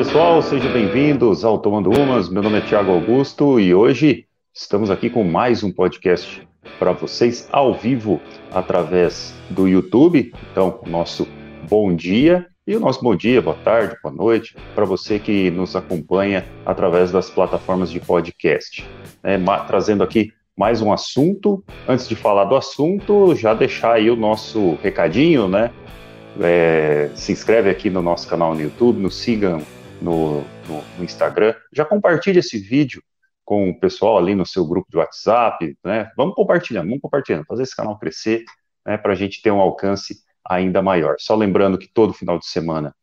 pessoal, 0.00 0.40
sejam 0.40 0.72
bem-vindos 0.72 1.44
ao 1.44 1.58
Tomando 1.58 1.90
Umas. 1.90 2.30
Meu 2.30 2.42
nome 2.42 2.56
é 2.56 2.60
Tiago 2.62 2.90
Augusto 2.90 3.60
e 3.60 3.74
hoje 3.74 4.24
estamos 4.54 4.90
aqui 4.90 5.10
com 5.10 5.22
mais 5.22 5.62
um 5.62 5.70
podcast 5.70 6.48
para 6.78 6.92
vocês 6.92 7.46
ao 7.52 7.74
vivo 7.74 8.18
através 8.50 9.34
do 9.50 9.68
YouTube. 9.68 10.32
Então, 10.50 10.80
nosso 10.86 11.28
bom 11.68 11.94
dia 11.94 12.46
e 12.66 12.74
o 12.74 12.80
nosso 12.80 13.02
bom 13.02 13.14
dia, 13.14 13.42
boa 13.42 13.58
tarde, 13.62 13.94
boa 14.02 14.14
noite 14.14 14.56
para 14.74 14.86
você 14.86 15.18
que 15.18 15.50
nos 15.50 15.76
acompanha 15.76 16.46
através 16.64 17.12
das 17.12 17.28
plataformas 17.28 17.90
de 17.90 18.00
podcast. 18.00 18.88
É, 19.22 19.36
trazendo 19.66 20.02
aqui 20.02 20.32
mais 20.56 20.80
um 20.80 20.94
assunto. 20.94 21.62
Antes 21.86 22.08
de 22.08 22.16
falar 22.16 22.44
do 22.44 22.56
assunto, 22.56 23.34
já 23.36 23.52
deixar 23.52 23.96
aí 23.96 24.10
o 24.10 24.16
nosso 24.16 24.78
recadinho, 24.82 25.46
né? 25.46 25.70
É, 26.40 27.10
se 27.14 27.32
inscreve 27.32 27.68
aqui 27.68 27.90
no 27.90 28.00
nosso 28.00 28.26
canal 28.26 28.54
no 28.54 28.62
YouTube, 28.62 28.98
nos 28.98 29.16
sigam 29.16 29.60
no, 30.00 30.40
no, 30.40 30.82
no, 30.98 31.04
Instagram. 31.04 31.54
Já 31.72 31.84
compartilhe 31.84 32.38
esse 32.38 32.58
vídeo 32.58 33.02
com 33.44 33.70
o 33.70 33.78
pessoal 33.78 34.18
ali 34.18 34.34
no 34.34 34.46
seu 34.46 34.66
grupo 34.66 34.90
de 34.90 34.96
WhatsApp, 34.96 35.76
né? 35.84 36.10
Vamos 36.16 36.34
compartilhando, 36.34 36.86
vamos 36.86 37.00
compartilhando, 37.00 37.44
fazer 37.46 37.64
esse 37.64 37.76
canal 37.76 37.98
crescer, 37.98 38.44
né? 38.86 38.96
Para 38.96 39.12
a 39.12 39.16
gente 39.16 39.42
ter 39.42 39.50
um 39.50 39.60
alcance 39.60 40.16
ainda 40.48 40.82
maior. 40.82 41.16
Só 41.18 41.34
lembrando 41.34 41.78
que 41.78 41.88
todo 41.92 42.12
final 42.12 42.38
de 42.38 42.46
semana 42.46 42.94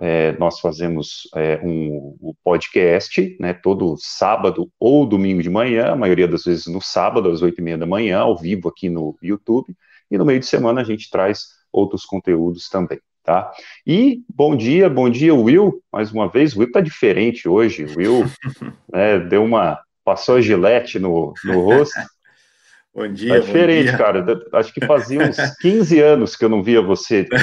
é, 0.00 0.32
nós 0.38 0.58
fazemos 0.58 1.28
é, 1.34 1.60
um, 1.62 2.16
um, 2.20 2.34
podcast, 2.42 3.36
né, 3.38 3.52
todo 3.52 3.96
sábado 3.98 4.70
ou 4.78 5.06
domingo 5.06 5.42
de 5.42 5.50
manhã, 5.50 5.92
a 5.92 5.96
maioria 5.96 6.26
das 6.26 6.44
vezes 6.44 6.66
no 6.66 6.80
sábado, 6.80 7.30
às 7.30 7.42
oito 7.42 7.60
e 7.60 7.62
meia 7.62 7.78
da 7.78 7.86
manhã, 7.86 8.20
ao 8.20 8.36
vivo 8.36 8.68
aqui 8.68 8.88
no 8.88 9.16
YouTube, 9.22 9.76
e 10.10 10.16
no 10.16 10.24
meio 10.24 10.40
de 10.40 10.46
semana 10.46 10.80
a 10.80 10.84
gente 10.84 11.10
traz 11.10 11.46
outros 11.70 12.04
conteúdos 12.04 12.68
também, 12.68 13.00
tá? 13.22 13.50
E 13.86 14.22
bom 14.28 14.56
dia, 14.56 14.88
bom 14.90 15.08
dia, 15.08 15.34
Will, 15.34 15.82
mais 15.92 16.12
uma 16.12 16.28
vez, 16.28 16.54
o 16.54 16.60
Will 16.60 16.72
tá 16.72 16.80
diferente 16.80 17.48
hoje, 17.48 17.84
o 17.84 17.96
Will 17.96 18.24
né, 18.92 19.18
deu 19.18 19.44
uma, 19.44 19.80
passou 20.04 20.36
a 20.36 20.40
gilete 20.40 20.98
no, 20.98 21.32
no 21.44 21.60
rosto, 21.60 21.98
Bom 22.94 23.10
dia, 23.10 23.36
é 23.36 23.40
diferente, 23.40 23.88
dia. 23.88 23.96
cara. 23.96 24.22
Acho 24.52 24.70
que 24.74 24.84
fazia 24.84 25.20
uns 25.20 25.38
15 25.62 25.98
anos 25.98 26.36
que 26.36 26.44
eu 26.44 26.48
não 26.50 26.62
via 26.62 26.82
você. 26.82 27.24
Com... 27.24 27.36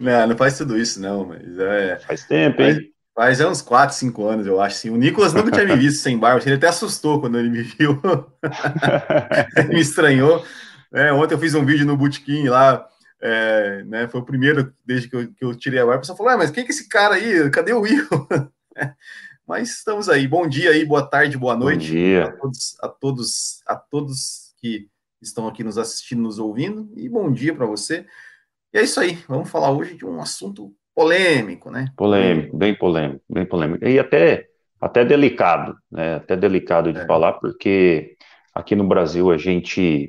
não, 0.00 0.26
não 0.28 0.36
faz 0.38 0.56
tudo 0.56 0.78
isso, 0.78 0.98
não, 0.98 1.26
mas 1.26 1.58
é... 1.58 1.98
Faz 1.98 2.24
tempo, 2.24 2.62
hein? 2.62 2.72
Faz, 3.14 3.38
faz 3.38 3.40
é 3.40 3.46
uns 3.46 3.60
4, 3.60 3.94
5 3.94 4.26
anos, 4.26 4.46
eu 4.46 4.58
acho. 4.58 4.76
Assim. 4.76 4.88
O 4.88 4.96
Nicolas 4.96 5.34
nunca 5.34 5.50
tinha 5.50 5.66
me 5.66 5.76
visto 5.76 6.00
sem 6.00 6.16
barba, 6.16 6.42
ele 6.46 6.54
até 6.54 6.68
assustou 6.68 7.20
quando 7.20 7.38
ele 7.38 7.50
me 7.50 7.62
viu. 7.62 8.00
ele 9.54 9.68
me 9.68 9.80
estranhou. 9.80 10.42
É, 10.94 11.12
ontem 11.12 11.34
eu 11.34 11.38
fiz 11.38 11.54
um 11.54 11.64
vídeo 11.64 11.84
no 11.84 11.96
Bootkin 11.96 12.48
lá, 12.48 12.86
é, 13.22 13.84
né, 13.84 14.08
foi 14.08 14.20
o 14.20 14.24
primeiro 14.24 14.74
desde 14.84 15.08
que 15.08 15.14
eu, 15.14 15.32
que 15.32 15.44
eu 15.44 15.54
tirei 15.54 15.78
a 15.78 15.86
barba. 15.86 15.98
O 15.98 16.00
pessoal 16.00 16.18
falou: 16.18 16.36
mas 16.36 16.50
quem 16.50 16.64
que 16.64 16.72
é 16.72 16.74
esse 16.74 16.88
cara 16.88 17.14
aí? 17.14 17.48
Cadê 17.50 17.72
o 17.72 17.80
Will? 17.80 18.08
Mas 19.46 19.78
estamos 19.78 20.08
aí. 20.08 20.26
Bom 20.26 20.46
dia 20.46 20.70
aí, 20.70 20.84
boa 20.84 21.04
tarde, 21.04 21.36
boa 21.36 21.56
noite 21.56 21.88
Bom 21.88 21.94
dia. 21.94 22.24
a 22.24 22.32
todos, 22.32 22.76
a 22.80 22.88
todos, 22.88 23.62
a 23.66 23.76
todos 23.76 24.54
que 24.56 24.88
estão 25.20 25.48
aqui 25.48 25.64
nos 25.64 25.76
assistindo, 25.76 26.22
nos 26.22 26.38
ouvindo, 26.38 26.90
e 26.96 27.08
bom 27.08 27.30
dia 27.30 27.54
para 27.54 27.66
você. 27.66 28.06
E 28.72 28.78
é 28.78 28.82
isso 28.82 29.00
aí. 29.00 29.18
Vamos 29.28 29.50
falar 29.50 29.70
hoje 29.70 29.94
de 29.94 30.06
um 30.06 30.20
assunto 30.20 30.72
polêmico, 30.94 31.70
né? 31.70 31.86
Polêmico, 31.96 32.56
bem 32.56 32.74
polêmico, 32.74 33.22
bem 33.28 33.44
polêmico. 33.44 33.84
E 33.84 33.98
até, 33.98 34.46
até 34.80 35.04
delicado, 35.04 35.76
né? 35.90 36.14
Até 36.14 36.36
delicado 36.36 36.92
de 36.92 37.00
é. 37.00 37.06
falar, 37.06 37.34
porque 37.34 38.16
aqui 38.54 38.74
no 38.74 38.86
Brasil 38.86 39.30
a 39.30 39.36
gente 39.36 40.08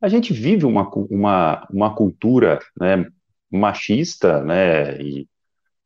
a 0.00 0.08
gente 0.08 0.32
vive 0.32 0.64
uma, 0.64 0.88
uma, 1.10 1.66
uma 1.70 1.94
cultura 1.94 2.58
né, 2.78 3.06
machista, 3.50 4.42
né? 4.42 5.00
E 5.00 5.28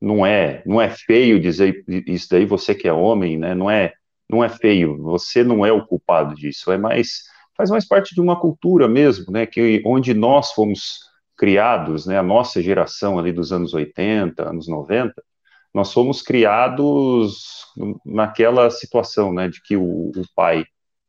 não 0.00 0.24
é, 0.24 0.62
não 0.66 0.80
é 0.80 0.90
feio 0.90 1.40
dizer 1.40 1.84
isso 2.06 2.28
daí, 2.30 2.44
você 2.46 2.74
que 2.74 2.86
é 2.86 2.92
homem, 2.92 3.38
né? 3.38 3.54
Não 3.54 3.70
é, 3.70 3.92
não 4.30 4.44
é 4.44 4.48
feio, 4.48 5.02
você 5.02 5.42
não 5.42 5.64
é 5.66 5.72
o 5.72 5.84
culpado 5.86 6.34
disso, 6.34 6.70
é 6.70 6.78
mais 6.78 7.24
faz 7.56 7.70
mais 7.70 7.86
parte 7.86 8.14
de 8.14 8.20
uma 8.20 8.38
cultura 8.38 8.88
mesmo, 8.88 9.32
né? 9.32 9.46
Que 9.46 9.82
onde 9.86 10.12
nós 10.14 10.52
fomos 10.52 11.00
criados, 11.36 12.06
né? 12.06 12.18
A 12.18 12.22
nossa 12.22 12.62
geração 12.62 13.18
ali 13.18 13.32
dos 13.32 13.52
anos 13.52 13.74
80, 13.74 14.48
anos 14.48 14.68
90, 14.68 15.14
nós 15.72 15.92
fomos 15.92 16.22
criados 16.22 17.66
naquela 18.04 18.70
situação, 18.70 19.32
né? 19.32 19.48
De 19.48 19.60
que 19.62 19.76
o, 19.76 20.10
o 20.10 20.22
pai 20.36 20.64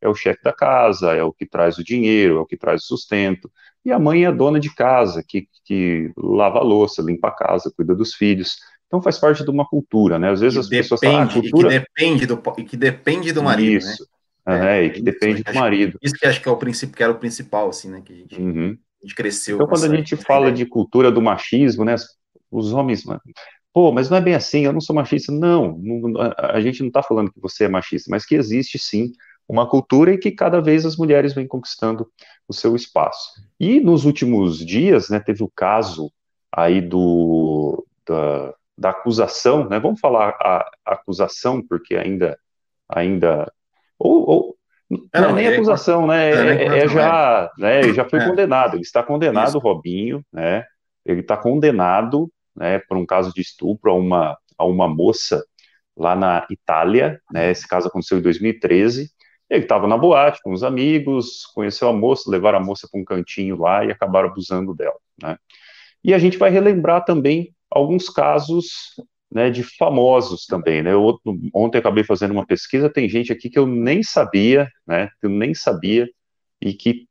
é 0.06 0.10
o 0.10 0.16
chefe 0.16 0.42
da 0.44 0.54
casa, 0.54 1.14
é 1.14 1.24
o 1.24 1.34
que 1.34 1.46
traz 1.46 1.78
o 1.78 1.84
dinheiro, 1.84 2.38
é 2.38 2.40
o 2.40 2.46
que 2.46 2.56
traz 2.56 2.84
o 2.84 2.86
sustento, 2.86 3.52
e 3.84 3.92
a 3.92 4.00
mãe 4.00 4.24
é 4.24 4.28
a 4.28 4.32
dona 4.32 4.60
de 4.60 4.74
casa, 4.74 5.24
que, 5.28 5.48
que 5.64 6.12
lava 6.18 6.60
a 6.60 6.64
louça, 6.64 7.02
limpa 7.02 7.28
a 7.28 7.32
casa, 7.32 7.72
cuida 7.76 7.94
dos 7.94 8.14
filhos. 8.14 8.58
Então 8.88 9.02
faz 9.02 9.20
parte 9.20 9.44
de 9.44 9.50
uma 9.50 9.66
cultura, 9.68 10.18
né? 10.18 10.32
Às 10.32 10.42
vezes 10.42 10.58
as 10.58 10.70
depende, 10.70 10.84
pessoas 10.84 11.02
falam, 11.02 11.22
ah, 11.22 11.28
cultura... 11.28 11.68
E 11.68 11.80
que 11.80 11.86
depende 11.86 12.26
do, 12.26 12.42
e 12.58 12.64
que 12.64 12.78
depende 12.78 13.34
do 13.34 13.44
marido, 13.44 13.78
isso. 13.78 14.08
né? 14.48 14.78
É, 14.78 14.84
e 14.84 14.90
que 14.92 15.02
depende 15.02 15.44
do 15.44 15.54
marido. 15.54 15.98
Isso 16.02 16.14
que 16.14 16.26
acho 16.28 16.42
que 16.42 16.48
é 16.48 16.52
o 16.52 16.58
princípio, 16.58 16.96
que 16.96 17.02
era 17.02 17.12
o 17.12 17.18
principal, 17.18 17.70
assim, 17.70 17.90
né? 17.90 18.02
Que 18.06 18.14
a 18.14 18.16
gente, 18.16 18.40
uhum. 18.40 18.78
a 19.02 19.06
gente 19.06 19.16
cresceu. 19.16 19.56
Então, 19.56 19.68
quando 19.68 19.92
a 19.92 19.96
gente 19.96 20.16
fala 20.16 20.52
de 20.52 20.66
cultura 20.66 21.12
do 21.12 21.22
machismo, 21.22 21.84
né? 21.84 21.96
Os 22.52 22.72
homens, 22.74 23.04
pô, 23.74 23.92
mas 23.92 24.10
não 24.10 24.18
é 24.18 24.22
bem 24.22 24.36
assim, 24.36 24.66
eu 24.66 24.74
não 24.74 24.80
sou 24.80 24.96
machista. 24.96 25.32
Não, 25.32 25.78
não 25.80 26.14
a 26.38 26.62
gente 26.62 26.82
não 26.82 26.88
está 26.88 27.02
falando 27.02 27.32
que 27.32 27.40
você 27.40 27.66
é 27.66 27.68
machista, 27.68 28.10
mas 28.12 28.24
que 28.24 28.36
existe 28.36 28.78
sim 28.78 29.12
uma 29.48 29.68
cultura 29.70 30.14
e 30.14 30.18
que 30.18 30.32
cada 30.32 30.62
vez 30.62 30.86
as 30.86 30.98
mulheres 30.98 31.34
vêm 31.34 31.48
conquistando 31.48 32.08
o 32.48 32.54
seu 32.54 32.76
espaço. 32.76 33.32
E 33.60 33.80
nos 33.80 34.06
últimos 34.06 34.64
dias, 34.66 35.10
né, 35.10 35.20
teve 35.20 35.44
o 35.44 35.52
caso 35.56 36.12
aí 36.52 36.82
do, 36.82 37.86
da, 38.08 38.54
da 38.78 38.90
acusação, 38.90 39.68
né? 39.70 39.80
Vamos 39.80 40.00
falar 40.00 40.30
a, 40.42 40.70
a 40.86 40.94
acusação, 40.94 41.62
porque 41.66 41.96
ainda, 41.96 42.38
ainda, 42.90 43.52
ou, 44.00 44.30
ou 44.30 44.56
não, 44.90 45.00
não, 45.14 45.30
é 45.30 45.34
nem 45.34 45.48
é, 45.48 45.56
acusação, 45.56 46.08
né? 46.08 46.30
É, 46.30 46.80
é 46.80 46.88
já, 46.88 47.52
né? 47.58 47.94
Já 47.94 48.08
foi 48.08 48.24
condenado. 48.24 48.76
Ele 48.76 48.84
está 48.84 49.02
condenado, 49.02 49.50
Isso. 49.50 49.60
Robinho, 49.60 50.24
né? 50.32 50.64
Ele 51.06 51.22
está 51.22 51.36
condenado, 51.36 52.32
né? 52.56 52.80
Por 52.80 52.98
um 52.98 53.06
caso 53.06 53.34
de 53.34 53.42
estupro 53.42 53.92
a 53.92 53.96
uma 53.96 54.38
a 54.58 54.66
uma 54.66 54.88
moça 54.88 55.44
lá 55.98 56.16
na 56.16 56.46
Itália, 56.50 57.20
né? 57.32 57.52
Esse 57.52 57.68
caso 57.68 57.88
aconteceu 57.88 58.20
em 58.20 58.22
2013. 58.22 59.10
Ele 59.50 59.64
estava 59.64 59.88
na 59.88 59.98
boate 59.98 60.40
com 60.44 60.52
os 60.52 60.64
amigos, 60.64 61.46
conheceu 61.54 61.88
a 61.88 61.94
moça, 61.94 62.30
levaram 62.30 62.60
a 62.60 62.64
moça 62.64 62.88
para 62.92 63.00
um 63.00 63.06
cantinho 63.06 63.58
lá 63.58 63.86
e 63.86 63.92
acabaram 63.92 64.30
abusando 64.30 64.74
dela, 64.74 64.98
né? 65.22 65.38
E 66.04 66.14
a 66.14 66.20
gente 66.20 66.38
vai 66.38 66.50
relembrar 66.50 67.04
também 67.04 67.54
alguns 67.70 68.10
casos 68.10 68.96
né, 69.32 69.50
de 69.50 69.64
famosos 69.64 70.46
também, 70.46 70.82
né? 70.82 70.94
Eu, 70.94 71.20
ontem 71.54 71.78
acabei 71.78 72.04
fazendo 72.04 72.32
uma 72.32 72.46
pesquisa, 72.46 72.90
tem 72.90 73.10
gente 73.10 73.32
aqui 73.34 73.50
que 73.50 73.60
eu 73.60 73.68
nem 73.68 74.02
sabia, 74.04 74.70
né? 74.88 75.10
Que 75.20 75.28
eu 75.28 75.30
nem 75.30 75.54
sabia 75.54 76.08
e 76.62 76.74
que 76.74 77.08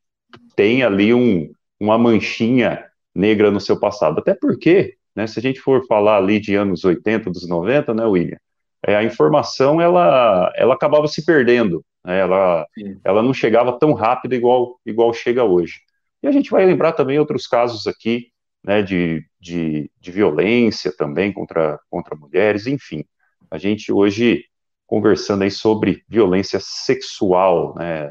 tem 0.57 0.83
ali 0.83 1.13
um, 1.13 1.53
uma 1.79 1.99
manchinha 1.99 2.85
negra 3.15 3.51
no 3.51 3.61
seu 3.61 3.79
passado. 3.79 4.21
Até 4.21 4.35
porque, 4.35 4.97
né? 5.15 5.27
Se 5.27 5.39
a 5.39 5.43
gente 5.43 5.61
for 5.61 5.87
falar 5.87 6.17
ali 6.17 6.41
de 6.41 6.55
anos 6.55 6.85
80, 6.85 7.31
dos 7.31 7.49
90, 7.49 7.95
né, 7.95 8.05
William? 8.07 8.39
É, 8.87 8.97
a 8.97 9.05
informação 9.05 9.81
ela, 9.81 10.53
ela 10.57 10.75
acabava 10.75 11.09
se 11.09 11.25
perdendo, 11.25 11.85
né, 12.05 12.19
ela, 12.19 12.67
ela 13.05 13.23
não 13.23 13.33
chegava 13.33 13.79
tão 13.79 13.93
rápido 13.93 14.35
igual, 14.35 14.79
igual 14.85 15.13
chega 15.13 15.45
hoje. 15.45 15.81
E 16.23 16.27
a 16.27 16.33
gente 16.33 16.51
vai 16.51 16.65
lembrar 16.65 16.93
também 16.93 17.19
outros 17.19 17.47
casos 17.47 17.87
aqui 17.87 18.33
né, 18.63 18.83
de, 18.83 19.25
de, 19.39 19.91
de 20.01 20.11
violência 20.11 20.93
também 20.97 21.33
contra, 21.33 21.79
contra 21.91 22.17
mulheres, 22.17 22.67
enfim. 22.67 23.05
A 23.51 23.59
gente 23.59 23.93
hoje 23.93 24.45
conversando 24.87 25.43
aí 25.43 25.51
sobre 25.51 26.03
violência 26.09 26.59
sexual, 26.63 27.75
né, 27.77 28.09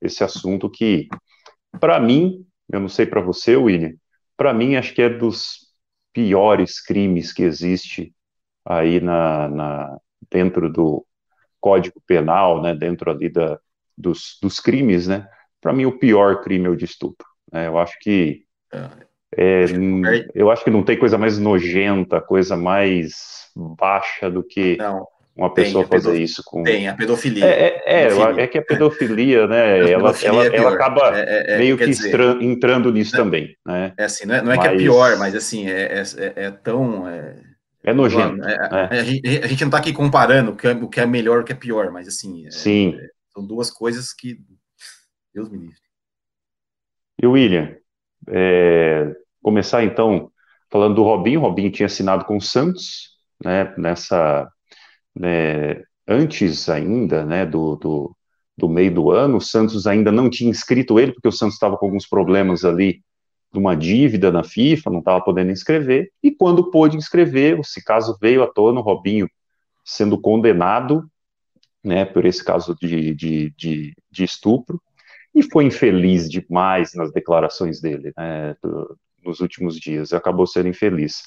esse 0.00 0.22
assunto 0.24 0.70
que, 0.70 1.08
para 1.80 2.00
mim, 2.00 2.46
eu 2.72 2.80
não 2.80 2.88
sei 2.88 3.06
para 3.06 3.20
você, 3.20 3.56
William, 3.56 3.92
para 4.36 4.54
mim 4.54 4.76
acho 4.76 4.94
que 4.94 5.02
é 5.02 5.08
dos 5.08 5.68
piores 6.12 6.80
crimes 6.80 7.32
que 7.32 7.42
existe 7.42 8.14
aí 8.64 9.00
na, 9.00 9.48
na 9.48 9.98
dentro 10.30 10.72
do 10.72 11.04
Código 11.60 12.00
Penal, 12.06 12.62
né, 12.62 12.74
dentro 12.74 13.10
ali 13.10 13.28
da, 13.28 13.58
dos, 13.96 14.38
dos 14.42 14.60
crimes, 14.60 15.06
né, 15.06 15.26
para 15.60 15.72
mim 15.72 15.84
o 15.84 15.98
pior 15.98 16.40
crime 16.42 16.66
é 16.66 16.70
o 16.70 16.76
de 16.76 16.84
estupro. 16.84 17.26
Né, 17.52 17.66
eu 17.66 17.78
acho 17.78 17.98
que 18.00 18.44
é. 18.72 19.08
É, 19.36 19.66
eu 20.34 20.50
acho 20.50 20.64
que 20.64 20.70
não 20.70 20.82
tem 20.82 20.96
coisa 20.96 21.18
mais 21.18 21.38
nojenta, 21.38 22.20
coisa 22.20 22.56
mais 22.56 23.50
baixa 23.54 24.30
do 24.30 24.42
que 24.42 24.76
não, 24.78 25.06
uma 25.36 25.52
pessoa 25.52 25.86
fazer 25.86 26.18
isso 26.20 26.42
com. 26.44 26.62
Tem, 26.62 26.88
a 26.88 26.94
pedofilia. 26.94 27.44
É, 27.44 27.82
é, 27.84 28.08
é, 28.08 28.42
é 28.42 28.46
que 28.46 28.58
a 28.58 28.62
pedofilia, 28.62 29.46
né? 29.46 29.90
ela, 29.90 30.14
ela, 30.22 30.46
é 30.46 30.56
ela 30.56 30.72
acaba 30.72 31.12
é, 31.14 31.54
é, 31.54 31.58
meio 31.58 31.76
que 31.76 31.86
dizer, 31.86 32.18
entrando 32.40 32.90
nisso 32.90 33.12
também. 33.12 33.54
Né? 33.66 33.92
É 33.98 34.04
assim, 34.04 34.26
não 34.26 34.34
é, 34.34 34.38
não 34.38 34.46
mas... 34.46 34.60
que 34.60 34.66
é 34.66 34.76
pior, 34.76 35.18
mas 35.18 35.34
assim, 35.34 35.68
é, 35.70 36.02
é, 37.82 37.92
tão. 37.92 37.92
É, 37.92 37.94
nojento. 37.94 38.42
A 38.44 39.02
gente, 39.02 39.28
a, 39.28 39.46
gente, 39.46 39.60
não 39.60 39.68
está 39.68 39.78
aqui 39.78 39.92
comparando 39.92 40.52
o 40.52 40.56
que, 40.56 40.66
é, 40.66 40.72
o 40.72 40.88
que 40.88 41.00
é 41.00 41.06
melhor 41.06 41.38
e 41.38 41.42
o 41.42 41.44
que 41.44 41.52
é 41.52 41.56
pior, 41.56 41.90
mas 41.90 42.08
assim. 42.08 42.50
Sim. 42.50 42.98
são 43.32 43.46
duas 43.46 43.70
coisas 43.70 44.12
que. 44.12 44.38
Deus 45.34 45.48
me 45.50 45.58
livre. 45.58 45.76
E 47.20 47.26
o 47.26 47.32
William, 47.32 47.76
é, 48.28 49.14
começar 49.42 49.84
então 49.84 50.30
falando 50.70 50.96
do 50.96 51.02
Robinho. 51.02 51.40
O 51.40 51.42
Robinho 51.42 51.70
tinha 51.70 51.86
assinado 51.86 52.24
com 52.24 52.36
o 52.36 52.40
Santos, 52.40 53.16
né, 53.44 53.74
nessa, 53.76 54.48
né, 55.14 55.82
antes 56.06 56.68
ainda, 56.68 57.24
né, 57.24 57.44
do, 57.44 57.76
do, 57.76 58.16
do, 58.56 58.68
meio 58.68 58.92
do 58.94 59.10
ano, 59.10 59.38
o 59.38 59.40
Santos 59.40 59.86
ainda 59.86 60.12
não 60.12 60.30
tinha 60.30 60.50
inscrito 60.50 60.98
ele, 60.98 61.12
porque 61.12 61.28
o 61.28 61.32
Santos 61.32 61.54
estava 61.54 61.76
com 61.76 61.86
alguns 61.86 62.06
problemas 62.06 62.64
ali 62.64 63.02
de 63.52 63.58
uma 63.58 63.74
dívida 63.74 64.30
na 64.30 64.44
FIFA, 64.44 64.90
não 64.90 64.98
estava 64.98 65.20
podendo 65.22 65.50
inscrever, 65.50 66.10
e 66.22 66.30
quando 66.30 66.70
pôde 66.70 66.96
inscrever, 66.96 67.58
esse 67.60 67.82
caso 67.82 68.16
veio 68.20 68.42
à 68.42 68.46
tona, 68.46 68.80
o 68.80 68.82
Robinho 68.82 69.28
sendo 69.84 70.20
condenado, 70.20 71.08
né, 71.82 72.04
por 72.04 72.26
esse 72.26 72.44
caso 72.44 72.76
de, 72.80 73.14
de, 73.14 73.50
de, 73.56 73.94
de 74.10 74.24
estupro, 74.24 74.80
e 75.34 75.42
foi 75.42 75.64
infeliz 75.64 76.28
demais 76.28 76.94
nas 76.94 77.10
declarações 77.12 77.80
dele, 77.80 78.12
né, 78.16 78.54
do, 78.62 78.98
nos 79.24 79.40
últimos 79.40 79.78
dias, 79.78 80.12
acabou 80.12 80.46
sendo 80.46 80.68
infeliz. 80.68 81.22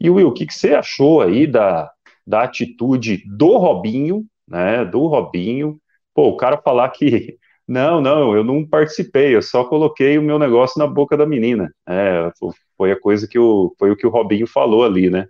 E 0.00 0.10
Will, 0.10 0.28
o 0.28 0.32
que, 0.32 0.46
que 0.46 0.54
você 0.54 0.74
achou 0.74 1.20
aí 1.20 1.46
da, 1.46 1.90
da 2.26 2.42
atitude 2.42 3.22
do 3.26 3.56
Robinho, 3.58 4.26
né, 4.48 4.84
do 4.84 5.06
Robinho, 5.06 5.80
pô, 6.14 6.28
o 6.28 6.36
cara 6.36 6.58
falar 6.58 6.88
que 6.90 7.38
não, 7.70 8.00
não, 8.00 8.34
eu 8.34 8.42
não 8.42 8.66
participei, 8.66 9.36
eu 9.36 9.40
só 9.40 9.62
coloquei 9.62 10.18
o 10.18 10.22
meu 10.22 10.40
negócio 10.40 10.76
na 10.76 10.88
boca 10.88 11.16
da 11.16 11.24
menina. 11.24 11.72
É, 11.88 12.28
foi 12.76 12.90
a 12.90 12.98
coisa 12.98 13.28
que 13.28 13.38
o, 13.38 13.72
foi 13.78 13.92
o 13.92 13.96
que 13.96 14.04
o 14.04 14.10
Robinho 14.10 14.44
falou 14.44 14.84
ali, 14.84 15.08
né? 15.08 15.28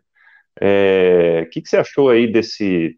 É, 0.59 1.45
o 1.47 1.51
que, 1.51 1.61
que 1.61 1.69
você 1.69 1.77
achou 1.77 2.09
aí 2.09 2.33
desse, 2.33 2.97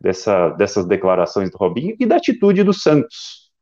dessa, 0.00 0.48
dessas 0.48 0.84
declarações 0.84 1.48
do 1.48 1.56
Robinho 1.56 1.94
e 2.00 2.04
da 2.04 2.16
atitude 2.16 2.64
do 2.64 2.74
Santos? 2.74 3.52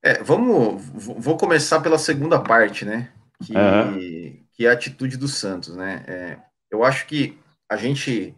É, 0.00 0.22
vamos, 0.22 0.80
vou 0.94 1.36
começar 1.36 1.80
pela 1.80 1.98
segunda 1.98 2.38
parte, 2.38 2.84
né? 2.84 3.10
Que, 3.44 3.56
uhum. 3.56 4.46
que 4.52 4.66
é 4.66 4.70
a 4.70 4.72
atitude 4.72 5.16
do 5.16 5.26
Santos, 5.26 5.74
né? 5.74 6.04
É, 6.06 6.38
eu 6.70 6.84
acho 6.84 7.08
que 7.08 7.36
a 7.68 7.76
gente 7.76 8.36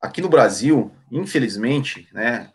aqui 0.00 0.22
no 0.22 0.28
Brasil, 0.28 0.90
infelizmente, 1.10 2.08
né, 2.12 2.50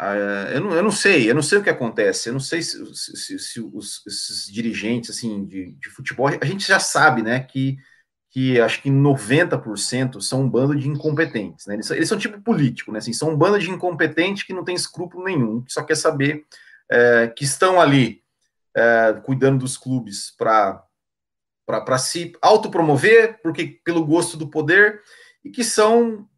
eu, 0.54 0.62
não, 0.62 0.74
eu 0.74 0.84
não 0.84 0.92
sei, 0.92 1.30
eu 1.30 1.36
não 1.36 1.44
sei 1.44 1.60
o 1.60 1.64
que 1.64 1.70
acontece, 1.70 2.30
eu 2.30 2.34
não 2.34 2.40
sei 2.40 2.62
se, 2.64 2.84
se, 2.96 3.38
se 3.38 3.62
os, 3.62 4.06
esses 4.08 4.52
dirigentes, 4.52 5.12
assim, 5.12 5.46
de, 5.46 5.74
de, 5.74 5.90
futebol, 5.90 6.28
a 6.28 6.46
gente 6.46 6.68
já 6.68 6.80
sabe, 6.80 7.22
né, 7.22 7.40
que, 7.42 7.78
que 8.32 8.60
acho 8.60 8.82
que 8.82 8.90
90% 8.90 10.20
são 10.22 10.42
um 10.42 10.50
bando 10.50 10.76
de 10.76 10.90
incompetentes, 10.90 11.68
né, 11.68 11.76
eles, 11.76 11.92
eles, 11.92 12.10
são 12.10 12.18
tipo 12.18 12.42
político, 12.42 12.92
né, 12.92 12.98
assim, 12.98 13.14
são 13.14 13.30
um 13.30 13.38
bando 13.38 13.60
de 13.60 13.70
incompetentes 13.70 14.42
que 14.42 14.54
não 14.54 14.64
tem 14.64 14.74
escrúpulo 14.74 15.24
nenhum, 15.24 15.62
que 15.62 15.72
só 15.72 15.84
quer 15.84 15.96
saber 15.96 16.46
é, 16.90 17.28
que 17.28 17.44
estão 17.44 17.80
ali 17.80 18.24
é, 18.76 19.22
cuidando 19.24 19.60
dos 19.60 19.78
clubes 19.78 20.32
para 20.38 20.84
para 21.66 21.98
se 21.98 22.32
autopromover, 22.44 23.42
porque 23.42 23.80
pelo 23.84 24.06
gosto 24.06 24.38
do 24.38 24.48
poder, 24.48 25.02
e 25.44 25.50
que 25.50 25.64
são 25.64 26.30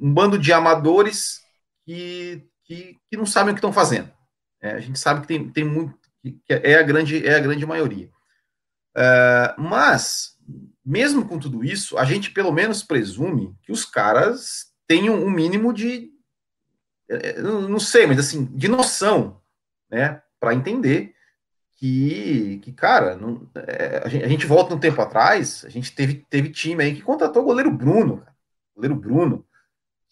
um 0.00 0.12
bando 0.12 0.38
de 0.38 0.52
amadores 0.52 1.40
que, 1.84 2.46
que, 2.64 2.96
que 3.08 3.16
não 3.16 3.26
sabem 3.26 3.52
o 3.52 3.54
que 3.54 3.58
estão 3.58 3.72
fazendo. 3.72 4.10
É, 4.60 4.72
a 4.72 4.80
gente 4.80 4.98
sabe 4.98 5.20
que 5.22 5.26
tem, 5.26 5.48
tem 5.48 5.64
muito, 5.64 5.96
que 6.22 6.42
é 6.48 6.78
a 6.78 6.82
grande, 6.82 7.26
é 7.26 7.36
a 7.36 7.40
grande 7.40 7.64
maioria. 7.66 8.10
É, 8.96 9.54
mas, 9.58 10.36
mesmo 10.84 11.26
com 11.26 11.38
tudo 11.38 11.64
isso, 11.64 11.98
a 11.98 12.04
gente 12.04 12.30
pelo 12.30 12.52
menos 12.52 12.82
presume 12.82 13.54
que 13.62 13.72
os 13.72 13.84
caras 13.84 14.72
tenham 14.86 15.14
um 15.14 15.30
mínimo 15.30 15.72
de, 15.72 16.10
é, 17.08 17.40
não 17.40 17.78
sei, 17.78 18.06
mas 18.06 18.18
assim, 18.18 18.44
de 18.44 18.68
noção, 18.68 19.40
né, 19.90 20.22
para 20.40 20.54
entender 20.54 21.14
que, 21.76 22.58
que 22.62 22.72
cara, 22.72 23.16
não, 23.16 23.48
é, 23.54 24.02
a, 24.04 24.08
gente, 24.08 24.24
a, 24.24 24.28
gente, 24.28 24.46
volta 24.46 24.74
um 24.74 24.80
tempo 24.80 25.00
atrás, 25.00 25.64
a 25.64 25.68
gente 25.68 25.94
teve, 25.94 26.24
teve 26.30 26.50
time 26.50 26.82
aí 26.82 26.94
que 26.94 27.02
contratou 27.02 27.42
o 27.42 27.46
goleiro 27.46 27.70
Bruno, 27.70 28.18
cara, 28.18 28.34
goleiro 28.74 28.96
Bruno, 28.96 29.45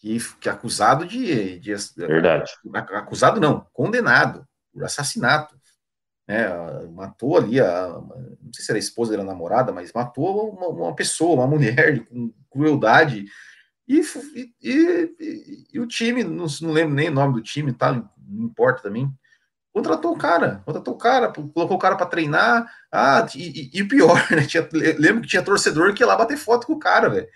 que, 0.05 0.19
que 0.39 0.49
é 0.49 0.51
acusado 0.51 1.03
de, 1.07 1.57
de 1.57 1.75
verdade, 1.97 2.51
acusado 2.93 3.39
não, 3.39 3.65
condenado 3.73 4.45
por 4.71 4.83
assassinato, 4.83 5.55
né? 6.27 6.47
Matou 6.93 7.37
ali 7.37 7.59
a, 7.59 7.87
não 7.87 8.53
sei 8.53 8.63
se 8.63 8.71
era 8.71 8.77
a 8.77 8.79
esposa 8.79 9.13
era 9.13 9.23
a 9.23 9.25
namorada, 9.25 9.71
mas 9.71 9.91
matou 9.91 10.51
uma, 10.51 10.67
uma, 10.67 10.95
pessoa, 10.95 11.33
uma 11.33 11.47
mulher 11.47 12.05
com 12.05 12.31
crueldade. 12.51 13.25
E, 13.87 14.01
e, 14.35 14.53
e, 14.63 15.67
e 15.73 15.79
o 15.79 15.87
time, 15.87 16.23
não, 16.23 16.45
não, 16.61 16.71
lembro 16.71 16.93
nem 16.93 17.09
o 17.09 17.13
nome 17.13 17.33
do 17.33 17.41
time, 17.41 17.73
tá? 17.73 17.91
Não 17.91 18.45
importa 18.45 18.83
também. 18.83 19.11
Contratou 19.73 20.13
o 20.13 20.17
cara, 20.17 20.61
contratou 20.65 20.93
o 20.93 20.97
cara, 20.97 21.33
colocou 21.33 21.77
o 21.77 21.79
cara 21.79 21.95
para 21.95 22.05
treinar. 22.05 22.71
Ah, 22.91 23.25
e, 23.35 23.83
pior, 23.83 24.15
né? 24.31 24.45
Tinha, 24.45 24.67
lembro 24.71 25.21
que 25.21 25.27
tinha 25.27 25.43
torcedor 25.43 25.93
que 25.93 26.03
ia 26.03 26.07
lá 26.07 26.15
bater 26.15 26.37
foto 26.37 26.67
com 26.67 26.73
o 26.73 26.79
cara, 26.79 27.09
velho. 27.09 27.27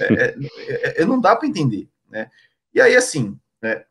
É, 0.00 0.34
é, 0.68 1.02
é, 1.02 1.04
não 1.04 1.20
dá 1.20 1.36
para 1.36 1.46
entender. 1.46 1.88
Né? 2.08 2.30
E 2.72 2.80
aí, 2.80 2.96
assim, 2.96 3.38
né, 3.62 3.84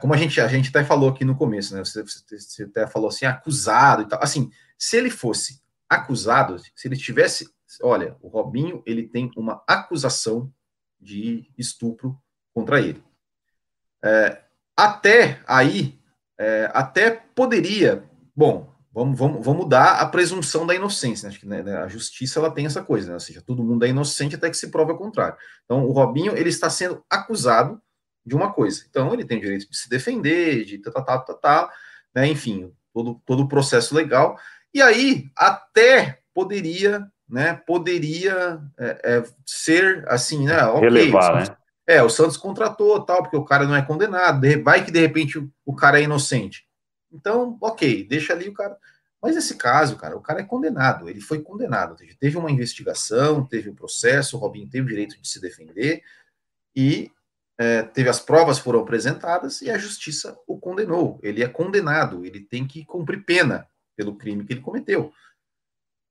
como 0.00 0.14
a 0.14 0.16
gente, 0.16 0.40
a 0.40 0.48
gente 0.48 0.70
até 0.70 0.84
falou 0.84 1.10
aqui 1.10 1.24
no 1.24 1.36
começo, 1.36 1.74
né, 1.74 1.84
você, 1.84 2.02
você 2.02 2.64
até 2.64 2.86
falou 2.86 3.08
assim, 3.08 3.26
acusado 3.26 4.02
e 4.02 4.08
tal, 4.08 4.22
assim, 4.22 4.50
se 4.78 4.96
ele 4.96 5.10
fosse 5.10 5.60
acusado, 5.88 6.58
se 6.58 6.88
ele 6.88 6.96
tivesse, 6.96 7.50
olha, 7.82 8.16
o 8.20 8.28
Robinho, 8.28 8.82
ele 8.86 9.08
tem 9.08 9.30
uma 9.36 9.62
acusação 9.66 10.52
de 11.00 11.50
estupro 11.56 12.20
contra 12.52 12.80
ele. 12.80 13.02
É, 14.02 14.42
até 14.76 15.40
aí, 15.46 15.98
é, 16.36 16.70
até 16.72 17.10
poderia, 17.10 18.08
bom, 18.34 18.72
vamos, 18.98 19.18
vamos, 19.18 19.44
vamos 19.44 19.62
mudar 19.64 20.00
a 20.00 20.06
presunção 20.06 20.66
da 20.66 20.74
inocência. 20.74 21.26
Né? 21.26 21.30
Acho 21.30 21.40
que 21.40 21.46
né, 21.46 21.62
né, 21.62 21.76
a 21.76 21.88
justiça 21.88 22.40
ela 22.40 22.50
tem 22.50 22.66
essa 22.66 22.82
coisa, 22.82 23.08
né? 23.08 23.14
ou 23.14 23.20
seja, 23.20 23.40
todo 23.40 23.62
mundo 23.62 23.84
é 23.84 23.88
inocente 23.88 24.34
até 24.34 24.50
que 24.50 24.56
se 24.56 24.70
prove 24.70 24.92
o 24.92 24.98
contrário. 24.98 25.36
Então, 25.64 25.84
o 25.84 25.92
Robinho 25.92 26.36
ele 26.36 26.48
está 26.48 26.68
sendo 26.68 27.04
acusado 27.08 27.80
de 28.26 28.34
uma 28.34 28.52
coisa. 28.52 28.84
Então, 28.88 29.14
ele 29.14 29.24
tem 29.24 29.38
o 29.38 29.40
direito 29.40 29.70
de 29.70 29.76
se 29.76 29.88
defender, 29.88 30.64
de 30.64 30.78
tal, 30.78 31.04
tal, 31.04 31.24
tal, 31.24 31.36
tal 31.36 31.70
né? 32.14 32.26
enfim, 32.26 32.72
todo, 32.92 33.20
todo 33.24 33.42
o 33.44 33.48
processo 33.48 33.94
legal. 33.94 34.36
E 34.74 34.82
aí, 34.82 35.30
até 35.36 36.20
poderia, 36.34 37.06
né? 37.28 37.54
Poderia 37.66 38.60
é, 38.78 39.00
é, 39.04 39.24
ser 39.46 40.04
assim, 40.08 40.46
né? 40.46 40.64
Okay, 40.66 40.80
Relevar, 40.80 41.34
né? 41.34 41.56
É, 41.86 42.02
o 42.02 42.10
Santos 42.10 42.36
contratou 42.36 43.00
tal, 43.00 43.22
porque 43.22 43.36
o 43.36 43.44
cara 43.44 43.66
não 43.66 43.74
é 43.74 43.80
condenado. 43.80 44.46
Vai 44.62 44.84
que 44.84 44.90
de 44.90 45.00
repente 45.00 45.42
o 45.64 45.74
cara 45.74 45.98
é 45.98 46.04
inocente. 46.04 46.67
Então, 47.12 47.56
ok, 47.60 48.04
deixa 48.04 48.32
ali 48.32 48.48
o 48.48 48.54
cara. 48.54 48.76
Mas 49.20 49.36
esse 49.36 49.56
caso, 49.56 49.96
cara, 49.96 50.16
o 50.16 50.20
cara 50.20 50.40
é 50.40 50.44
condenado, 50.44 51.08
ele 51.08 51.20
foi 51.20 51.40
condenado. 51.40 51.96
Teve 52.20 52.36
uma 52.36 52.50
investigação, 52.50 53.44
teve 53.44 53.68
um 53.68 53.74
processo, 53.74 54.36
o 54.36 54.40
Robinho 54.40 54.68
teve 54.68 54.86
o 54.86 54.88
direito 54.88 55.20
de 55.20 55.28
se 55.28 55.40
defender 55.40 56.02
e 56.74 57.10
é, 57.58 57.82
teve 57.82 58.08
as 58.08 58.20
provas 58.20 58.58
foram 58.58 58.80
apresentadas 58.80 59.60
e 59.60 59.70
a 59.70 59.76
justiça 59.76 60.38
o 60.46 60.58
condenou. 60.58 61.18
Ele 61.22 61.42
é 61.42 61.48
condenado, 61.48 62.24
ele 62.24 62.40
tem 62.40 62.66
que 62.66 62.84
cumprir 62.84 63.24
pena 63.24 63.66
pelo 63.96 64.16
crime 64.16 64.44
que 64.44 64.52
ele 64.52 64.60
cometeu. 64.60 65.12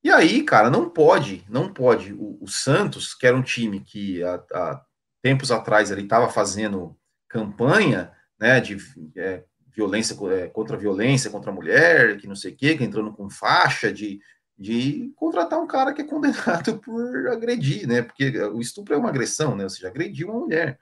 E 0.03 0.11
aí, 0.11 0.43
cara, 0.43 0.69
não 0.69 0.89
pode, 0.89 1.45
não 1.49 1.73
pode. 1.73 2.13
O, 2.13 2.37
o 2.41 2.47
Santos, 2.47 3.13
que 3.13 3.25
era 3.25 3.35
um 3.35 3.41
time 3.41 3.79
que 3.79 4.21
há, 4.23 4.35
há 4.53 4.85
tempos 5.21 5.51
atrás 5.51 5.89
ele 5.89 6.03
estava 6.03 6.29
fazendo 6.29 6.97
campanha, 7.29 8.11
né, 8.39 8.59
de 8.59 8.77
é, 9.15 9.43
violência 9.77 10.17
é, 10.33 10.47
contra 10.47 10.75
a 10.75 10.79
violência 10.79 11.29
contra 11.29 11.51
a 11.51 11.53
mulher, 11.53 12.17
que 12.17 12.25
não 12.25 12.35
sei 12.35 12.51
o 12.51 12.55
quê, 12.55 12.75
que 12.75 12.83
entrando 12.83 13.13
com 13.13 13.29
faixa 13.29 13.93
de, 13.93 14.19
de 14.57 15.13
contratar 15.15 15.59
um 15.59 15.67
cara 15.67 15.93
que 15.93 16.01
é 16.01 16.07
condenado 16.07 16.79
por 16.81 17.27
agredir, 17.27 17.87
né? 17.87 18.01
Porque 18.01 18.35
o 18.41 18.59
estupro 18.59 18.95
é 18.95 18.97
uma 18.97 19.09
agressão, 19.09 19.55
né? 19.55 19.63
Ou 19.63 19.69
seja, 19.69 19.87
agredir 19.87 20.27
uma 20.27 20.39
mulher. 20.39 20.79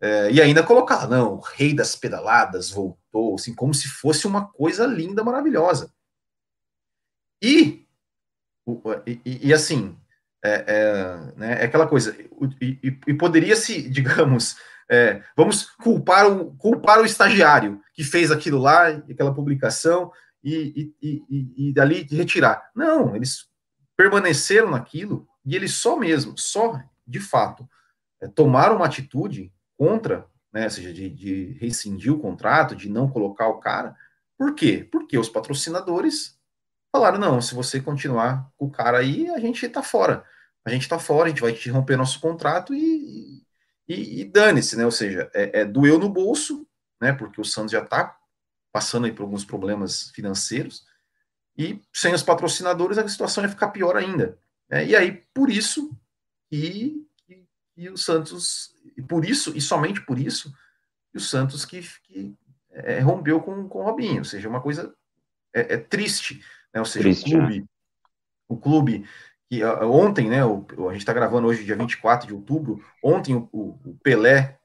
É, 0.00 0.30
e 0.30 0.40
ainda 0.40 0.62
colocar, 0.62 1.08
não, 1.08 1.34
o 1.34 1.40
rei 1.40 1.74
das 1.74 1.96
pedaladas 1.96 2.70
voltou, 2.70 3.34
assim, 3.34 3.52
como 3.52 3.74
se 3.74 3.88
fosse 3.88 4.28
uma 4.28 4.46
coisa 4.46 4.86
linda, 4.86 5.24
maravilhosa. 5.24 5.92
E, 7.42 7.84
e, 9.06 9.48
e 9.48 9.52
assim, 9.52 9.96
é, 10.44 10.64
é, 10.68 11.32
né, 11.36 11.62
é 11.62 11.64
aquela 11.64 11.86
coisa, 11.86 12.16
e, 12.60 12.78
e 13.06 13.14
poderia 13.14 13.56
se, 13.56 13.82
digamos, 13.90 14.56
é, 14.90 15.22
vamos 15.36 15.70
culpar 15.82 16.30
o, 16.30 16.54
culpar 16.56 17.00
o 17.00 17.04
estagiário 17.04 17.80
que 17.92 18.04
fez 18.04 18.30
aquilo 18.30 18.58
lá, 18.58 18.88
aquela 18.88 19.34
publicação, 19.34 20.10
e, 20.44 20.92
e, 21.00 21.24
e, 21.30 21.68
e 21.68 21.72
dali 21.72 22.06
retirar. 22.10 22.70
Não, 22.74 23.16
eles 23.16 23.48
permaneceram 23.96 24.70
naquilo 24.70 25.26
e 25.44 25.56
eles 25.56 25.72
só 25.74 25.96
mesmo, 25.96 26.34
só 26.36 26.78
de 27.06 27.20
fato, 27.20 27.68
é, 28.20 28.28
tomaram 28.28 28.76
uma 28.76 28.86
atitude 28.86 29.52
contra, 29.76 30.26
né, 30.52 30.64
ou 30.64 30.70
seja, 30.70 30.92
de, 30.92 31.08
de 31.08 31.56
rescindir 31.60 32.12
o 32.12 32.18
contrato, 32.18 32.76
de 32.76 32.88
não 32.88 33.08
colocar 33.08 33.48
o 33.48 33.58
cara. 33.58 33.96
Por 34.36 34.54
quê? 34.54 34.86
Porque 34.90 35.16
os 35.18 35.28
patrocinadores 35.28 36.38
falaram: 36.92 37.18
não, 37.18 37.40
se 37.40 37.54
você 37.54 37.80
continuar 37.80 38.50
com 38.56 38.66
o 38.66 38.70
cara 38.70 38.98
aí, 38.98 39.28
a 39.30 39.38
gente 39.38 39.64
está 39.64 39.82
fora. 39.82 40.24
A 40.64 40.70
gente 40.70 40.82
está 40.82 40.98
fora, 40.98 41.26
a 41.26 41.28
gente 41.28 41.42
vai 41.42 41.52
te 41.52 41.68
romper 41.68 41.96
nosso 41.96 42.20
contrato 42.20 42.74
e, 42.74 43.43
e, 43.88 44.20
e 44.20 44.24
dane-se, 44.24 44.76
né? 44.76 44.84
Ou 44.84 44.90
seja, 44.90 45.30
é, 45.34 45.60
é, 45.60 45.64
doeu 45.64 45.98
no 45.98 46.08
bolso, 46.08 46.66
né? 47.00 47.12
Porque 47.12 47.40
o 47.40 47.44
Santos 47.44 47.72
já 47.72 47.82
está 47.82 48.16
passando 48.72 49.04
aí 49.06 49.12
por 49.12 49.22
alguns 49.22 49.44
problemas 49.44 50.10
financeiros 50.10 50.84
e 51.56 51.80
sem 51.92 52.12
os 52.12 52.22
patrocinadores 52.22 52.98
a 52.98 53.06
situação 53.06 53.44
ia 53.44 53.48
ficar 53.48 53.68
pior 53.68 53.96
ainda. 53.96 54.38
Né? 54.68 54.86
E 54.86 54.96
aí, 54.96 55.24
por 55.32 55.50
isso 55.50 55.96
que, 56.50 57.06
e 57.76 57.88
o 57.88 57.96
Santos, 57.96 58.74
e 58.96 59.02
por 59.02 59.24
isso, 59.24 59.56
e 59.56 59.60
somente 59.60 60.04
por 60.04 60.18
isso, 60.18 60.52
o 61.14 61.20
Santos 61.20 61.64
que, 61.64 61.80
que 62.02 62.36
é, 62.70 62.98
rompeu 62.98 63.40
com, 63.40 63.68
com 63.68 63.80
o 63.80 63.84
Robinho, 63.84 64.18
ou 64.18 64.24
seja, 64.24 64.48
uma 64.48 64.60
coisa 64.60 64.92
é, 65.54 65.74
é 65.74 65.78
triste, 65.78 66.42
né? 66.72 66.80
Ou 66.80 66.86
seja, 66.86 67.04
triste, 67.04 67.28
o 67.28 67.38
clube, 67.38 67.60
né? 67.60 67.66
o 68.48 68.56
clube 68.56 69.08
que 69.54 69.64
ontem, 69.64 70.28
né? 70.28 70.44
O, 70.44 70.66
a 70.88 70.92
gente 70.92 71.02
está 71.02 71.12
gravando 71.12 71.46
hoje, 71.46 71.64
dia 71.64 71.76
24 71.76 72.26
de 72.26 72.34
outubro, 72.34 72.82
ontem 73.02 73.34
o, 73.34 73.48
o 73.52 73.98
Pelé 74.02 74.58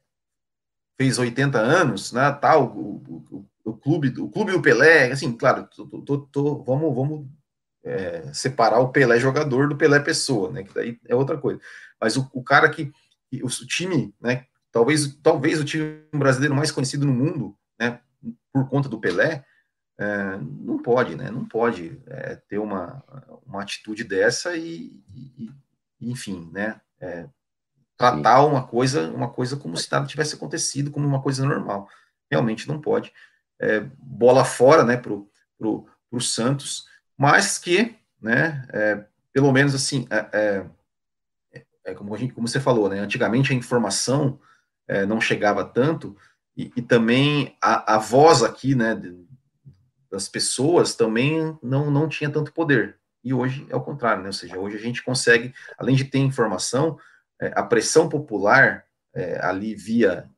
fez 0.98 1.18
80 1.18 1.58
anos, 1.58 2.12
né? 2.12 2.32
Tal, 2.34 2.66
o, 2.66 3.04
o, 3.32 3.46
o, 3.64 3.74
clube, 3.78 4.10
o 4.20 4.30
clube 4.30 4.52
do 4.52 4.62
Pelé, 4.62 5.12
assim, 5.12 5.32
claro, 5.32 5.68
tô, 5.76 5.86
tô, 6.02 6.18
tô, 6.18 6.64
vamos, 6.64 6.96
vamos 6.96 7.28
é, 7.84 8.34
separar 8.34 8.80
o 8.80 8.90
Pelé 8.90 9.20
jogador 9.20 9.70
do 9.70 9.78
Pelé 9.78 10.00
pessoa, 10.00 10.52
né? 10.52 10.64
Que 10.64 10.74
daí 10.74 11.00
é 11.08 11.16
outra 11.16 11.38
coisa. 11.38 11.60
Mas 12.02 12.18
o, 12.18 12.30
o 12.34 12.44
cara 12.44 12.70
que, 12.70 12.92
que, 13.30 13.44
o 13.44 13.48
time, 13.48 14.14
né? 14.20 14.46
Talvez, 14.72 15.16
talvez 15.24 15.60
o 15.60 15.66
time 15.66 16.04
brasileiro 16.14 16.56
mais 16.56 16.72
conhecido 16.72 17.06
no 17.06 17.14
mundo, 17.14 17.56
né? 17.80 18.00
Por 18.52 18.68
conta 18.68 18.90
do 18.90 19.00
Pelé, 19.00 19.44
é, 20.00 20.40
não 20.42 20.82
pode, 20.82 21.16
né? 21.16 21.30
Não 21.30 21.46
pode 21.46 22.02
é, 22.08 22.36
ter 22.36 22.58
uma, 22.58 23.04
uma 23.46 23.62
atitude 23.62 24.04
dessa 24.04 24.56
e, 24.56 25.04
e 25.14 25.52
enfim, 26.02 26.50
né? 26.54 26.80
É, 27.00 27.28
tratar 27.98 28.46
uma 28.46 28.66
coisa, 28.66 29.12
uma 29.12 29.30
coisa 29.30 29.58
como 29.58 29.76
se 29.76 29.92
nada 29.92 30.08
tivesse 30.08 30.36
acontecido, 30.36 30.90
como 30.90 31.06
uma 31.06 31.22
coisa 31.22 31.46
normal. 31.46 31.90
Realmente 32.32 32.68
não 32.68 32.80
pode. 32.80 33.12
É, 33.60 33.82
bola 34.00 34.46
fora, 34.46 34.84
né? 34.86 34.96
Pro, 34.96 35.30
pro, 35.58 35.86
pro 36.10 36.22
Santos 36.22 36.88
mas 37.20 37.58
que, 37.58 37.98
né, 38.22 38.66
é, 38.72 39.04
pelo 39.34 39.52
menos 39.52 39.76
assim, 39.76 40.08
é, 40.10 40.66
como, 41.94 42.16
gente, 42.16 42.34
como, 42.34 42.48
você 42.48 42.62
falou, 42.62 42.88
né, 42.88 42.98
antigamente 43.00 43.52
a 43.52 43.56
informação 43.56 44.40
não 45.08 45.20
chegava 45.22 45.64
tanto, 45.64 46.18
e, 46.58 46.72
e 46.78 46.82
também 46.82 47.56
a, 47.62 47.96
a, 47.96 47.98
voz 48.00 48.42
aqui, 48.42 48.74
né, 48.74 49.00
das 50.12 50.28
pessoas 50.28 50.96
também 50.96 51.58
não, 51.62 51.92
não 51.92 52.08
tinha 52.08 52.30
tanto 52.30 52.54
poder, 52.54 52.98
e 53.24 53.34
hoje 53.34 53.68
é 53.70 53.76
o 53.76 53.82
contrário, 53.82 54.22
né, 54.22 54.30
ou 54.30 54.34
seja, 54.34 54.58
hoje 54.58 54.78
a 54.78 54.82
gente 54.82 55.04
consegue, 55.04 55.54
além 55.78 55.96
de 55.96 56.06
ter 56.06 56.20
informação, 56.20 56.98
é, 57.42 57.52
a 57.56 57.64
pressão 57.64 58.08
popular 58.10 58.86
é, 59.14 59.40
ali 59.46 59.76
via, 59.76 60.30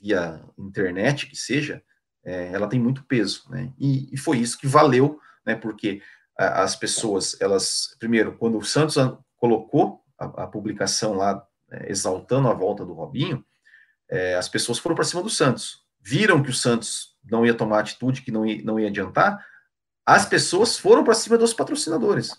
via 0.00 0.40
internet, 0.58 1.26
que 1.26 1.36
seja, 1.36 1.82
ela 2.22 2.68
tem 2.68 2.78
muito 2.78 3.02
peso, 3.04 3.44
né, 3.48 3.72
e, 3.78 4.14
e 4.14 4.16
foi 4.16 4.38
isso 4.38 4.58
que 4.58 4.66
valeu, 4.66 5.18
né, 5.44 5.54
porque 5.54 6.02
as 6.36 6.74
pessoas, 6.74 7.38
elas, 7.40 7.96
primeiro, 7.98 8.36
quando 8.36 8.56
o 8.56 8.64
Santos 8.64 8.96
colocou 9.36 10.02
a, 10.18 10.44
a 10.44 10.46
publicação 10.46 11.14
lá, 11.14 11.46
é, 11.70 11.90
exaltando 11.90 12.48
a 12.48 12.54
volta 12.54 12.84
do 12.84 12.92
Robinho, 12.92 13.44
é, 14.08 14.34
as 14.34 14.48
pessoas 14.48 14.78
foram 14.78 14.96
para 14.96 15.04
cima 15.04 15.22
do 15.22 15.30
Santos. 15.30 15.84
Viram 16.00 16.42
que 16.42 16.50
o 16.50 16.54
Santos 16.54 17.09
não 17.24 17.44
ia 17.44 17.54
tomar 17.54 17.80
atitude, 17.80 18.22
que 18.22 18.30
não 18.30 18.46
ia, 18.46 18.62
não 18.62 18.78
ia 18.78 18.88
adiantar, 18.88 19.44
as 20.04 20.26
pessoas 20.26 20.78
foram 20.78 21.04
para 21.04 21.14
cima 21.14 21.38
dos 21.38 21.52
patrocinadores. 21.52 22.36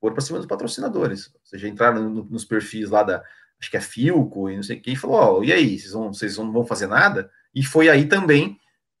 Foram 0.00 0.14
para 0.14 0.24
cima 0.24 0.38
dos 0.38 0.46
patrocinadores. 0.46 1.28
Ou 1.34 1.40
seja, 1.44 1.68
entraram 1.68 2.08
no, 2.08 2.24
nos 2.24 2.44
perfis 2.44 2.90
lá 2.90 3.02
da, 3.02 3.22
acho 3.60 3.70
que 3.70 3.76
é 3.76 3.80
Filco 3.80 4.50
e 4.50 4.56
não 4.56 4.62
sei 4.62 4.78
o 4.78 4.82
que, 4.82 4.92
e 4.92 4.96
falou: 4.96 5.38
oh, 5.38 5.44
e 5.44 5.52
aí, 5.52 5.78
vocês, 5.78 5.92
vão, 5.92 6.12
vocês 6.12 6.36
não 6.36 6.52
vão 6.52 6.66
fazer 6.66 6.86
nada? 6.86 7.30
E 7.54 7.64
foi 7.64 7.88
aí 7.88 8.06
também 8.06 8.58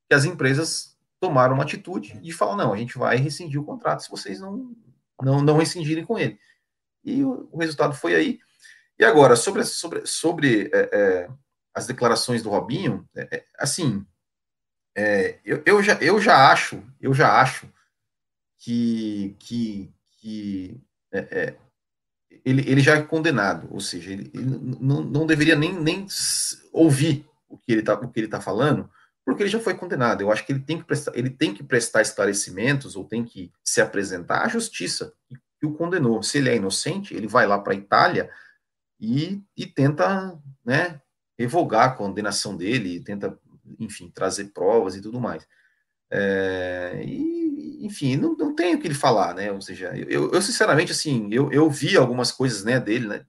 que 0.08 0.14
as 0.14 0.24
empresas 0.24 0.96
tomaram 1.20 1.54
uma 1.54 1.64
atitude 1.64 2.18
de 2.20 2.32
falar, 2.32 2.56
não, 2.56 2.72
a 2.72 2.76
gente 2.76 2.96
vai 2.98 3.16
rescindir 3.16 3.60
o 3.60 3.64
contrato 3.64 4.02
se 4.02 4.10
vocês 4.10 4.40
não, 4.40 4.74
não, 5.20 5.42
não 5.42 5.58
rescindirem 5.58 6.04
com 6.04 6.18
ele. 6.18 6.38
E 7.04 7.24
o, 7.24 7.48
o 7.52 7.58
resultado 7.58 7.94
foi 7.94 8.14
aí. 8.14 8.38
E 8.98 9.04
agora, 9.04 9.36
sobre, 9.36 9.64
sobre, 9.64 10.06
sobre 10.06 10.70
é, 10.72 10.90
é, 10.92 11.30
as 11.74 11.86
declarações 11.86 12.42
do 12.42 12.50
Robinho, 12.50 13.06
é, 13.14 13.36
é 13.36 13.44
assim, 13.58 14.06
é, 14.96 15.38
eu, 15.44 15.62
eu, 15.66 15.82
já, 15.82 15.94
eu 16.00 16.18
já 16.18 16.50
acho, 16.50 16.82
eu 16.98 17.12
já 17.12 17.38
acho 17.38 17.68
que, 18.56 19.36
que, 19.38 19.92
que 20.18 20.80
é, 21.12 21.54
ele, 22.42 22.62
ele 22.70 22.80
já 22.80 22.96
é 22.96 23.02
condenado, 23.02 23.68
ou 23.70 23.78
seja, 23.78 24.10
ele, 24.10 24.30
ele 24.32 24.46
não, 24.80 25.02
não 25.02 25.26
deveria 25.26 25.54
nem, 25.54 25.72
nem 25.72 26.06
ouvir 26.72 27.28
o 27.46 27.58
que 27.58 27.72
ele 27.72 27.80
está 27.80 27.96
tá 28.30 28.40
falando, 28.40 28.90
porque 29.24 29.42
ele 29.42 29.50
já 29.50 29.60
foi 29.60 29.74
condenado. 29.74 30.22
Eu 30.22 30.30
acho 30.32 30.46
que 30.46 30.52
ele 30.52 30.60
tem 30.60 30.78
que 30.78 30.84
prestar, 30.84 31.12
ele 31.14 31.28
tem 31.30 31.52
que 31.52 31.62
prestar 31.62 32.00
esclarecimentos 32.00 32.96
ou 32.96 33.04
tem 33.04 33.24
que 33.24 33.52
se 33.62 33.80
apresentar 33.80 34.44
à 34.44 34.48
justiça 34.48 35.12
que 35.60 35.66
o 35.66 35.74
condenou. 35.74 36.22
Se 36.22 36.38
ele 36.38 36.48
é 36.48 36.56
inocente, 36.56 37.14
ele 37.14 37.26
vai 37.26 37.46
lá 37.46 37.58
para 37.58 37.72
a 37.72 37.76
Itália 37.76 38.30
e, 39.00 39.42
e 39.56 39.66
tenta, 39.66 40.38
né, 40.64 41.02
revogar 41.38 41.84
a 41.84 41.92
condenação 41.92 42.56
dele, 42.56 43.02
tenta, 43.02 43.38
enfim, 43.78 44.10
trazer 44.14 44.46
provas 44.52 44.96
e 44.96 45.00
tudo 45.00 45.20
mais. 45.20 45.46
É, 46.10 47.02
e, 47.04 47.84
enfim, 47.84 48.16
não, 48.16 48.36
não 48.36 48.54
tenho 48.54 48.78
o 48.78 48.80
que 48.80 48.86
ele 48.86 48.94
falar, 48.94 49.34
né? 49.34 49.50
Ou 49.52 49.60
seja, 49.60 49.92
eu, 49.96 50.30
eu 50.32 50.42
sinceramente, 50.42 50.92
assim, 50.92 51.28
eu, 51.32 51.52
eu 51.52 51.68
vi 51.70 51.96
algumas 51.96 52.32
coisas, 52.32 52.64
né, 52.64 52.78
dele, 52.80 53.08
né? 53.08 53.24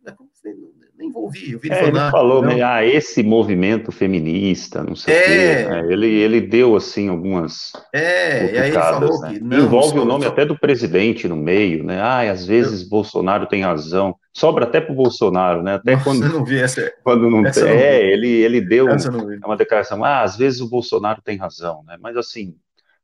Nem 0.98 1.12
vou 1.12 1.24
ouvir. 1.24 1.54
Eu 1.54 1.60
vi 1.60 1.72
é, 1.72 1.88
ele 1.88 2.00
falou, 2.12 2.42
né, 2.42 2.62
ah, 2.62 2.84
esse 2.84 3.22
movimento 3.22 3.92
feminista, 3.92 4.84
não 4.84 4.96
sei 4.96 5.14
é, 5.14 5.20
o 5.20 5.24
quê. 5.24 5.70
Né? 5.70 5.94
Ele, 5.94 6.08
ele 6.08 6.42
deu, 6.42 6.76
assim, 6.76 7.08
algumas. 7.08 7.72
É, 7.94 8.54
e 8.54 8.58
aí 8.58 8.70
ele 8.70 8.80
falou 8.80 9.22
né? 9.22 9.34
que. 9.34 9.40
Não, 9.40 9.60
Envolve 9.60 9.98
só, 9.98 10.02
o 10.02 10.06
nome 10.06 10.24
só... 10.24 10.30
até 10.30 10.46
do 10.46 10.58
presidente 10.58 11.28
no 11.28 11.36
meio, 11.36 11.84
né? 11.84 12.02
Ah, 12.02 12.32
às 12.32 12.46
vezes 12.46 12.82
eu... 12.82 12.90
Bolsonaro 12.90 13.46
tem 13.46 13.64
razão. 13.64 14.16
Sobra 14.34 14.66
até 14.66 14.82
para 14.82 14.94
o 14.94 14.96
Bolsonaro, 14.96 15.64
né? 15.64 15.76
Até 15.76 15.94
Nossa, 15.94 16.04
quando. 16.04 16.30
não 16.30 16.44
vi 16.44 16.60
essa. 16.60 16.92
Quando 17.04 17.30
não 17.30 17.44
tem. 17.44 17.64
É, 17.64 18.12
ele, 18.12 18.30
ele 18.30 18.62
deu 18.62 18.88
uma 19.46 19.58
declaração. 19.58 20.04
Ah, 20.04 20.22
às 20.22 20.38
vezes 20.38 20.62
o 20.62 20.70
Bolsonaro 20.70 21.22
tem 21.24 21.38
razão, 21.38 21.84
né? 21.88 21.98
Mas 22.00 22.18
assim, 22.18 22.56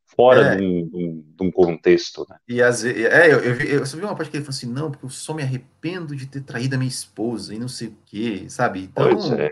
fora 0.05 0.53
é. 0.53 0.55
de, 0.57 0.63
um, 0.63 1.24
de, 1.36 1.43
um, 1.43 1.51
contexto, 1.51 2.25
né? 2.29 2.38
E 2.48 2.62
às 2.62 2.83
vezes, 2.83 3.05
é, 3.05 3.31
eu, 3.31 3.39
eu, 3.39 3.55
vi, 3.55 3.72
eu 3.72 3.86
só 3.86 3.98
vi 3.98 4.03
uma 4.03 4.15
parte 4.15 4.29
que 4.29 4.38
ele 4.38 4.43
falou 4.43 4.55
assim, 4.55 4.72
não, 4.72 4.91
porque 4.91 5.05
eu 5.05 5.10
só 5.10 5.33
me 5.33 5.43
arrependo 5.43 6.15
de 6.15 6.27
ter 6.27 6.41
traído 6.41 6.75
a 6.75 6.77
minha 6.77 6.89
esposa 6.89 7.53
e 7.53 7.60
não 7.60 7.67
sei 7.67 7.89
o 7.89 7.98
quê, 8.05 8.45
sabe? 8.48 8.83
Então, 8.83 9.10
pois 9.10 9.31
é. 9.31 9.51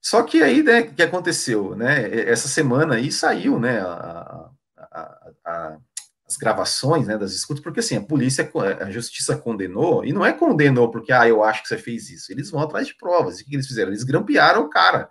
Só 0.00 0.22
que 0.22 0.42
aí, 0.42 0.62
né, 0.62 0.80
o 0.80 0.94
que 0.94 1.02
aconteceu, 1.02 1.74
né? 1.74 2.28
Essa 2.28 2.46
semana 2.46 2.96
aí 2.96 3.10
saiu, 3.10 3.58
né, 3.58 3.80
a, 3.80 4.50
a, 4.76 5.30
a, 5.46 5.78
as 6.28 6.36
gravações, 6.36 7.06
né, 7.06 7.16
das 7.16 7.32
escutas, 7.32 7.62
porque 7.62 7.80
assim, 7.80 7.96
a 7.96 8.02
polícia, 8.02 8.50
a 8.80 8.90
justiça 8.90 9.36
condenou, 9.36 10.04
e 10.04 10.12
não 10.12 10.24
é 10.24 10.32
condenou 10.32 10.90
porque, 10.90 11.12
ah, 11.12 11.26
eu 11.26 11.42
acho 11.42 11.62
que 11.62 11.68
você 11.68 11.78
fez 11.78 12.10
isso, 12.10 12.30
eles 12.30 12.50
vão 12.50 12.60
atrás 12.60 12.86
de 12.86 12.94
provas, 12.96 13.40
e 13.40 13.42
o 13.42 13.46
que 13.46 13.56
eles 13.56 13.66
fizeram? 13.66 13.90
Eles 13.90 14.04
grampearam 14.04 14.62
o 14.62 14.68
cara, 14.68 15.08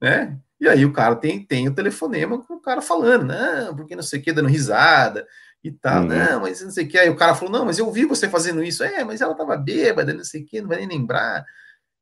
né? 0.00 0.38
E 0.60 0.68
aí 0.68 0.84
o 0.84 0.92
cara 0.92 1.14
tem, 1.16 1.44
tem 1.44 1.68
o 1.68 1.74
telefonema 1.74 2.42
com 2.42 2.54
o 2.54 2.60
cara 2.60 2.80
falando, 2.80 3.26
não, 3.26 3.76
porque 3.76 3.94
não 3.94 4.02
sei 4.02 4.20
o 4.20 4.22
que, 4.22 4.32
dando 4.32 4.48
risada 4.48 5.26
e 5.62 5.70
tal, 5.70 6.02
uhum. 6.02 6.08
não, 6.08 6.40
mas 6.40 6.62
não 6.62 6.70
sei 6.70 6.84
o 6.84 6.88
que. 6.88 6.98
Aí 6.98 7.10
o 7.10 7.16
cara 7.16 7.34
falou, 7.34 7.52
não, 7.52 7.64
mas 7.66 7.78
eu 7.78 7.90
vi 7.92 8.04
você 8.04 8.28
fazendo 8.28 8.62
isso. 8.62 8.82
É, 8.82 9.04
mas 9.04 9.20
ela 9.20 9.34
tava 9.34 9.56
bêbada, 9.56 10.14
não 10.14 10.24
sei 10.24 10.42
o 10.42 10.46
que, 10.46 10.60
não 10.60 10.68
vai 10.68 10.78
nem 10.78 10.88
lembrar. 10.88 11.44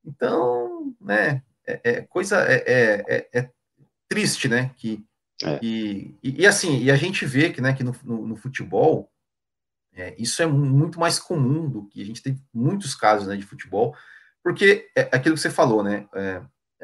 Então, 0.05 0.95
né, 1.01 1.43
é, 1.67 1.81
é 1.83 2.01
coisa, 2.03 2.41
é, 2.43 2.63
é, 2.67 3.05
é, 3.09 3.41
é, 3.41 3.51
triste, 4.09 4.49
né, 4.49 4.71
que, 4.77 5.05
é. 5.43 5.59
e, 5.63 6.15
e, 6.23 6.47
assim, 6.47 6.79
e 6.79 6.91
a 6.91 6.97
gente 6.97 7.25
vê 7.25 7.51
que, 7.51 7.61
né, 7.61 7.73
que 7.73 7.83
no, 7.83 7.97
no, 8.05 8.27
no 8.29 8.37
futebol, 8.37 9.11
é, 9.95 10.15
isso 10.19 10.43
é 10.43 10.47
muito 10.47 11.01
mais 11.01 11.19
comum 11.19 11.69
do 11.69 11.89
que 11.89 12.03
a 12.03 12.05
gente 12.05 12.23
tem 12.23 12.39
muitos 12.53 12.95
casos, 12.95 13.27
né, 13.27 13.37
de 13.37 13.47
futebol, 13.47 13.97
porque 14.43 14.91
é 14.95 15.03
aquilo 15.11 15.35
que 15.35 15.41
você 15.41 15.51
falou, 15.51 15.83
né, 15.83 16.07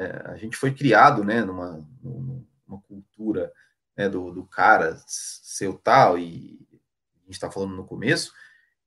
é, 0.01 0.31
a 0.31 0.35
gente 0.35 0.57
foi 0.57 0.73
criado, 0.73 1.23
né, 1.23 1.43
numa, 1.43 1.87
numa 2.01 2.81
cultura 2.87 3.53
né, 3.95 4.09
do, 4.09 4.31
do 4.31 4.43
cara 4.45 4.99
seu 5.05 5.77
tal, 5.77 6.17
e 6.17 6.59
a 7.15 7.25
gente 7.25 7.33
está 7.33 7.51
falando 7.51 7.75
no 7.75 7.85
começo, 7.85 8.33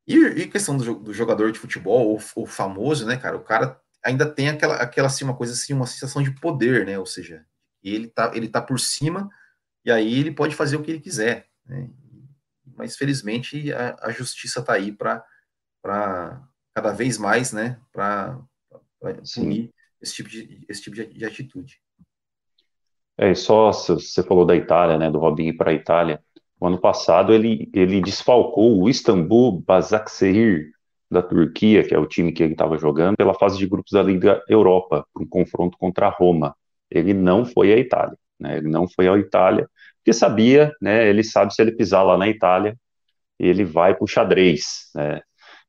e, 0.06 0.16
e 0.16 0.49
questão 0.49 0.76
do, 0.76 0.94
do, 0.97 1.14
jogador 1.14 1.52
de 1.52 1.59
futebol, 1.59 2.21
o, 2.35 2.47
famoso, 2.47 3.06
né, 3.06 3.16
cara, 3.16 3.37
o 3.37 3.44
cara 3.44 3.80
ainda 4.04 4.26
tem 4.26 4.49
aquela, 4.49 4.75
aquela 4.76 5.06
assim, 5.06 5.25
uma 5.25 5.37
coisa 5.37 5.52
assim, 5.52 5.73
uma 5.73 5.87
sensação 5.87 6.21
de 6.21 6.33
poder, 6.33 6.85
né, 6.85 6.99
ou 6.99 7.06
seja, 7.06 7.47
ele 7.83 8.09
tá, 8.09 8.33
ele 8.35 8.49
tá 8.49 8.61
por 8.61 8.80
cima, 8.80 9.30
e 9.85 9.92
aí 9.92 10.18
ele 10.18 10.33
pode 10.33 10.56
fazer 10.56 10.76
o 10.76 10.83
que 10.83 10.90
ele 10.90 11.00
quiser, 11.00 11.49
né, 11.64 11.88
mas 12.76 12.97
felizmente 12.97 13.73
a, 13.73 13.97
a 14.00 14.11
justiça 14.11 14.59
está 14.59 14.73
aí 14.73 14.90
para 14.90 15.25
cada 16.75 16.92
vez 16.92 17.18
mais, 17.18 17.52
né, 17.52 17.78
para 17.92 18.37
punir 19.33 19.73
esse 20.04 20.14
tipo 20.16 20.28
de, 20.28 20.64
esse 20.68 20.82
tipo 20.82 20.94
de, 20.94 21.06
de 21.06 21.25
atitude. 21.25 21.78
É, 23.16 23.34
só 23.34 23.73
você 23.73 24.23
falou 24.23 24.44
da 24.44 24.54
Itália, 24.54 24.99
né, 24.99 25.11
do 25.11 25.18
Robinho 25.18 25.56
para 25.56 25.70
a 25.70 25.75
Itália. 25.75 26.23
O 26.61 26.66
ano 26.66 26.78
passado 26.78 27.32
ele, 27.32 27.70
ele 27.73 28.00
desfalcou 28.00 28.80
o 28.82 28.88
Istambul 28.88 29.62
Basaksehir 29.66 30.70
da 31.11 31.23
Turquia, 31.23 31.84
que 31.84 31.94
é 31.94 31.99
o 31.99 32.06
time 32.06 32.32
que 32.32 32.42
ele 32.42 32.52
estava 32.52 32.76
jogando, 32.76 33.16
pela 33.16 33.34
fase 33.34 33.56
de 33.56 33.66
grupos 33.66 33.92
da 33.92 34.02
Liga 34.02 34.42
Europa, 34.49 35.06
um 35.18 35.26
confronto 35.26 35.78
contra 35.78 36.06
a 36.06 36.11
Roma. 36.11 36.56
Ele 36.90 37.14
não 37.14 37.44
foi 37.44 37.73
à 37.73 37.78
Itália, 37.78 38.16
né, 38.38 38.58
ele 38.58 38.68
não 38.68 38.88
foi 38.88 39.08
à 39.08 39.16
Itália, 39.16 39.68
porque 39.99 40.12
sabia, 40.12 40.73
né, 40.80 41.08
ele 41.08 41.23
sabe 41.23 41.54
se 41.54 41.62
ele 41.62 41.73
pisar 41.73 42.02
lá 42.02 42.18
na 42.18 42.28
Itália, 42.28 42.76
ele 43.38 43.64
vai 43.64 43.94
para 43.94 44.04
o 44.04 44.08
xadrez, 44.08 44.90
né. 44.94 45.23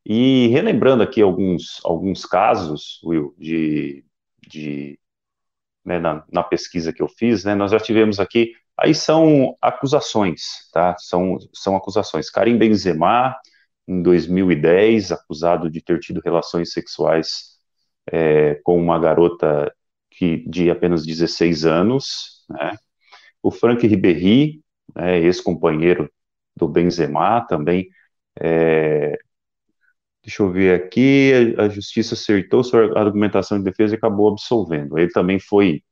E 0.06 0.48
relembrando 0.50 1.02
aqui 1.02 1.20
alguns, 1.20 1.80
alguns 1.84 2.26
casos, 2.26 3.02
Will, 3.04 3.34
de 3.40 4.05
de 4.48 5.00
né, 5.84 6.00
na, 6.00 6.24
na, 6.32 6.44
pesquisa 6.44 6.92
que 6.92 7.02
eu 7.02 7.08
fiz, 7.08 7.46
né, 7.46 7.54
nós 7.56 7.72
já 7.72 7.80
tivemos 7.80 8.20
aqui, 8.20 8.54
aí 8.78 8.96
são 8.96 9.56
acusações, 9.62 10.70
tá? 10.74 10.96
São, 10.98 11.38
são 11.54 11.76
acusações. 11.76 12.30
Karim 12.30 12.58
Benzema, 12.58 13.36
em 13.88 14.02
2010, 14.02 15.12
acusado 15.12 15.70
de 15.70 15.82
ter 15.82 16.00
tido 16.00 16.22
relações 16.24 16.74
sexuais 16.74 17.60
é, 18.12 18.56
com 18.64 18.78
uma 18.78 19.00
garota 19.00 19.72
que, 20.10 20.38
de 20.50 20.70
apenas 20.72 21.06
16 21.06 21.66
anos, 21.66 22.44
né? 22.50 22.76
O 23.44 23.52
Frank 23.52 23.86
Ribéry, 23.86 24.62
né, 24.96 25.20
ex-companheiro 25.20 26.12
do 26.56 26.68
Benzema, 26.68 27.42
também 27.48 27.88
é, 28.42 29.18
Deixa 30.26 30.42
eu 30.42 30.52
ver 30.52 30.74
aqui, 30.74 31.56
a, 31.56 31.70
justiça 31.70 32.16
acertou 32.16 32.64
sua 32.64 33.00
argumentação 33.00 33.60
de 33.60 33.64
defesa 33.64 33.94
e 33.94 33.98
acabou 33.98 34.30
absolvendo. 34.30 34.98
Ele 34.98 35.12
também 35.12 35.40
foi, 35.40 35.84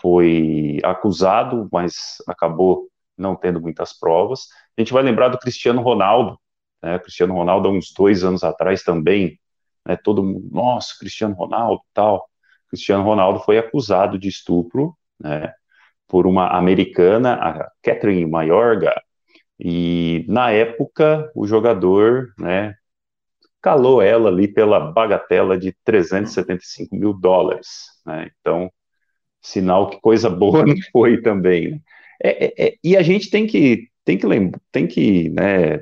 foi 0.00 0.78
acusado, 0.82 1.68
mas 1.70 2.16
acabou 2.26 2.88
não 3.18 3.36
tendo 3.36 3.60
muitas 3.60 3.92
provas. 3.92 4.48
A 4.76 4.80
gente 4.80 4.94
vai 4.94 5.02
lembrar 5.02 5.28
do 5.28 5.38
Cristiano 5.38 5.82
Ronaldo, 5.82 6.38
né? 6.82 6.98
Cristiano 7.00 7.34
Ronaldo, 7.34 7.68
há 7.68 7.70
uns 7.70 7.92
dois 7.92 8.24
anos 8.24 8.42
atrás 8.42 8.82
também, 8.82 9.38
né? 9.86 9.94
todo 9.96 10.22
mundo, 10.24 10.48
nossa, 10.50 10.94
Cristiano 10.98 11.34
Ronaldo, 11.34 11.82
tal. 11.92 12.30
Cristiano 12.70 13.04
Ronaldo 13.04 13.40
foi 13.40 13.58
acusado 13.58 14.18
de 14.18 14.28
estupro, 14.28 14.96
né? 15.20 15.52
Por 16.08 16.26
uma 16.26 16.48
americana, 16.56 17.34
a 17.34 17.70
Catherine 17.82 18.24
Mayorga, 18.30 18.94
e 19.60 20.24
na 20.28 20.50
época 20.50 21.30
o 21.34 21.46
jogador, 21.46 22.32
né, 22.38 22.74
calou 23.66 24.00
ela 24.00 24.28
ali 24.28 24.46
pela 24.46 24.78
bagatela 24.78 25.58
de 25.58 25.76
375 25.84 26.94
mil 26.94 27.12
dólares. 27.12 27.66
Né? 28.06 28.30
Então, 28.38 28.70
sinal 29.42 29.90
que 29.90 30.00
coisa 30.00 30.30
boa 30.30 30.62
não 30.64 30.76
foi 30.92 31.20
também. 31.20 31.72
Né? 31.72 31.80
É, 32.22 32.46
é, 32.46 32.68
é, 32.68 32.74
e 32.84 32.96
a 32.96 33.02
gente 33.02 33.28
tem 33.28 33.44
que 33.44 33.88
tem 34.04 34.16
que 34.16 34.24
lembrar, 34.24 34.60
tem 34.70 34.86
que, 34.86 35.30
né? 35.30 35.78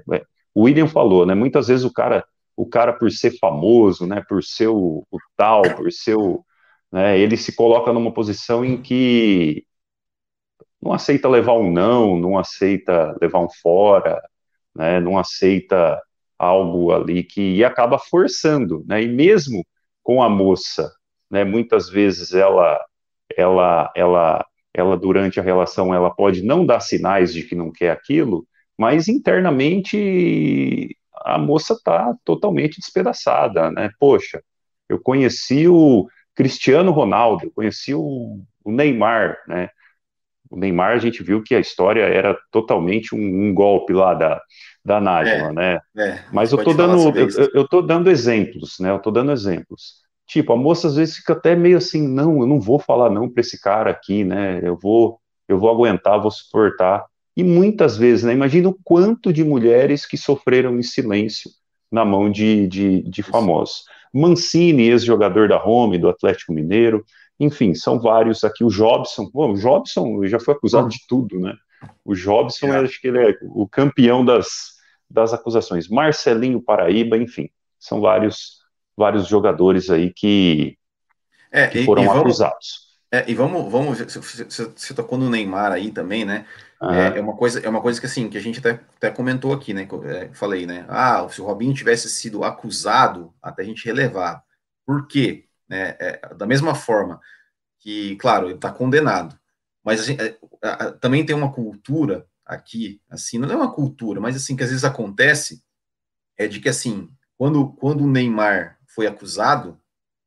O 0.55 0.63
William 0.63 0.89
falou, 0.89 1.27
né? 1.27 1.35
Muitas 1.35 1.69
vezes 1.69 1.85
o 1.85 1.93
cara, 1.93 2.25
o 2.57 2.67
cara 2.67 2.91
por 2.91 3.11
ser 3.11 3.39
famoso, 3.39 4.07
né? 4.07 4.25
Por 4.27 4.43
ser 4.43 4.69
o, 4.69 5.07
o 5.11 5.19
tal, 5.37 5.61
por 5.77 5.93
ser 5.93 6.17
o, 6.17 6.43
né? 6.91 7.19
Ele 7.19 7.37
se 7.37 7.55
coloca 7.55 7.93
numa 7.93 8.15
posição 8.15 8.65
em 8.65 8.81
que 8.81 9.67
não 10.81 10.91
aceita 10.95 11.29
levar 11.29 11.53
um 11.53 11.71
não, 11.71 12.19
não 12.19 12.39
aceita 12.39 13.15
levar 13.21 13.41
um 13.41 13.49
fora, 13.61 14.23
né? 14.75 15.01
Não 15.01 15.19
aceita 15.19 16.01
algo 16.45 16.93
ali 16.93 17.23
que 17.23 17.65
acaba 17.65 17.99
forçando, 17.99 18.85
né? 18.87 19.03
E 19.03 19.09
mesmo 19.09 19.65
com 20.03 20.23
a 20.23 20.29
moça, 20.29 20.93
né? 21.31 21.45
Muitas 21.45 21.89
vezes 21.89 22.35
ela, 22.35 22.81
ela, 23.37 23.93
ela, 23.97 24.47
ela 24.73 24.97
durante 24.97 25.41
a 25.41 25.43
relação 25.43 25.95
ela 25.95 26.11
pode 26.11 26.43
não 26.43 26.65
dar 26.67 26.81
sinais 26.81 27.33
de 27.33 27.43
que 27.43 27.55
não 27.55 27.73
quer 27.73 27.91
aquilo, 27.91 28.47
mas 28.79 29.09
internamente 29.09 30.97
a 31.25 31.39
moça 31.39 31.75
está 31.75 32.15
totalmente 32.25 32.81
despedaçada, 32.81 33.71
né? 33.71 33.91
Poxa, 33.99 34.43
eu 34.89 35.01
conheci 35.01 35.67
o 35.69 36.07
Cristiano 36.35 36.91
Ronaldo, 36.91 37.51
conheci 37.55 37.95
o, 37.95 38.43
o 38.65 38.73
Neymar, 38.73 39.39
né? 39.49 39.71
O 40.51 40.57
Neymar, 40.57 40.93
a 40.93 40.99
gente 40.99 41.23
viu 41.23 41.43
que 41.43 41.55
a 41.55 41.61
história 41.61 42.03
era 42.03 42.37
totalmente 42.51 43.15
um, 43.15 43.19
um 43.19 43.55
golpe 43.55 43.93
lá 43.93 44.15
da, 44.15 44.41
da 44.85 45.01
Nájima, 45.01 45.49
é, 45.49 45.53
né? 45.53 45.81
É, 45.97 46.19
Mas 46.33 46.53
eu 46.53 46.63
tô 46.63 46.75
dando, 46.75 47.17
eu, 47.17 47.51
eu, 47.55 47.69
tô 47.69 47.81
dando 47.81 48.11
exemplos, 48.11 48.77
né? 48.79 48.91
Eu 48.91 48.99
tô 48.99 49.11
dando 49.11 49.33
exemplos. 49.33 50.05
Tipo, 50.27 50.53
a 50.53 50.57
moça 50.57 50.89
às 50.89 50.97
vezes 50.97 51.17
fica 51.17 51.33
até 51.33 51.55
meio 51.55 51.77
assim, 51.77 52.07
não, 52.07 52.41
eu 52.41 52.47
não 52.47 52.61
vou 52.61 52.79
falar 52.79 53.11
não 53.11 53.29
para 53.29 53.41
esse 53.41 53.61
cara 53.61 53.91
aqui, 53.91 54.25
né? 54.25 54.61
Eu 54.63 54.79
vou, 54.81 55.19
eu 55.49 55.59
vou 55.59 55.71
aguentar, 55.71 56.21
vou 56.21 56.31
suportar. 56.31 57.05
E 57.37 57.43
muitas 57.43 57.97
vezes, 57.97 58.25
né? 58.25 58.33
Imagina 58.33 58.69
o 58.69 58.79
quanto 58.85 59.33
de 59.33 59.43
mulheres 59.43 60.07
que 60.07 60.17
sofreram 60.17 60.79
em 60.79 60.83
silêncio 60.83 61.51
na 61.91 62.05
mão 62.05 62.31
de, 62.31 62.67
de, 62.69 63.03
de 63.03 63.23
famosos. 63.23 63.85
Mancini, 64.13 64.89
ex-jogador 64.89 65.49
da 65.49 65.57
Rome, 65.57 65.99
do 65.99 66.09
Atlético 66.09 66.53
Mineiro, 66.53 67.05
enfim, 67.39 67.75
são 67.75 67.99
vários 67.99 68.45
aqui. 68.45 68.65
O 68.65 68.69
Jobson, 68.69 69.31
bom, 69.33 69.53
o 69.53 69.57
Jobson 69.57 70.25
já 70.27 70.39
foi 70.39 70.55
acusado 70.55 70.89
de 70.89 70.99
tudo, 71.09 71.39
né? 71.39 71.55
O 72.05 72.15
Jobson, 72.15 72.67
é. 72.69 72.79
acho 72.79 73.01
que 73.01 73.09
ele 73.09 73.31
é 73.31 73.39
o 73.43 73.69
campeão 73.69 74.25
das, 74.25 74.75
das 75.11 75.33
acusações. 75.33 75.89
Marcelinho 75.89 76.63
Paraíba, 76.63 77.17
enfim, 77.17 77.49
são 77.79 78.01
vários, 78.01 78.61
vários 78.97 79.27
jogadores 79.27 79.91
aí 79.91 80.13
que, 80.13 80.79
é, 81.51 81.67
que 81.69 81.85
foram 81.85 82.03
e, 82.03 82.05
e 82.05 82.09
vamos, 82.09 82.23
acusados. 82.23 82.85
É, 83.13 83.25
e 83.29 83.35
vamos, 83.35 83.71
vamos 83.71 83.99
você 83.99 84.95
tocou 84.95 85.19
no 85.19 85.31
Neymar 85.31 85.73
aí 85.73 85.91
também, 85.91 86.25
né? 86.25 86.47
Uhum. 86.81 86.91
É, 86.91 87.19
é, 87.19 87.21
uma 87.21 87.37
coisa, 87.37 87.61
é 87.61 87.69
uma 87.69 87.81
coisa 87.81 88.01
que 88.01 88.07
assim, 88.07 88.29
que 88.29 88.37
a 88.37 88.41
gente 88.41 88.59
até, 88.59 88.81
até 88.97 89.11
comentou 89.11 89.53
aqui, 89.53 89.73
né? 89.73 89.87
É, 90.05 90.31
falei, 90.33 90.67
né? 90.67 90.85
Ah, 90.89 91.27
se 91.31 91.41
o 91.41 91.45
Robinho 91.45 91.75
tivesse 91.75 92.09
sido 92.11 92.45
acusado, 92.45 93.33
até 93.43 93.63
a 93.63 93.65
gente 93.65 93.85
relevar. 93.85 94.43
Por 94.87 95.07
quê? 95.07 95.44
É, 95.71 96.21
é, 96.23 96.35
da 96.35 96.47
mesma 96.47 96.75
forma 96.75 97.21
que, 97.81 98.17
claro, 98.17 98.47
ele 98.47 98.55
está 98.55 98.71
condenado, 98.71 99.39
mas 99.83 100.01
a 100.01 100.05
gente, 100.05 100.21
a, 100.63 100.71
a, 100.73 100.93
também 100.93 101.25
tem 101.25 101.35
uma 101.35 101.53
cultura 101.53 102.27
aqui, 102.45 103.01
assim, 103.11 103.39
não 103.39 103.51
é 103.51 103.57
uma 103.57 103.73
cultura, 103.73 104.21
mas 104.21 104.37
assim, 104.37 104.57
que 104.57 104.63
às 104.63 104.71
vezes 104.71 104.85
acontece, 104.85 105.63
é 106.37 106.47
de 106.47 106.61
que 106.61 106.69
assim, 106.69 107.09
quando, 107.37 107.73
quando 107.75 108.05
o 108.05 108.11
Neymar 108.11 108.79
foi 108.87 109.07
acusado, 109.07 109.81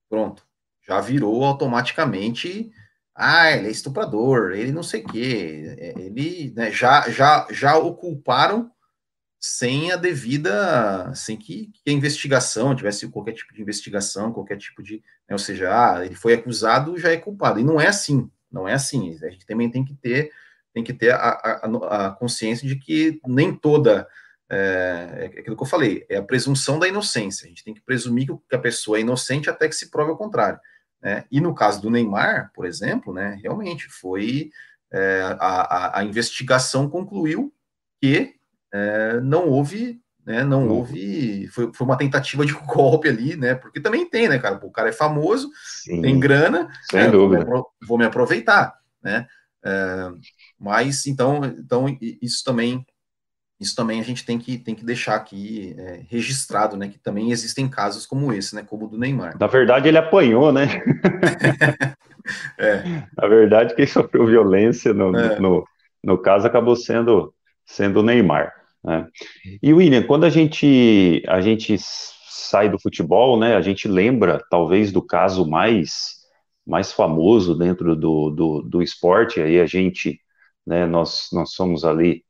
pronto, 0.09 0.45
já 0.87 0.99
virou 1.01 1.43
automaticamente, 1.43 2.71
ah, 3.13 3.51
ele 3.51 3.67
é 3.67 3.71
estuprador, 3.71 4.51
ele 4.51 4.71
não 4.71 4.83
sei 4.83 5.03
o 5.03 5.07
quê, 5.07 5.75
é, 5.77 5.99
ele, 5.99 6.53
né, 6.55 6.71
já, 6.71 7.09
já, 7.09 7.47
já 7.51 7.77
o 7.77 7.95
culparam 7.95 8.71
sem 9.39 9.91
a 9.91 9.95
devida, 9.95 11.13
sem 11.13 11.37
que, 11.37 11.69
que, 11.73 11.89
a 11.89 11.93
investigação 11.93 12.75
tivesse 12.75 13.07
qualquer 13.09 13.33
tipo 13.33 13.53
de 13.53 13.61
investigação, 13.61 14.33
qualquer 14.33 14.57
tipo 14.57 14.81
de, 14.81 14.95
né, 15.29 15.33
ou 15.33 15.39
seja, 15.39 15.69
ah, 15.69 16.05
ele 16.05 16.15
foi 16.15 16.33
acusado, 16.33 16.97
já 16.97 17.11
é 17.11 17.17
culpado, 17.17 17.59
e 17.59 17.63
não 17.63 17.79
é 17.79 17.87
assim, 17.87 18.29
não 18.51 18.67
é 18.67 18.73
assim, 18.73 19.17
a 19.23 19.29
gente 19.29 19.45
também 19.45 19.69
tem 19.69 19.85
que 19.85 19.93
ter 19.93 20.31
tem 20.73 20.83
que 20.83 20.93
ter 20.93 21.11
a, 21.11 21.17
a, 21.17 22.05
a 22.05 22.11
consciência 22.11 22.67
de 22.67 22.75
que 22.75 23.19
nem 23.25 23.51
toda 23.51 24.07
é, 24.49 25.31
é, 25.35 25.39
aquilo 25.39 25.57
que 25.57 25.63
eu 25.63 25.67
falei, 25.67 26.05
é 26.07 26.17
a 26.17 26.23
presunção 26.23 26.79
da 26.79 26.87
inocência. 26.87 27.45
A 27.45 27.49
gente 27.49 27.63
tem 27.63 27.73
que 27.73 27.81
presumir 27.81 28.27
que 28.47 28.55
a 28.55 28.59
pessoa 28.59 28.97
é 28.97 29.01
inocente 29.01 29.49
até 29.49 29.67
que 29.67 29.75
se 29.75 29.89
prove 29.89 30.11
o 30.11 30.17
contrário. 30.17 30.59
Né? 31.01 31.25
E 31.29 31.41
no 31.41 31.53
caso 31.53 31.81
do 31.81 31.89
Neymar, 31.89 32.51
por 32.53 32.65
exemplo, 32.65 33.13
né, 33.13 33.37
realmente 33.41 33.87
foi 33.89 34.51
é, 34.91 35.35
a, 35.39 35.99
a, 35.99 36.03
investigação 36.03 36.89
concluiu 36.89 37.53
que 38.01 38.35
é, 38.73 39.19
não 39.21 39.47
houve, 39.47 39.99
né, 40.25 40.43
não 40.43 40.67
houve, 40.67 41.47
foi, 41.47 41.71
foi 41.73 41.87
uma 41.87 41.97
tentativa 41.97 42.45
de 42.45 42.53
golpe 42.67 43.07
ali, 43.07 43.35
né? 43.35 43.55
Porque 43.55 43.79
também 43.79 44.09
tem, 44.09 44.27
né, 44.27 44.39
cara? 44.39 44.59
O 44.63 44.71
cara 44.71 44.89
é 44.89 44.93
famoso, 44.93 45.49
Sim, 45.83 46.01
tem 46.01 46.19
grana, 46.19 46.69
sem 46.89 47.01
né, 47.01 47.09
dúvida. 47.09 47.45
Vou 47.45 47.57
me, 47.57 47.87
vou 47.87 47.97
me 47.97 48.05
aproveitar, 48.05 48.73
né? 49.01 49.27
É, 49.63 50.09
mas 50.59 51.05
então, 51.07 51.43
então 51.45 51.97
isso 52.21 52.43
também 52.43 52.85
isso 53.59 53.75
também 53.75 53.99
a 53.99 54.03
gente 54.03 54.23
tem 54.23 54.37
que, 54.37 54.57
tem 54.57 54.75
que 54.75 54.85
deixar 54.85 55.15
aqui 55.15 55.75
é, 55.79 56.01
registrado, 56.07 56.77
né? 56.77 56.87
Que 56.89 56.99
também 56.99 57.31
existem 57.31 57.67
casos 57.67 58.05
como 58.05 58.31
esse, 58.31 58.55
né? 58.55 58.63
Como 58.63 58.85
o 58.85 58.87
do 58.87 58.99
Neymar. 58.99 59.35
Na 59.39 59.47
verdade, 59.47 59.87
ele 59.87 59.97
apanhou, 59.97 60.51
né? 60.53 60.67
é. 62.59 62.83
Na 63.17 63.27
verdade, 63.27 63.75
quem 63.75 63.87
sofreu 63.87 64.27
violência 64.27 64.93
no, 64.93 65.17
é. 65.17 65.39
no, 65.39 65.65
no 66.03 66.17
caso 66.19 66.45
acabou 66.45 66.75
sendo, 66.75 67.33
sendo 67.65 68.01
o 68.01 68.03
Neymar. 68.03 68.53
Né? 68.83 69.07
E 69.61 69.73
William, 69.73 70.03
quando 70.03 70.25
a 70.25 70.29
gente, 70.29 71.23
a 71.27 71.41
gente 71.41 71.75
sai 71.79 72.69
do 72.69 72.79
futebol, 72.79 73.39
né? 73.39 73.55
A 73.55 73.61
gente 73.61 73.87
lembra, 73.87 74.43
talvez, 74.49 74.91
do 74.91 75.01
caso 75.01 75.45
mais, 75.45 76.17
mais 76.65 76.91
famoso 76.91 77.57
dentro 77.57 77.95
do, 77.95 78.29
do, 78.29 78.61
do 78.61 78.81
esporte, 78.81 79.41
aí 79.41 79.59
a 79.59 79.65
gente 79.65 80.19
né, 80.67 80.85
nós, 80.85 81.29
nós 81.31 81.53
somos 81.53 81.85
ali 81.85 82.25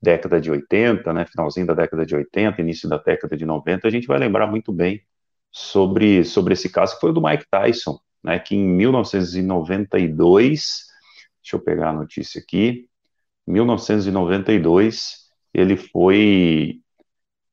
década 0.00 0.40
de 0.40 0.50
80, 0.50 1.12
né, 1.12 1.26
finalzinho 1.26 1.66
da 1.66 1.74
década 1.74 2.06
de 2.06 2.16
80, 2.16 2.62
início 2.62 2.88
da 2.88 2.96
década 2.96 3.36
de 3.36 3.44
90, 3.44 3.86
a 3.86 3.90
gente 3.90 4.06
vai 4.06 4.18
lembrar 4.18 4.46
muito 4.46 4.72
bem 4.72 5.02
sobre, 5.52 6.24
sobre 6.24 6.54
esse 6.54 6.70
caso, 6.70 6.94
que 6.94 7.00
foi 7.00 7.10
o 7.10 7.12
do 7.12 7.20
Mike 7.20 7.44
Tyson, 7.50 8.00
né, 8.24 8.38
que 8.38 8.56
em 8.56 8.66
1992, 8.66 10.86
deixa 11.42 11.56
eu 11.56 11.60
pegar 11.60 11.90
a 11.90 11.92
notícia 11.92 12.40
aqui, 12.40 12.88
1992, 13.46 15.25
ele 15.56 15.76
foi 15.76 16.78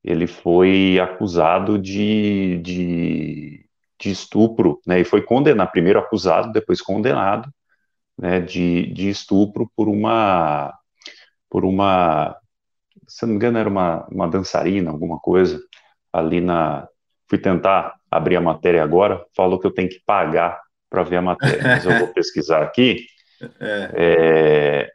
ele 0.04 0.28
foi 0.28 1.00
acusado 1.00 1.80
de, 1.80 2.58
de, 2.62 3.66
de 3.98 4.12
estupro, 4.12 4.82
né, 4.86 5.00
e 5.00 5.06
foi 5.06 5.22
condenado, 5.22 5.72
primeiro 5.72 5.98
acusado, 5.98 6.52
depois 6.52 6.82
condenado, 6.82 7.50
né, 8.18 8.42
de, 8.42 8.88
de 8.88 9.08
estupro 9.08 9.72
por 9.78 9.88
uma, 9.88 10.78
por 11.50 11.64
uma, 11.64 12.36
se 13.08 13.24
não 13.24 13.30
me 13.30 13.36
engano, 13.38 13.58
era 13.58 13.70
uma, 13.70 14.06
uma 14.12 14.28
dançarina, 14.28 14.92
alguma 14.92 15.18
coisa, 15.20 15.58
ali 16.12 16.42
na. 16.42 16.86
Fui 17.30 17.38
tentar 17.38 17.96
abrir 18.12 18.36
a 18.36 18.42
matéria 18.42 18.84
agora, 18.84 19.26
falou 19.36 19.58
que 19.58 19.66
eu 19.66 19.74
tenho 19.74 19.88
que 19.88 20.02
pagar 20.06 20.60
para 20.90 21.02
ver 21.02 21.16
a 21.16 21.22
matéria, 21.22 21.64
mas 21.64 21.86
eu 21.86 21.98
vou 21.98 22.10
pesquisar 22.14 22.62
aqui. 22.62 23.08
É. 23.60 23.92
É... 23.96 24.93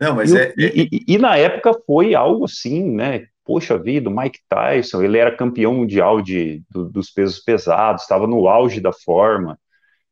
Não, 0.00 0.14
mas 0.14 0.32
e, 0.32 0.38
é, 0.38 0.54
e, 0.56 0.64
é 0.64 0.72
e, 0.74 1.04
e, 1.08 1.18
na 1.18 1.36
época 1.36 1.72
foi 1.86 2.14
algo 2.14 2.44
assim, 2.44 2.90
né? 2.90 3.26
Poxa 3.44 3.78
vida, 3.78 4.10
o 4.10 4.16
Mike 4.16 4.40
Tyson, 4.48 5.02
ele 5.02 5.18
era 5.18 5.36
campeão 5.36 5.74
mundial 5.74 6.20
de, 6.20 6.62
do, 6.68 6.88
dos 6.88 7.10
pesos 7.10 7.38
pesados, 7.38 8.02
estava 8.02 8.26
no 8.26 8.48
auge 8.48 8.80
da 8.80 8.92
forma 8.92 9.58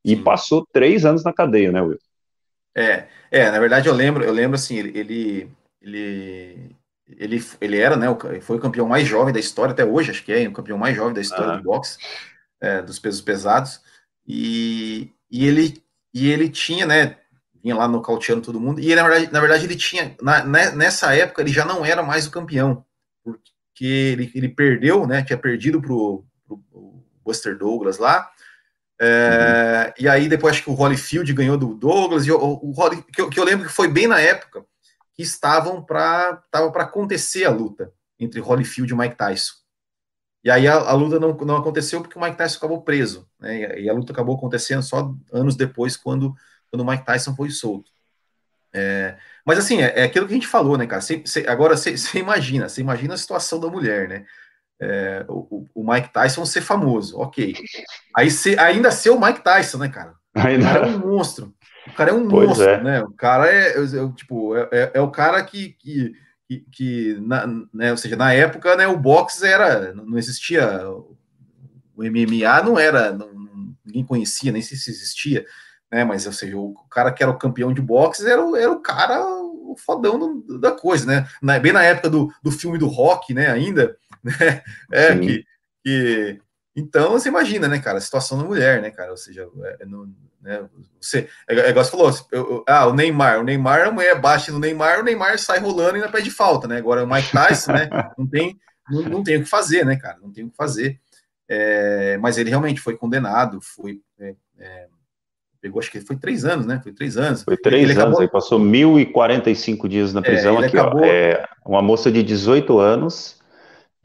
e 0.05 0.15
passou 0.15 0.67
três 0.73 1.05
anos 1.05 1.25
na 1.25 1.33
cadeia, 1.33 1.73
né, 1.73 1.83
Will? 1.83 1.99
É, 2.77 3.07
é, 3.31 3.51
na 3.51 3.59
verdade 3.59 3.89
eu 3.89 3.95
lembro, 3.95 4.23
eu 4.23 4.33
lembro 4.33 4.55
assim, 4.57 4.77
ele, 4.77 4.99
ele, 4.99 5.51
ele, 5.81 6.77
ele, 7.09 7.45
ele 7.61 7.79
era, 7.79 7.97
né, 7.97 8.07
foi 8.41 8.57
o 8.57 8.61
campeão 8.61 8.87
mais 8.87 9.07
jovem 9.07 9.33
da 9.33 9.41
história 9.41 9.73
até 9.73 9.85
hoje, 9.85 10.11
acho 10.11 10.25
que 10.25 10.33
é 10.33 10.47
o 10.47 10.53
campeão 10.53 10.79
mais 10.79 10.95
jovem 10.95 11.15
da 11.15 11.21
história 11.21 11.55
ah. 11.55 11.57
do 11.57 11.63
boxe, 11.63 11.99
é, 12.61 12.83
dos 12.83 12.99
pesos 12.99 13.21
pesados, 13.21 13.81
e, 14.27 15.11
e 15.31 15.47
ele 15.47 15.85
e 16.15 16.31
ele 16.31 16.49
tinha, 16.49 16.87
né, 16.87 17.17
vinha 17.65 17.75
lá 17.75 17.89
nocauteando 17.89 18.43
todo 18.43 18.61
mundo, 18.61 18.79
e 18.79 18.93
ele, 18.93 18.97
na, 18.97 19.09
verdade, 19.09 19.33
na 19.33 19.41
verdade 19.41 19.65
ele 19.65 19.75
tinha, 19.75 20.15
na, 20.21 20.45
né, 20.45 20.71
nessa 20.73 21.17
época 21.17 21.41
ele 21.41 21.51
já 21.51 21.65
não 21.65 21.83
era 21.83 22.03
mais 22.03 22.27
o 22.27 22.31
campeão, 22.31 22.85
porque 23.25 23.87
ele, 23.87 24.31
ele 24.35 24.51
perdeu, 24.51 25.07
né, 25.07 25.25
tinha 25.25 25.39
perdido 25.39 25.81
pro, 25.81 26.27
pro, 26.47 26.63
Buster 27.25 27.57
Douglas 27.57 27.97
lá, 27.97 28.31
é, 29.01 29.87
uhum. 29.87 30.05
E 30.05 30.09
aí 30.09 30.29
depois 30.29 30.55
acho 30.55 30.65
que 30.65 30.71
o 30.71 30.75
Holyfield 30.75 31.33
ganhou 31.33 31.57
do 31.57 31.75
Douglas, 31.75 32.27
e 32.27 32.31
o, 32.31 32.39
o, 32.39 32.71
o 32.71 33.03
que, 33.03 33.21
eu, 33.21 33.31
que, 33.31 33.41
eu, 33.41 33.45
lembro 33.45 33.67
que 33.67 33.73
foi 33.73 33.89
bem 33.89 34.07
na 34.07 34.21
época 34.21 34.63
que 35.15 35.23
estavam 35.23 35.83
para 35.83 36.37
tava 36.51 36.71
para 36.71 36.85
acontecer 36.85 37.45
a 37.45 37.51
luta 37.51 37.91
entre 38.21 38.41
Holyfield 38.41 38.93
e 38.93 38.97
Mike 38.97 39.17
Tyson. 39.17 39.55
E 40.45 40.51
aí 40.51 40.69
a, 40.69 40.75
a, 40.75 40.93
luta 40.93 41.19
não, 41.19 41.35
não 41.35 41.57
aconteceu 41.57 42.03
porque 42.03 42.19
o 42.19 42.23
Mike 42.23 42.37
Tyson 42.37 42.59
acabou 42.59 42.83
preso, 42.83 43.27
né? 43.41 43.81
E 43.81 43.89
a 43.89 43.93
luta 43.95 44.13
acabou 44.13 44.37
acontecendo 44.37 44.83
só 44.83 45.15
anos 45.33 45.57
depois, 45.57 45.97
quando, 45.97 46.35
quando 46.75 46.81
o 46.81 46.91
Mike 46.91 47.05
Tyson 47.05 47.35
foi 47.35 47.51
solto. 47.51 47.91
É, 48.73 49.17
mas 49.47 49.59
assim, 49.59 49.81
é, 49.81 50.01
é, 50.01 50.03
aquilo 50.05 50.27
que 50.27 50.33
a 50.33 50.37
gente 50.37 50.49
falou, 50.49 50.77
né, 50.77 50.87
cara? 50.87 51.01
Cê, 51.01 51.23
cê, 51.25 51.45
agora 51.47 51.77
você 51.77 51.95
imagina, 52.19 52.69
você 52.69 52.81
imagina 52.81 53.15
a 53.15 53.19
situação 53.19 53.61
da 53.61 53.69
mulher, 53.69 54.09
né? 54.09 54.25
é, 54.81 55.25
o, 55.29 55.67
o, 55.75 55.93
Mike 55.93 56.13
Tyson 56.13 56.45
ser 56.45 56.61
famoso, 56.61 57.19
ok. 57.19 57.55
Aí 58.17 58.31
se, 58.31 58.59
ainda 58.59 58.91
ser 58.91 59.11
o 59.11 59.21
Mike 59.21 59.43
Tyson, 59.43 59.79
né, 59.79 59.89
cara? 59.89 60.15
O 60.37 60.41
cara 60.41 60.87
é 60.89 60.97
um 60.97 60.99
monstro. 60.99 61.55
O 61.87 61.93
cara 61.93 62.11
é 62.11 62.15
um 62.15 62.29
pois 62.29 62.49
monstro, 62.49 62.69
é. 62.69 62.83
né? 62.83 63.03
O 63.03 63.13
cara 63.13 63.47
é, 63.47 63.75
tipo, 64.17 64.57
é, 64.57 64.69
é, 64.73 64.91
é, 64.95 65.01
o 65.01 65.11
cara 65.11 65.43
que, 65.45 65.71
que, 65.79 66.13
que, 66.49 66.61
que 66.73 67.19
na, 67.21 67.47
né, 67.73 67.93
ou 67.93 67.97
seja, 67.97 68.17
na 68.17 68.33
época, 68.33 68.77
né, 68.77 68.87
o 68.87 68.99
boxe 68.99 69.47
era, 69.47 69.93
não 69.95 70.19
existia, 70.19 70.89
o 70.89 72.03
MMA 72.03 72.63
não 72.65 72.79
era, 72.79 73.13
não, 73.13 73.31
ninguém 73.85 74.05
conhecia, 74.05 74.51
nem 74.51 74.63
sei 74.63 74.77
se 74.77 74.91
existia, 74.91 75.47
né? 75.95 76.03
Mas, 76.03 76.27
ou 76.27 76.33
seja, 76.33 76.59
o 76.59 76.75
cara 76.91 77.13
que 77.13 77.23
era 77.23 77.31
o 77.31 77.39
campeão 77.39 77.73
de 77.73 77.81
boxe 77.81 78.29
era, 78.29 78.43
era 78.61 78.73
o 78.73 78.81
cara, 78.81 79.25
o 79.25 79.77
fodão 79.79 80.19
do, 80.19 80.59
da 80.59 80.73
coisa, 80.73 81.07
né? 81.07 81.29
Na, 81.41 81.57
bem 81.57 81.73
na 81.73 81.85
época 81.85 82.11
do, 82.11 82.35
do 82.43 82.51
filme 82.51 82.79
do 82.79 82.89
rock, 82.89 83.33
né, 83.33 83.47
ainda, 83.47 83.97
né? 84.21 84.61
É, 84.91 85.17
que, 85.17 85.45
que, 85.85 86.41
Então, 86.75 87.13
você 87.13 87.29
imagina, 87.29 87.69
né, 87.69 87.79
cara, 87.79 87.99
a 87.99 88.01
situação 88.01 88.37
da 88.37 88.45
mulher, 88.45 88.83
né, 88.83 88.91
cara? 88.91 89.13
Ou 89.13 89.17
seja, 89.17 89.49
é, 89.63 89.77
é 89.83 89.87
no, 89.87 90.13
né, 90.43 90.69
você, 91.01 91.29
é, 91.49 91.55
é 91.55 91.71
igual 91.71 91.85
você 91.85 91.91
falou, 91.93 92.11
eu, 92.33 92.51
eu, 92.51 92.65
ah, 92.67 92.89
o 92.89 92.93
Neymar, 92.93 93.39
o 93.39 93.45
Neymar, 93.45 93.87
a 93.87 93.93
mulher 93.93 94.21
baixa 94.21 94.51
no 94.51 94.59
Neymar, 94.59 94.99
o 94.99 95.05
Neymar 95.05 95.39
sai 95.39 95.61
rolando 95.61 95.97
e 95.97 96.01
ainda 96.01 96.11
pede 96.11 96.29
falta, 96.29 96.67
né? 96.67 96.77
Agora 96.77 97.05
o 97.05 97.07
Mike 97.07 97.31
Tyson, 97.31 97.71
né, 97.71 97.89
não 98.19 98.27
tem, 98.27 98.59
não, 98.91 99.03
não 99.03 99.23
tem 99.23 99.37
o 99.37 99.45
que 99.45 99.49
fazer, 99.49 99.87
né, 99.87 99.95
cara? 99.95 100.19
Não 100.21 100.33
tem 100.33 100.45
o 100.45 100.51
que 100.51 100.57
fazer. 100.57 100.99
É, 101.49 102.17
mas 102.19 102.37
ele 102.37 102.51
realmente 102.51 102.81
foi 102.81 102.97
condenado, 102.97 103.61
foi. 103.61 104.01
É, 104.19 104.35
é, 104.59 104.89
pegou, 105.65 105.81
acho 105.81 105.91
que 105.91 106.01
foi 106.03 106.15
três 106.17 106.45
anos, 106.45 106.67
né? 106.67 106.79
Foi 106.83 106.93
três 106.93 107.17
anos. 107.17 107.43
Foi 107.43 107.57
três 107.57 107.85
ele 107.85 107.93
anos, 107.93 108.03
acabou... 108.03 108.21
ele 108.21 108.31
passou 108.31 108.61
1.045 108.61 109.89
dias 109.89 110.13
na 110.13 110.21
prisão. 110.21 110.59
aqui, 110.59 110.77
acabou... 110.77 111.01
ó, 111.01 111.05
é, 111.07 111.43
uma 111.65 111.81
moça 111.81 112.13
de 112.13 112.23
18 112.23 112.79
anos 112.79 113.41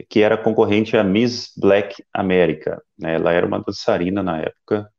que 0.08 0.22
era 0.22 0.38
concorrente 0.38 0.96
à 0.96 1.04
Miss 1.04 1.52
Black 1.54 2.02
America. 2.14 2.82
Né? 2.98 3.16
Ela 3.16 3.34
era 3.34 3.46
uma 3.46 3.62
dançarina 3.62 4.22
na 4.22 4.38
época, 4.38 4.90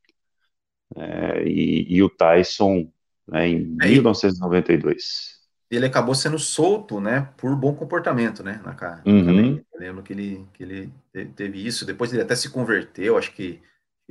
é, 0.95 1.43
e, 1.47 1.95
e, 1.95 2.03
o 2.03 2.09
Tyson, 2.09 2.87
né, 3.27 3.47
em 3.47 3.75
é, 3.81 3.87
1992. 3.87 5.41
Ele 5.71 5.87
acabou 5.87 6.13
sendo 6.13 6.37
solto, 6.37 7.01
né, 7.01 7.27
por 7.37 7.55
bom 7.55 7.73
comportamento, 7.73 8.43
né, 8.43 8.61
na 8.63 8.75
cara. 8.75 9.01
Uhum. 9.07 9.59
Lembro 9.79 10.03
que 10.03 10.13
ele, 10.13 10.45
que 10.53 10.61
ele 10.61 10.93
teve 11.35 11.65
isso, 11.65 11.85
depois 11.85 12.13
ele 12.13 12.21
até 12.21 12.35
se 12.35 12.51
converteu, 12.51 13.17
acho 13.17 13.33
que 13.33 13.59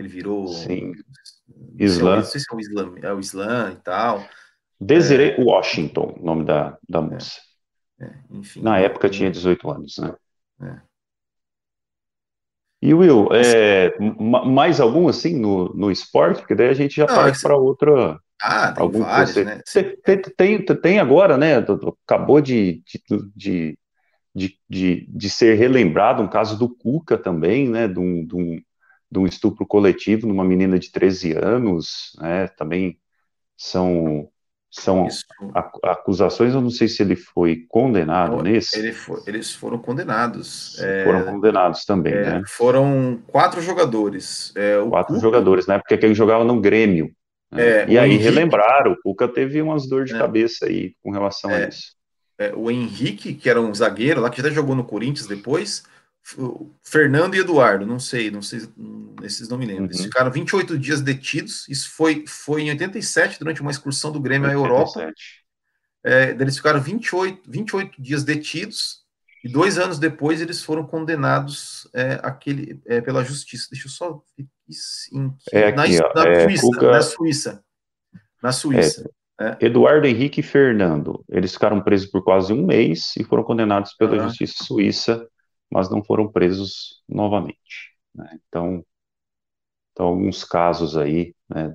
ele 0.01 0.09
virou... 0.09 0.49
Sim, 0.49 0.93
Islã. 1.79 2.17
Não 2.17 2.25
sei 2.25 2.41
se 2.41 2.47
é 2.51 2.57
o 2.57 2.61
Islã, 2.61 2.95
é 3.03 3.13
o 3.13 3.21
Islã 3.21 3.73
e 3.73 3.83
tal. 3.83 4.25
Desiree 4.81 5.33
é... 5.33 5.41
Washington, 5.43 6.19
nome 6.21 6.45
da, 6.45 6.79
da 6.89 7.01
moça. 7.01 7.41
É, 8.01 8.05
é, 8.05 8.15
enfim. 8.31 8.63
Na 8.63 8.79
época 8.79 9.09
tinha 9.09 9.31
18 9.31 9.71
anos, 9.71 9.99
né? 9.99 10.15
É. 10.63 10.91
E 12.83 12.95
Will, 12.95 13.29
é, 13.33 13.93
mais 13.99 14.81
algum 14.81 15.07
assim 15.07 15.39
no, 15.39 15.69
no 15.75 15.91
esporte? 15.91 16.41
Porque 16.41 16.55
daí 16.55 16.69
a 16.69 16.75
gente 16.75 16.97
já 16.97 17.07
Não, 17.07 17.15
parte 17.15 17.39
é 17.39 17.43
para 17.43 17.57
outra. 17.57 18.19
Ah, 18.41 18.73
tem 18.73 18.83
algum 18.83 19.01
vários, 19.01 19.33
você... 19.33 19.45
né? 19.45 19.61
Tem, 20.03 20.23
tem, 20.23 20.65
tem, 20.65 20.99
agora, 20.99 21.37
né? 21.37 21.57
Acabou 22.07 22.41
de, 22.41 22.83
de, 23.37 23.79
de, 24.35 24.59
de, 24.67 25.07
de 25.11 25.31
ser 25.31 25.57
relembrado 25.57 26.23
um 26.23 26.29
caso 26.29 26.59
do 26.59 26.75
Cuca 26.75 27.19
também, 27.19 27.69
né? 27.69 27.87
De 27.87 27.99
um, 27.99 28.25
de 28.25 28.35
um, 28.35 28.59
de 29.11 29.19
um 29.19 29.27
estupro 29.27 29.67
coletivo 29.67 30.27
numa 30.27 30.45
menina 30.45 30.79
de 30.79 30.91
13 30.91 31.33
anos, 31.33 32.17
né? 32.21 32.49
Também 32.49 32.99
são 33.57 34.29
são 34.73 35.09
acusações, 35.83 36.55
eu 36.55 36.61
não 36.61 36.71
sei 36.71 36.87
se 36.87 37.03
ele 37.03 37.17
foi 37.17 37.65
condenado 37.69 38.37
não, 38.37 38.43
nesse. 38.43 38.79
Ele 38.79 38.95
eles 39.27 39.53
foram 39.53 39.79
condenados. 39.79 40.77
Foram 41.05 41.19
é, 41.19 41.25
condenados 41.25 41.85
também, 41.85 42.13
é, 42.13 42.23
né? 42.23 42.43
Foram 42.47 43.21
quatro 43.27 43.61
jogadores. 43.61 44.53
É, 44.55 44.81
quatro 44.89 45.15
Cuca, 45.15 45.27
jogadores, 45.27 45.67
né? 45.67 45.79
Porque 45.79 46.07
ele 46.07 46.15
jogava 46.15 46.45
no 46.45 46.61
Grêmio. 46.61 47.11
Né? 47.51 47.63
É, 47.63 47.87
e 47.89 47.99
aí 47.99 48.11
Henrique, 48.11 48.23
relembraram, 48.23 48.93
o 48.93 48.97
Cuca 49.03 49.27
teve 49.27 49.61
umas 49.61 49.89
dores 49.89 50.09
de 50.09 50.15
é. 50.15 50.19
cabeça 50.19 50.67
aí 50.67 50.95
com 51.03 51.11
relação 51.11 51.51
a 51.51 51.67
isso. 51.67 51.97
o 52.55 52.71
Henrique, 52.71 53.35
que 53.35 53.51
era 53.51 53.61
um 53.61 53.75
zagueiro 53.75 54.21
lá, 54.21 54.31
que 54.31 54.41
já 54.41 54.51
jogou 54.51 54.77
no 54.77 54.85
Corinthians 54.85 55.27
depois, 55.27 55.83
Fernando 56.83 57.35
e 57.35 57.39
Eduardo, 57.39 57.87
não 57.87 57.99
sei, 57.99 58.31
não 58.31 58.43
sei, 58.43 58.61
esses 59.23 59.49
não 59.49 59.59
me 59.59 59.67
lembro. 59.67 59.87
Eles 59.87 59.99
uhum. 59.99 60.05
ficaram 60.05 60.31
28 60.31 60.79
dias 60.79 61.01
detidos. 61.01 61.69
Isso 61.69 61.91
foi, 61.91 62.25
foi 62.27 62.63
em 62.63 62.71
87, 62.71 63.39
durante 63.39 63.61
uma 63.61 63.71
excursão 63.71 64.13
do 64.13 64.21
Grêmio 64.21 64.49
87. 64.49 64.57
à 64.57 64.69
Europa. 64.69 65.15
É, 66.05 66.31
eles 66.31 66.57
ficaram 66.57 66.81
28, 66.81 67.51
28 67.51 68.03
dias 68.03 68.25
detidos 68.25 69.01
e 69.43 69.49
dois 69.49 69.79
anos 69.79 69.99
depois 69.99 70.41
eles 70.41 70.63
foram 70.63 70.85
condenados 70.85 71.89
é, 71.95 72.21
aquele, 72.23 72.81
é, 72.87 73.01
pela 73.01 73.25
justiça. 73.25 73.69
Deixa 73.71 73.87
eu 73.87 73.91
só. 73.91 74.23
É 75.53 75.69
aqui, 75.69 75.77
na, 75.77 76.15
na, 76.15 76.31
é, 76.31 76.45
Suíça, 76.45 76.63
Cuca... 76.63 76.91
na 76.91 77.03
Suíça. 77.03 77.65
Na 78.43 78.53
Suíça. 78.53 79.11
É. 79.41 79.57
Eduardo 79.59 80.07
Henrique 80.07 80.41
e 80.41 80.43
Fernando, 80.43 81.25
eles 81.27 81.55
ficaram 81.55 81.81
presos 81.81 82.11
por 82.11 82.23
quase 82.23 82.53
um 82.53 82.67
mês 82.67 83.15
e 83.17 83.25
foram 83.25 83.43
condenados 83.43 83.95
pela 83.95 84.13
uhum. 84.13 84.29
justiça 84.29 84.65
suíça 84.65 85.27
mas 85.71 85.91
não 85.91 86.03
foram 86.03 86.31
presos 86.31 87.03
novamente. 87.09 87.95
Né? 88.15 88.39
Então, 88.49 88.85
então, 89.93 90.07
alguns 90.07 90.45
casos 90.45 90.97
aí 90.97 91.35
né, 91.49 91.75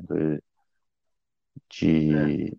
de, 1.69 2.10
de, 2.10 2.58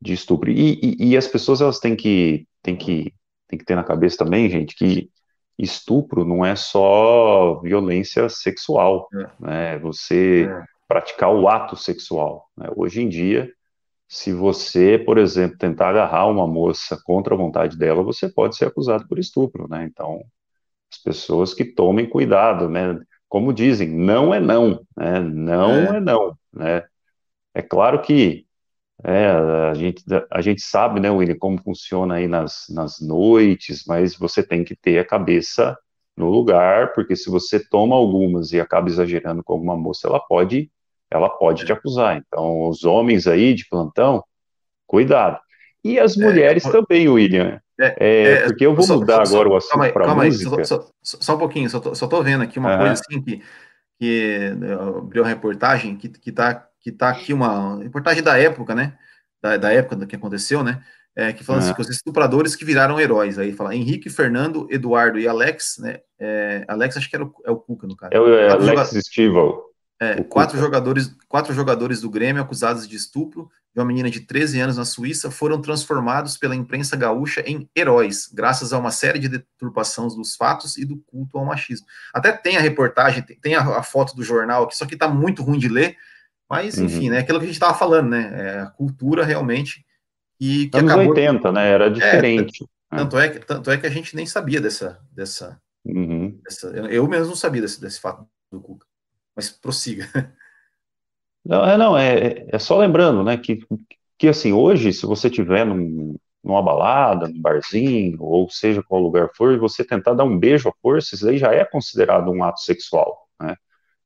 de 0.00 0.12
estupro. 0.12 0.50
E, 0.50 0.80
e, 0.82 1.10
e, 1.10 1.16
as 1.16 1.26
pessoas 1.26 1.60
elas 1.60 1.78
têm 1.78 1.94
que, 1.94 2.46
têm, 2.62 2.76
que, 2.76 3.14
têm 3.48 3.58
que 3.58 3.64
ter 3.64 3.76
na 3.76 3.84
cabeça 3.84 4.18
também, 4.18 4.48
gente, 4.48 4.74
que 4.74 5.10
estupro 5.58 6.24
não 6.24 6.44
é 6.44 6.56
só 6.56 7.60
violência 7.60 8.28
sexual, 8.28 9.08
é. 9.12 9.30
né? 9.40 9.78
Você 9.80 10.48
é. 10.50 10.64
praticar 10.88 11.30
o 11.34 11.48
ato 11.48 11.76
sexual. 11.76 12.48
Né? 12.56 12.68
Hoje 12.74 13.02
em 13.02 13.08
dia, 13.08 13.52
se 14.12 14.30
você, 14.30 14.98
por 14.98 15.16
exemplo, 15.16 15.56
tentar 15.56 15.88
agarrar 15.88 16.26
uma 16.26 16.46
moça 16.46 17.00
contra 17.02 17.34
a 17.34 17.38
vontade 17.38 17.78
dela, 17.78 18.02
você 18.02 18.28
pode 18.28 18.54
ser 18.56 18.66
acusado 18.66 19.08
por 19.08 19.18
estupro, 19.18 19.66
né? 19.66 19.84
Então, 19.90 20.22
as 20.92 20.98
pessoas 20.98 21.54
que 21.54 21.64
tomem 21.64 22.06
cuidado, 22.06 22.68
né? 22.68 23.00
Como 23.26 23.54
dizem, 23.54 23.88
não 23.88 24.34
é 24.34 24.38
não, 24.38 24.86
né? 24.94 25.18
Não 25.18 25.70
é, 25.70 25.96
é 25.96 26.00
não, 26.00 26.36
né? 26.52 26.84
É 27.54 27.62
claro 27.62 28.02
que 28.02 28.44
é, 29.02 29.28
a, 29.28 29.72
gente, 29.72 30.04
a 30.30 30.42
gente 30.42 30.60
sabe, 30.60 31.00
né, 31.00 31.10
William, 31.10 31.38
como 31.38 31.62
funciona 31.62 32.16
aí 32.16 32.28
nas, 32.28 32.66
nas 32.68 33.00
noites, 33.00 33.82
mas 33.86 34.14
você 34.14 34.42
tem 34.42 34.62
que 34.62 34.76
ter 34.76 34.98
a 34.98 35.06
cabeça 35.06 35.74
no 36.14 36.28
lugar, 36.28 36.92
porque 36.92 37.16
se 37.16 37.30
você 37.30 37.58
toma 37.66 37.96
algumas 37.96 38.52
e 38.52 38.60
acaba 38.60 38.90
exagerando 38.90 39.42
com 39.42 39.54
alguma 39.54 39.74
moça, 39.74 40.06
ela 40.06 40.20
pode, 40.20 40.70
ela 41.12 41.28
pode 41.28 41.64
te 41.64 41.72
acusar. 41.72 42.16
Então, 42.16 42.68
os 42.68 42.84
homens 42.84 43.26
aí 43.26 43.54
de 43.54 43.68
plantão, 43.68 44.24
cuidado. 44.86 45.38
E 45.84 45.98
as 45.98 46.16
é, 46.16 46.24
mulheres 46.24 46.64
é, 46.64 46.70
também, 46.70 47.08
William. 47.08 47.60
É, 47.80 47.96
é, 47.98 48.32
é, 48.32 48.42
porque 48.44 48.64
eu 48.64 48.74
vou 48.74 48.84
sudar 48.84 48.98
mudar 48.98 49.26
só, 49.26 49.34
agora 49.34 49.48
o 49.48 49.56
assunto 49.56 49.92
para 49.92 50.14
música. 50.14 50.56
Aí, 50.56 50.64
só, 50.64 50.80
só, 51.02 51.18
só, 51.20 51.34
um 51.34 51.38
pouquinho, 51.38 51.68
só 51.68 51.80
tô, 51.80 51.94
só 51.94 52.06
tô 52.06 52.22
vendo 52.22 52.42
aqui 52.42 52.58
uma 52.58 52.76
coisa 52.76 52.92
assim 52.92 53.20
que 53.20 53.42
que 54.02 54.50
abriu 54.98 55.22
a 55.22 55.28
reportagem, 55.28 55.96
que, 55.96 56.08
que, 56.08 56.32
tá, 56.32 56.66
que 56.80 56.90
tá 56.90 57.08
aqui 57.08 57.32
uma 57.32 57.80
reportagem 57.80 58.20
da 58.20 58.36
época, 58.36 58.74
né? 58.74 58.98
Da, 59.40 59.56
da 59.56 59.72
época 59.72 60.04
que 60.06 60.16
aconteceu, 60.16 60.64
né? 60.64 60.82
É, 61.14 61.32
que 61.32 61.44
fala 61.44 61.60
assim, 61.60 61.72
que 61.72 61.80
os 61.80 61.88
estupradores 61.88 62.56
que 62.56 62.64
viraram 62.64 62.98
heróis. 62.98 63.38
Aí 63.38 63.52
fala 63.52 63.76
Henrique, 63.76 64.10
Fernando, 64.10 64.66
Eduardo 64.72 65.20
e 65.20 65.28
Alex, 65.28 65.76
né? 65.78 66.00
É, 66.18 66.64
Alex, 66.66 66.96
acho 66.96 67.08
que 67.08 67.14
era 67.14 67.24
o, 67.24 67.32
é 67.44 67.50
o 67.52 67.56
Cuca, 67.56 67.86
no 67.86 67.94
caso. 67.94 68.12
É 68.12 68.20
o 68.20 68.50
Alex 68.50 68.90
Stival. 69.06 69.62
É, 70.02 70.20
quatro, 70.24 70.58
jogadores, 70.58 71.14
quatro 71.28 71.54
jogadores 71.54 72.00
do 72.00 72.10
Grêmio 72.10 72.42
acusados 72.42 72.88
de 72.88 72.96
estupro 72.96 73.48
de 73.72 73.80
uma 73.80 73.86
menina 73.86 74.10
de 74.10 74.20
13 74.20 74.60
anos 74.60 74.76
na 74.76 74.84
Suíça 74.84 75.30
foram 75.30 75.60
transformados 75.62 76.36
pela 76.36 76.56
imprensa 76.56 76.96
gaúcha 76.96 77.40
em 77.46 77.70
heróis, 77.76 78.28
graças 78.32 78.72
a 78.72 78.78
uma 78.78 78.90
série 78.90 79.20
de 79.20 79.28
deturpações 79.28 80.16
dos 80.16 80.34
fatos 80.34 80.76
e 80.76 80.84
do 80.84 80.96
culto 81.06 81.38
ao 81.38 81.44
machismo. 81.44 81.86
Até 82.12 82.32
tem 82.32 82.56
a 82.56 82.60
reportagem, 82.60 83.22
tem 83.22 83.54
a, 83.54 83.60
a 83.60 83.82
foto 83.84 84.16
do 84.16 84.24
jornal 84.24 84.64
aqui, 84.64 84.76
só 84.76 84.84
que 84.86 84.94
está 84.94 85.06
muito 85.06 85.40
ruim 85.40 85.58
de 85.58 85.68
ler, 85.68 85.96
mas 86.50 86.78
uhum. 86.78 86.86
enfim, 86.86 87.08
né, 87.08 87.18
aquilo 87.20 87.38
que 87.38 87.44
a 87.44 87.46
gente 87.46 87.56
estava 87.56 87.78
falando, 87.78 88.10
né, 88.10 88.32
é 88.34 88.60
a 88.60 88.66
cultura 88.66 89.24
realmente 89.24 89.86
e 90.40 90.66
que 90.66 90.78
Anos 90.78 90.90
acabou... 90.90 91.10
80, 91.10 91.52
né, 91.52 91.70
era 91.70 91.86
é, 91.86 91.90
diferente. 91.90 92.66
É, 92.90 92.96
tanto, 92.96 93.18
é, 93.18 93.28
tanto 93.28 93.70
é 93.70 93.78
que 93.78 93.86
a 93.86 93.90
gente 93.90 94.16
nem 94.16 94.26
sabia 94.26 94.60
dessa, 94.60 94.98
dessa, 95.12 95.60
uhum. 95.84 96.40
dessa 96.42 96.66
eu 96.66 97.06
mesmo 97.06 97.28
não 97.28 97.36
sabia 97.36 97.62
desse, 97.62 97.80
desse 97.80 98.00
fato 98.00 98.26
do 98.50 98.60
Cuca 98.60 98.91
mas 99.34 99.50
prossiga. 99.50 100.08
Não, 101.44 101.64
é, 101.64 101.76
não, 101.76 101.98
é, 101.98 102.46
é 102.48 102.58
só 102.58 102.78
lembrando, 102.78 103.24
né, 103.24 103.36
que, 103.36 103.58
que 104.16 104.28
assim, 104.28 104.52
hoje, 104.52 104.92
se 104.92 105.04
você 105.04 105.28
tiver 105.28 105.66
num, 105.66 106.16
numa 106.42 106.62
balada, 106.62 107.28
num 107.28 107.40
barzinho, 107.40 108.16
ou 108.20 108.48
seja 108.48 108.82
qual 108.82 109.02
lugar 109.02 109.28
for, 109.34 109.58
você 109.58 109.84
tentar 109.84 110.14
dar 110.14 110.24
um 110.24 110.38
beijo 110.38 110.68
à 110.68 110.72
força, 110.80 111.14
isso 111.14 111.28
aí 111.28 111.38
já 111.38 111.52
é 111.52 111.64
considerado 111.64 112.30
um 112.30 112.44
ato 112.44 112.60
sexual, 112.60 113.28
né? 113.40 113.56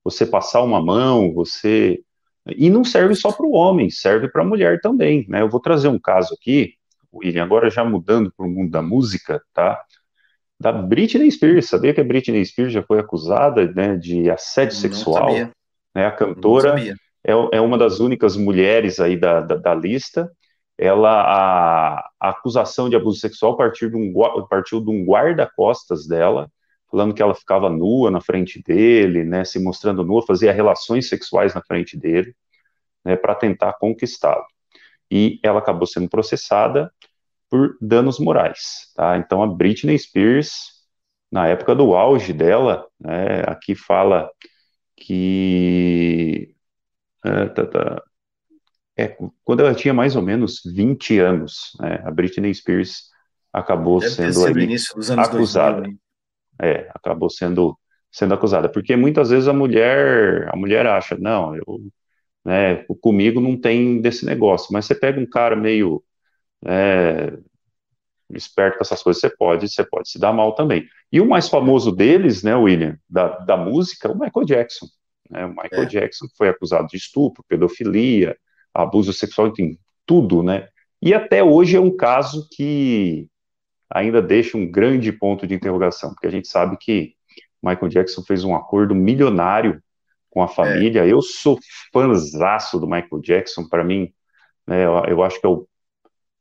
Você 0.04 0.24
passar 0.24 0.62
uma 0.62 0.82
mão, 0.82 1.32
você... 1.34 2.02
E 2.46 2.70
não 2.70 2.84
serve 2.84 3.14
só 3.14 3.32
para 3.32 3.44
o 3.44 3.52
homem, 3.52 3.90
serve 3.90 4.28
para 4.28 4.42
a 4.42 4.46
mulher 4.46 4.80
também, 4.80 5.26
né? 5.28 5.42
Eu 5.42 5.50
vou 5.50 5.60
trazer 5.60 5.88
um 5.88 5.98
caso 5.98 6.32
aqui, 6.34 6.74
William, 7.12 7.42
agora 7.44 7.68
já 7.70 7.84
mudando 7.84 8.32
para 8.36 8.46
o 8.46 8.48
mundo 8.48 8.70
da 8.70 8.80
música, 8.82 9.42
tá? 9.52 9.82
Da 10.58 10.72
Britney 10.72 11.30
Spears. 11.30 11.68
Sabia 11.68 11.94
que 11.94 12.00
a 12.00 12.04
Britney 12.04 12.44
Spears 12.44 12.72
já 12.72 12.82
foi 12.82 12.98
acusada 12.98 13.70
né, 13.72 13.96
de 13.96 14.30
assédio 14.30 14.76
sexual? 14.76 15.28
Sabia. 15.28 15.50
Né, 15.94 16.06
a 16.06 16.12
cantora 16.12 16.78
é, 17.24 17.32
é, 17.52 17.60
uma 17.60 17.76
das 17.76 18.00
únicas 18.00 18.36
mulheres 18.36 19.00
aí 19.00 19.16
da, 19.16 19.40
da, 19.40 19.56
da 19.56 19.74
lista. 19.74 20.30
Ela 20.78 21.22
a, 21.22 21.98
a, 22.20 22.30
acusação 22.30 22.88
de 22.88 22.96
abuso 22.96 23.18
sexual 23.18 23.56
partiu 23.56 23.90
de 23.90 23.96
um, 23.96 24.12
partiu 24.48 24.80
de 24.80 24.90
um 24.90 25.04
guarda-costas 25.04 26.06
dela, 26.06 26.50
falando 26.90 27.14
que 27.14 27.22
ela 27.22 27.34
ficava 27.34 27.70
nua 27.70 28.10
na 28.10 28.20
frente 28.20 28.62
dele, 28.62 29.24
né, 29.24 29.44
se 29.44 29.58
mostrando 29.58 30.04
nua, 30.04 30.24
fazia 30.24 30.52
relações 30.52 31.08
sexuais 31.08 31.54
na 31.54 31.62
frente 31.62 31.98
dele, 31.98 32.34
né, 33.02 33.16
para 33.16 33.34
tentar 33.34 33.72
conquistá-lo. 33.74 34.44
E 35.10 35.40
ela 35.42 35.60
acabou 35.60 35.86
sendo 35.86 36.08
processada 36.10 36.92
por 37.50 37.76
danos 37.80 38.18
morais, 38.18 38.92
tá? 38.94 39.16
Então 39.16 39.42
a 39.42 39.46
Britney 39.46 39.98
Spears, 39.98 40.52
na 41.30 41.46
época 41.48 41.74
do 41.74 41.94
auge 41.94 42.32
dela, 42.32 42.86
né, 43.00 43.42
aqui 43.46 43.74
fala 43.74 44.30
que 44.96 46.54
é, 47.24 47.46
tá, 47.46 47.66
tá, 47.66 48.02
é, 48.96 49.16
quando 49.44 49.60
ela 49.60 49.74
tinha 49.74 49.92
mais 49.92 50.16
ou 50.16 50.22
menos 50.22 50.60
20 50.64 51.18
anos, 51.18 51.72
né, 51.80 52.02
a 52.04 52.10
Britney 52.10 52.54
Spears 52.54 53.10
acabou 53.52 54.00
Deve 54.00 54.12
sendo 54.12 54.44
aí, 54.46 54.76
acusada. 55.18 55.82
2000, 55.82 55.98
é, 56.60 56.90
acabou 56.94 57.30
sendo 57.30 57.78
sendo 58.10 58.32
acusada, 58.32 58.66
porque 58.68 58.96
muitas 58.96 59.28
vezes 59.28 59.46
a 59.46 59.52
mulher 59.52 60.48
a 60.48 60.56
mulher 60.56 60.86
acha, 60.86 61.16
não, 61.18 61.54
eu, 61.54 61.80
né, 62.42 62.84
comigo 63.00 63.40
não 63.40 63.60
tem 63.60 64.00
desse 64.00 64.24
negócio, 64.24 64.72
mas 64.72 64.86
você 64.86 64.94
pega 64.94 65.20
um 65.20 65.26
cara 65.28 65.54
meio 65.54 66.02
é, 66.64 67.36
esperto 68.30 68.78
com 68.78 68.82
essas 68.82 69.02
coisas, 69.02 69.20
você 69.20 69.30
pode, 69.30 69.68
você 69.68 69.84
pode 69.84 70.10
se 70.10 70.18
dar 70.18 70.32
mal 70.32 70.54
também. 70.54 70.86
E 71.12 71.20
o 71.20 71.28
mais 71.28 71.48
famoso 71.48 71.92
deles, 71.92 72.42
né, 72.42 72.54
William, 72.54 72.98
da, 73.08 73.38
da 73.38 73.56
música, 73.56 74.08
é 74.08 74.10
o 74.10 74.18
Michael 74.18 74.46
Jackson. 74.46 74.86
Né, 75.30 75.44
o 75.44 75.50
Michael 75.50 75.82
é. 75.82 75.86
Jackson 75.86 76.26
foi 76.36 76.48
acusado 76.48 76.88
de 76.88 76.96
estupro, 76.96 77.44
pedofilia, 77.48 78.36
abuso 78.74 79.12
sexual, 79.12 79.48
enfim, 79.48 79.78
tudo, 80.04 80.42
né? 80.42 80.68
E 81.00 81.14
até 81.14 81.42
hoje 81.42 81.76
é 81.76 81.80
um 81.80 81.94
caso 81.94 82.48
que 82.52 83.28
ainda 83.90 84.20
deixa 84.20 84.56
um 84.56 84.70
grande 84.70 85.12
ponto 85.12 85.46
de 85.46 85.54
interrogação, 85.54 86.10
porque 86.10 86.26
a 86.26 86.30
gente 86.30 86.48
sabe 86.48 86.76
que 86.76 87.14
Michael 87.62 87.88
Jackson 87.88 88.22
fez 88.22 88.44
um 88.44 88.54
acordo 88.54 88.94
milionário 88.94 89.82
com 90.30 90.42
a 90.42 90.48
família. 90.48 91.04
É. 91.04 91.12
Eu 91.12 91.22
sou 91.22 91.58
fãzaço 91.92 92.78
do 92.78 92.86
Michael 92.86 93.20
Jackson, 93.22 93.68
para 93.68 93.84
mim, 93.84 94.12
né, 94.66 94.84
eu, 94.84 95.04
eu, 95.06 95.22
acho 95.22 95.40
que 95.40 95.46
é 95.46 95.48
o 95.48 95.66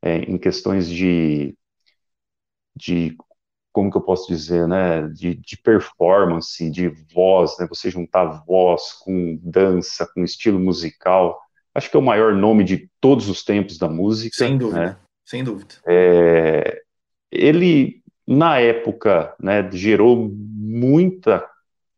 é, 0.06 0.18
em 0.18 0.38
questões 0.38 0.88
de, 0.88 1.56
de, 2.76 3.16
como 3.72 3.90
que 3.90 3.96
eu 3.96 4.02
posso 4.02 4.28
dizer, 4.28 4.68
né, 4.68 5.08
de, 5.08 5.34
de 5.34 5.58
performance, 5.58 6.70
de 6.70 6.88
voz, 7.12 7.58
né, 7.58 7.66
você 7.68 7.90
juntar 7.90 8.44
voz 8.46 8.92
com 8.92 9.36
dança, 9.42 10.08
com 10.14 10.22
estilo 10.22 10.60
musical, 10.60 11.40
acho 11.74 11.90
que 11.90 11.96
é 11.96 12.00
o 12.00 12.02
maior 12.02 12.32
nome 12.32 12.62
de 12.62 12.88
todos 13.00 13.28
os 13.28 13.42
tempos 13.42 13.78
da 13.78 13.88
música. 13.88 14.36
Sem 14.36 14.56
dúvida, 14.56 14.80
né? 14.80 14.96
sem 15.24 15.42
dúvida. 15.42 15.74
É, 15.84 16.82
ele, 17.32 18.00
na 18.24 18.60
época, 18.60 19.34
né, 19.40 19.68
gerou 19.72 20.30
muita, 20.32 21.44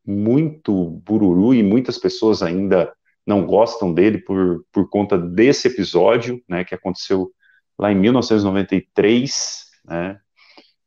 muito 0.04 0.72
bururu 1.04 1.54
e 1.54 1.62
muitas 1.62 1.98
pessoas 1.98 2.42
ainda 2.42 2.90
não 3.26 3.44
gostam 3.44 3.92
dele 3.92 4.16
por, 4.16 4.64
por 4.72 4.88
conta 4.88 5.18
desse 5.18 5.68
episódio, 5.68 6.42
né, 6.48 6.64
que 6.64 6.74
aconteceu 6.74 7.30
lá 7.78 7.92
em 7.92 7.94
1993, 7.96 9.66
né, 9.84 10.18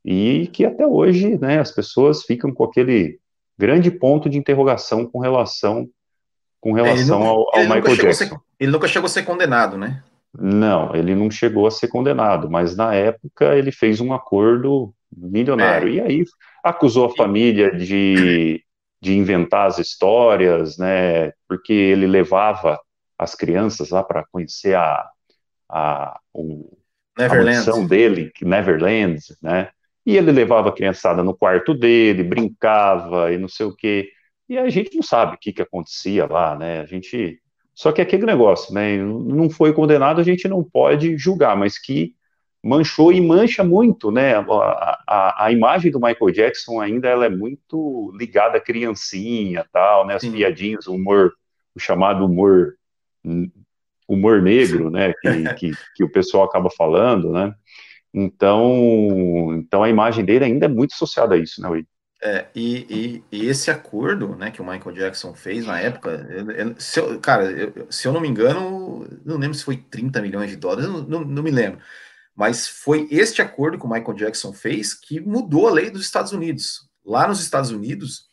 e 0.04 0.48
que 0.48 0.66
até 0.66 0.86
hoje, 0.86 1.38
né, 1.40 1.60
as 1.60 1.72
pessoas 1.72 2.24
ficam 2.24 2.54
com 2.54 2.64
aquele 2.64 3.20
grande 3.58 3.92
ponto 3.92 4.30
de 4.30 4.38
interrogação 4.38 5.06
com 5.06 5.20
relação 5.20 5.88
com 6.60 6.74
relação 6.74 7.24
ao, 7.24 7.56
ao 7.56 7.64
Michael 7.64 7.96
Jackson. 7.96 8.26
Ser, 8.26 8.38
ele 8.60 8.72
nunca 8.72 8.88
chegou 8.88 9.08
a 9.08 9.10
ser 9.10 9.24
condenado, 9.24 9.78
né? 9.78 10.04
Não, 10.38 10.96
ele 10.96 11.16
não 11.16 11.30
chegou 11.30 11.68
a 11.68 11.72
ser 11.72 11.88
condenado, 11.88 12.50
mas 12.50 12.76
na 12.76 12.94
época 12.94 13.56
ele 13.56 13.72
fez 13.72 14.00
um 14.00 14.14
acordo 14.14 14.94
milionário. 15.12 15.90
É. 15.90 15.92
E 15.92 16.02
aí 16.02 16.26
acusou 16.64 17.08
a 17.08 17.16
família 17.16 17.76
de, 17.76 18.64
de 19.02 19.18
inventar 19.18 19.68
as 19.68 19.80
histórias, 19.80 20.78
né? 20.78 21.34
Porque 21.48 21.74
ele 21.74 22.08
levava 22.08 22.80
as 23.18 23.36
crianças 23.36 23.90
lá 23.90 24.04
para 24.04 24.24
conhecer 24.32 24.76
a, 24.76 25.10
a, 25.68 26.20
o, 26.34 26.78
Neverland. 27.18 27.50
a 27.50 27.56
mansão 27.56 27.88
dele, 27.88 28.32
Neverland, 28.42 29.20
né? 29.42 29.70
E 30.06 30.18
ele 30.18 30.32
levava 30.32 30.70
a 30.70 30.74
criançada 30.74 31.24
no 31.24 31.36
quarto 31.36 31.74
dele, 31.74 32.24
brincava 32.24 33.32
e 33.32 33.38
não 33.38 33.48
sei 33.48 33.66
o 33.66 33.76
quê. 33.76 34.10
E 34.50 34.58
a 34.58 34.70
gente 34.70 34.96
não 34.96 35.04
sabe 35.04 35.36
o 35.36 35.38
que, 35.38 35.54
que 35.54 35.62
acontecia 35.62 36.26
lá, 36.26 36.58
né? 36.58 36.82
A 36.82 36.86
gente. 36.86 37.40
Só 37.74 37.92
que 37.92 38.02
aquele 38.02 38.26
negócio, 38.26 38.74
né? 38.74 38.98
Não 38.98 39.50
foi 39.50 39.74
condenado, 39.74 40.20
a 40.20 40.24
gente 40.24 40.48
não 40.48 40.64
pode 40.64 41.18
julgar, 41.18 41.56
mas 41.56 41.78
que 41.78 42.16
manchou 42.64 43.12
e 43.12 43.22
mancha 43.22 43.64
muito, 43.64 44.12
né? 44.12 44.36
A, 44.36 45.04
a, 45.08 45.46
a 45.46 45.52
imagem 45.52 45.92
do 45.92 46.00
Michael 46.00 46.32
Jackson 46.32 46.80
ainda 46.80 47.08
ela 47.08 47.26
é 47.26 47.30
muito 47.30 48.12
ligada 48.18 48.58
à 48.58 48.62
criancinha, 48.62 49.66
tal, 49.72 50.06
né? 50.06 50.16
As 50.16 50.22
Sim. 50.22 50.32
piadinhas, 50.32 50.88
o 50.88 50.96
humor, 50.96 51.34
o 51.76 51.80
chamado 51.80 52.26
humor 52.26 52.76
humor 54.14 54.42
negro, 54.42 54.90
né, 54.90 55.14
que, 55.22 55.54
que, 55.56 55.72
que, 55.96 56.04
o 56.04 56.12
pessoal 56.12 56.44
acaba 56.44 56.70
falando, 56.70 57.32
né, 57.32 57.54
então, 58.14 59.54
então 59.58 59.84
a 59.84 59.90
imagem 59.90 60.26
dele 60.26 60.46
ainda 60.46 60.66
é 60.66 60.70
muito 60.70 60.94
associada 60.94 61.36
a 61.36 61.38
isso, 61.38 61.62
né, 61.62 61.70
Will? 61.70 61.86
É, 62.24 62.46
e, 62.54 62.86
e, 62.88 63.24
e, 63.32 63.48
esse 63.48 63.72
acordo, 63.72 64.36
né, 64.36 64.52
que 64.52 64.62
o 64.62 64.66
Michael 64.66 64.96
Jackson 64.96 65.34
fez 65.34 65.66
na 65.66 65.80
época, 65.80 66.28
ele, 66.30 66.62
ele, 66.62 66.76
se 66.78 67.00
eu, 67.00 67.20
cara, 67.20 67.50
eu, 67.50 67.88
se 67.90 68.08
eu 68.08 68.14
não 68.14 68.22
me 68.22 68.28
engano, 68.28 69.08
não 69.26 69.38
lembro 69.38 69.58
se 69.58 69.64
foi 69.64 69.76
30 69.76 70.22
milhões 70.22 70.52
de 70.52 70.56
dólares, 70.56 70.88
não, 70.88 71.02
não, 71.02 71.22
não, 71.22 71.42
me 71.42 71.50
lembro, 71.50 71.80
mas 72.36 72.68
foi 72.68 73.08
este 73.10 73.42
acordo 73.42 73.80
que 73.80 73.86
o 73.86 73.90
Michael 73.90 74.14
Jackson 74.14 74.54
fez 74.54 74.94
que 74.94 75.20
mudou 75.20 75.68
a 75.68 75.72
lei 75.72 75.90
dos 75.90 76.04
Estados 76.04 76.32
Unidos. 76.32 76.88
Lá 77.04 77.28
nos 77.28 77.42
Estados 77.42 77.72
Unidos, 77.72 78.28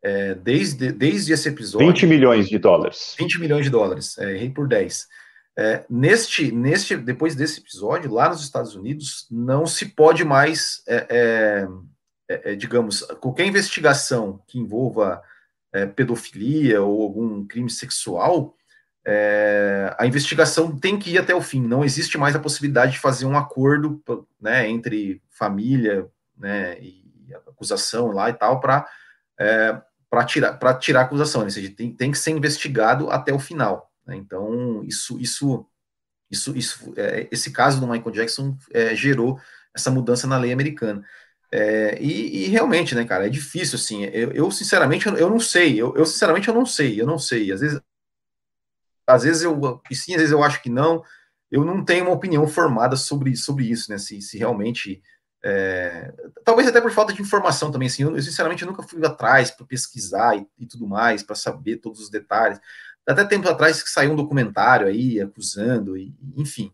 é, 0.00 0.36
desde, 0.36 0.92
desde 0.92 1.32
esse 1.32 1.48
episódio... 1.48 1.88
20 1.88 2.06
milhões 2.06 2.48
de 2.48 2.58
dólares. 2.58 3.16
20 3.18 3.40
milhões 3.40 3.64
de 3.64 3.70
dólares, 3.70 4.16
é, 4.18 4.36
errei 4.36 4.50
por 4.50 4.68
10. 4.68 5.08
É, 5.56 5.84
neste, 5.88 6.50
neste, 6.50 6.96
depois 6.96 7.34
desse 7.34 7.60
episódio, 7.60 8.12
lá 8.12 8.28
nos 8.28 8.42
Estados 8.42 8.74
Unidos, 8.74 9.26
não 9.30 9.66
se 9.66 9.86
pode 9.86 10.24
mais, 10.24 10.82
é, 10.86 11.06
é, 11.10 11.68
é, 12.28 12.52
é 12.52 12.54
digamos, 12.54 13.02
qualquer 13.20 13.46
investigação 13.46 14.42
que 14.46 14.58
envolva 14.58 15.22
é, 15.72 15.86
pedofilia 15.86 16.82
ou 16.82 17.02
algum 17.02 17.46
crime 17.46 17.70
sexual, 17.70 18.56
a 19.98 20.06
investigação 20.06 20.78
tem 20.78 20.96
que 20.96 21.10
ir 21.10 21.18
até 21.18 21.34
o 21.34 21.40
fim. 21.40 21.60
Não 21.60 21.84
existe 21.84 22.16
mais 22.16 22.36
a 22.36 22.38
possibilidade 22.38 22.92
de 22.92 23.00
fazer 23.00 23.26
um 23.26 23.36
acordo 23.36 24.00
né, 24.40 24.68
entre 24.68 25.20
família 25.28 26.06
né, 26.38 26.78
e 26.80 27.02
acusação 27.48 28.12
lá 28.12 28.30
e 28.30 28.32
tal 28.32 28.60
para 28.60 28.86
para 30.08 30.24
tirar, 30.24 30.58
tirar 30.78 31.00
a 31.00 31.04
acusação, 31.04 31.40
né? 31.40 31.46
ou 31.46 31.50
seja, 31.50 31.74
tem, 31.74 31.90
tem 31.90 32.10
que 32.10 32.18
ser 32.18 32.32
investigado 32.32 33.10
até 33.10 33.32
o 33.32 33.38
final. 33.38 33.91
Né? 34.06 34.16
Então, 34.16 34.82
isso, 34.84 35.18
isso, 35.20 35.66
isso, 36.30 36.56
isso 36.56 36.94
é, 36.96 37.28
esse 37.30 37.50
caso 37.50 37.80
do 37.80 37.86
Michael 37.86 38.10
Jackson 38.10 38.56
é, 38.72 38.94
gerou 38.94 39.38
essa 39.74 39.90
mudança 39.90 40.26
na 40.26 40.38
lei 40.38 40.52
americana. 40.52 41.04
É, 41.50 41.98
e, 42.00 42.44
e, 42.44 42.48
realmente, 42.48 42.94
né, 42.94 43.04
cara, 43.04 43.26
é 43.26 43.30
difícil, 43.30 43.76
assim, 43.76 44.04
eu, 44.04 44.32
eu 44.32 44.50
sinceramente, 44.50 45.06
eu, 45.06 45.16
eu, 45.16 45.28
não 45.28 45.38
sei, 45.38 45.80
eu, 45.80 45.94
eu, 45.96 46.06
sinceramente, 46.06 46.48
eu 46.48 46.54
não 46.54 46.64
sei, 46.64 46.98
eu 47.00 47.06
não 47.06 47.18
sei, 47.18 47.52
às 47.52 47.60
vezes, 47.60 47.80
às 49.06 49.22
vezes 49.22 49.42
eu, 49.42 49.82
sim, 49.92 50.14
às 50.14 50.18
vezes 50.20 50.32
eu 50.32 50.42
acho 50.42 50.62
que 50.62 50.70
não, 50.70 51.02
eu 51.50 51.64
não 51.64 51.84
tenho 51.84 52.06
uma 52.06 52.14
opinião 52.14 52.46
formada 52.48 52.96
sobre, 52.96 53.36
sobre 53.36 53.66
isso, 53.70 53.90
né, 53.90 53.98
se, 53.98 54.22
se 54.22 54.38
realmente 54.38 55.02
é, 55.44 56.12
talvez 56.44 56.68
até 56.68 56.80
por 56.80 56.92
falta 56.92 57.12
de 57.12 57.20
informação 57.20 57.72
também, 57.72 57.88
assim, 57.88 58.04
eu, 58.04 58.22
sinceramente 58.22 58.64
nunca 58.64 58.82
fui 58.82 59.04
atrás 59.04 59.50
para 59.50 59.66
pesquisar 59.66 60.36
e, 60.36 60.46
e, 60.56 60.66
tudo 60.66 60.86
mais, 60.86 61.22
para 61.22 61.34
saber 61.34 61.78
todos 61.78 62.00
os 62.00 62.10
detalhes. 62.10 62.60
Até 63.06 63.24
tempo 63.24 63.48
atrás 63.48 63.82
que 63.82 63.90
saiu 63.90 64.12
um 64.12 64.16
documentário 64.16 64.86
aí 64.86 65.20
acusando, 65.20 65.96
e, 65.96 66.14
enfim. 66.36 66.72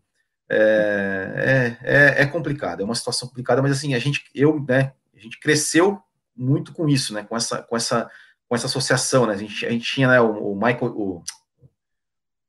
É, 0.51 1.77
é, 1.83 1.95
é, 1.95 2.21
é, 2.23 2.25
complicado, 2.25 2.81
é 2.81 2.83
uma 2.83 2.95
situação 2.95 3.27
complicada, 3.27 3.61
mas 3.61 3.71
assim, 3.71 3.93
a 3.93 3.99
gente, 3.99 4.23
eu, 4.33 4.65
né, 4.67 4.93
a 5.15 5.19
gente 5.19 5.39
cresceu 5.39 6.01
muito 6.35 6.73
com 6.73 6.89
isso, 6.89 7.13
né, 7.13 7.23
com 7.23 7.37
essa, 7.37 7.61
com 7.61 7.77
essa, 7.77 8.09
com 8.47 8.55
essa 8.55 8.65
associação, 8.65 9.27
né, 9.27 9.33
a 9.33 9.37
gente, 9.37 9.63
a 9.63 9.69
gente 9.69 9.85
tinha, 9.85 10.07
né, 10.07 10.19
o, 10.19 10.53
o 10.53 10.55
Michael, 10.55 10.85
o, 10.85 11.23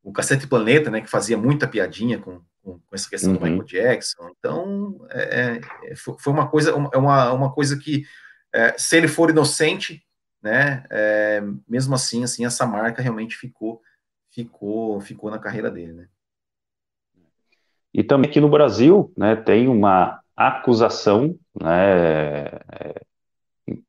o 0.03 0.12
Cacete 0.12 0.47
Planeta, 0.47 0.90
né, 0.90 1.03
que 1.03 1.11
fazia 1.11 1.37
muita 1.37 1.69
piadinha 1.69 2.19
com, 2.19 2.40
com, 2.62 2.79
com 2.79 2.95
essa 2.95 3.09
questão 3.09 3.33
uhum. 3.33 3.38
do 3.38 3.45
Michael 3.45 3.64
Jackson. 3.64 4.31
Então, 4.38 5.07
é, 5.11 5.61
é 5.85 5.95
foi 5.95 6.33
uma 6.33 6.49
coisa, 6.49 6.71
é 6.71 6.97
uma, 6.97 7.33
uma 7.33 7.53
coisa 7.53 7.77
que, 7.77 8.07
se 8.79 8.97
ele 8.97 9.09
for 9.09 9.29
inocente, 9.29 10.03
né, 10.42 10.85
é, 10.90 11.42
mesmo 11.68 11.94
assim, 11.94 12.24
assim, 12.24 12.44
essa 12.44 12.66
marca 12.66 13.03
realmente 13.03 13.37
ficou, 13.37 13.83
ficou, 14.31 15.00
ficou 15.00 15.31
na 15.31 15.38
carreira 15.38 15.70
dele, 15.70 15.92
né. 15.92 16.09
E 17.92 18.05
também 18.05 18.31
aqui 18.31 18.40
no 18.40 18.48
Brasil, 18.48 19.12
né, 19.16 19.35
tem 19.35 19.68
uma 19.68 20.20
acusação, 20.37 21.37
né, 21.61 22.46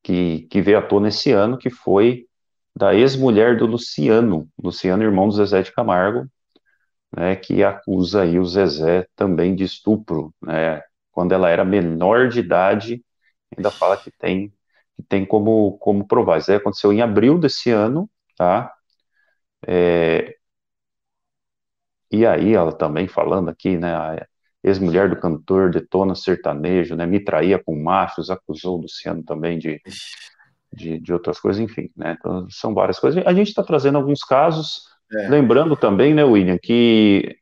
que, 0.03 0.41
que 0.49 0.61
veio 0.61 0.79
à 0.79 0.81
tona 0.81 1.07
esse 1.09 1.31
ano, 1.31 1.57
que 1.57 1.69
foi 1.69 2.27
da 2.75 2.95
ex-mulher 2.95 3.57
do 3.57 3.65
Luciano, 3.65 4.49
Luciano, 4.61 5.03
irmão 5.03 5.27
do 5.27 5.35
Zezé 5.35 5.61
de 5.61 5.71
Camargo, 5.71 6.27
né, 7.15 7.35
que 7.35 7.63
acusa 7.63 8.23
aí 8.23 8.39
o 8.39 8.45
Zezé 8.45 9.05
também 9.15 9.55
de 9.55 9.63
estupro, 9.63 10.33
né, 10.41 10.81
quando 11.11 11.33
ela 11.33 11.49
era 11.49 11.63
menor 11.63 12.29
de 12.29 12.39
idade, 12.39 13.03
ainda 13.55 13.69
fala 13.69 13.97
que 13.97 14.09
tem, 14.11 14.51
tem 15.07 15.25
como, 15.25 15.77
como 15.79 16.07
provar. 16.07 16.39
Isso 16.39 16.51
aí 16.51 16.57
aconteceu 16.57 16.91
em 16.91 17.01
abril 17.01 17.39
desse 17.39 17.69
ano, 17.71 18.09
tá? 18.37 18.73
É, 19.67 20.35
e 22.11 22.25
aí 22.25 22.53
ela 22.53 22.73
também 22.73 23.07
falando 23.07 23.49
aqui, 23.49 23.77
né, 23.77 23.93
a 23.93 24.27
ex-mulher 24.63 25.09
do 25.09 25.19
cantor 25.19 25.71
detona 25.71 26.15
sertanejo, 26.15 26.95
né, 26.95 27.05
me 27.05 27.19
traía 27.19 27.61
com 27.63 27.81
machos, 27.81 28.29
acusou 28.29 28.77
o 28.77 28.81
Luciano 28.81 29.23
também 29.23 29.57
de, 29.57 29.81
de, 30.73 30.99
de 30.99 31.13
outras 31.13 31.39
coisas, 31.39 31.61
enfim, 31.61 31.89
né, 31.95 32.17
então 32.19 32.47
são 32.49 32.73
várias 32.73 32.99
coisas. 32.99 33.25
A 33.25 33.33
gente 33.33 33.49
está 33.49 33.63
trazendo 33.63 33.97
alguns 33.97 34.23
casos, 34.23 34.91
é. 35.13 35.27
Lembrando 35.27 35.75
também, 35.75 36.13
né, 36.13 36.23
William, 36.23 36.57
que 36.57 37.37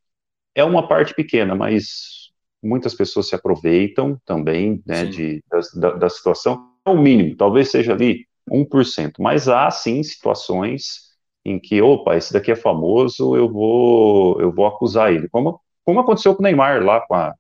é 0.56 0.64
uma 0.64 0.88
parte 0.88 1.14
pequena, 1.14 1.54
mas 1.56 2.32
muitas 2.62 2.96
pessoas 2.96 3.28
se 3.28 3.36
aproveitam 3.36 4.20
também 4.26 4.82
né, 4.86 5.06
de, 5.06 5.44
da, 5.76 5.92
da 5.92 6.10
situação. 6.10 6.69
O 6.92 6.98
mínimo, 6.98 7.36
talvez 7.36 7.70
seja 7.70 7.94
ali 7.94 8.26
1%, 8.50 9.14
mas 9.20 9.48
há 9.48 9.70
sim 9.72 10.02
situações 10.04 11.10
em 11.46 11.60
que, 11.60 11.82
opa, 11.82 12.16
esse 12.16 12.34
daqui 12.34 12.52
é 12.52 12.56
famoso, 12.56 13.36
eu 13.36 13.52
vou, 13.52 14.40
eu 14.42 14.52
vou 14.52 14.66
acusar 14.66 15.14
ele. 15.14 15.30
Como, 15.30 15.60
como 15.86 16.00
aconteceu 16.00 16.36
com 16.36 16.42
o 16.42 16.44
Neymar 16.44 16.84
lá 16.84 17.02
com 17.02 17.16
a, 17.16 17.34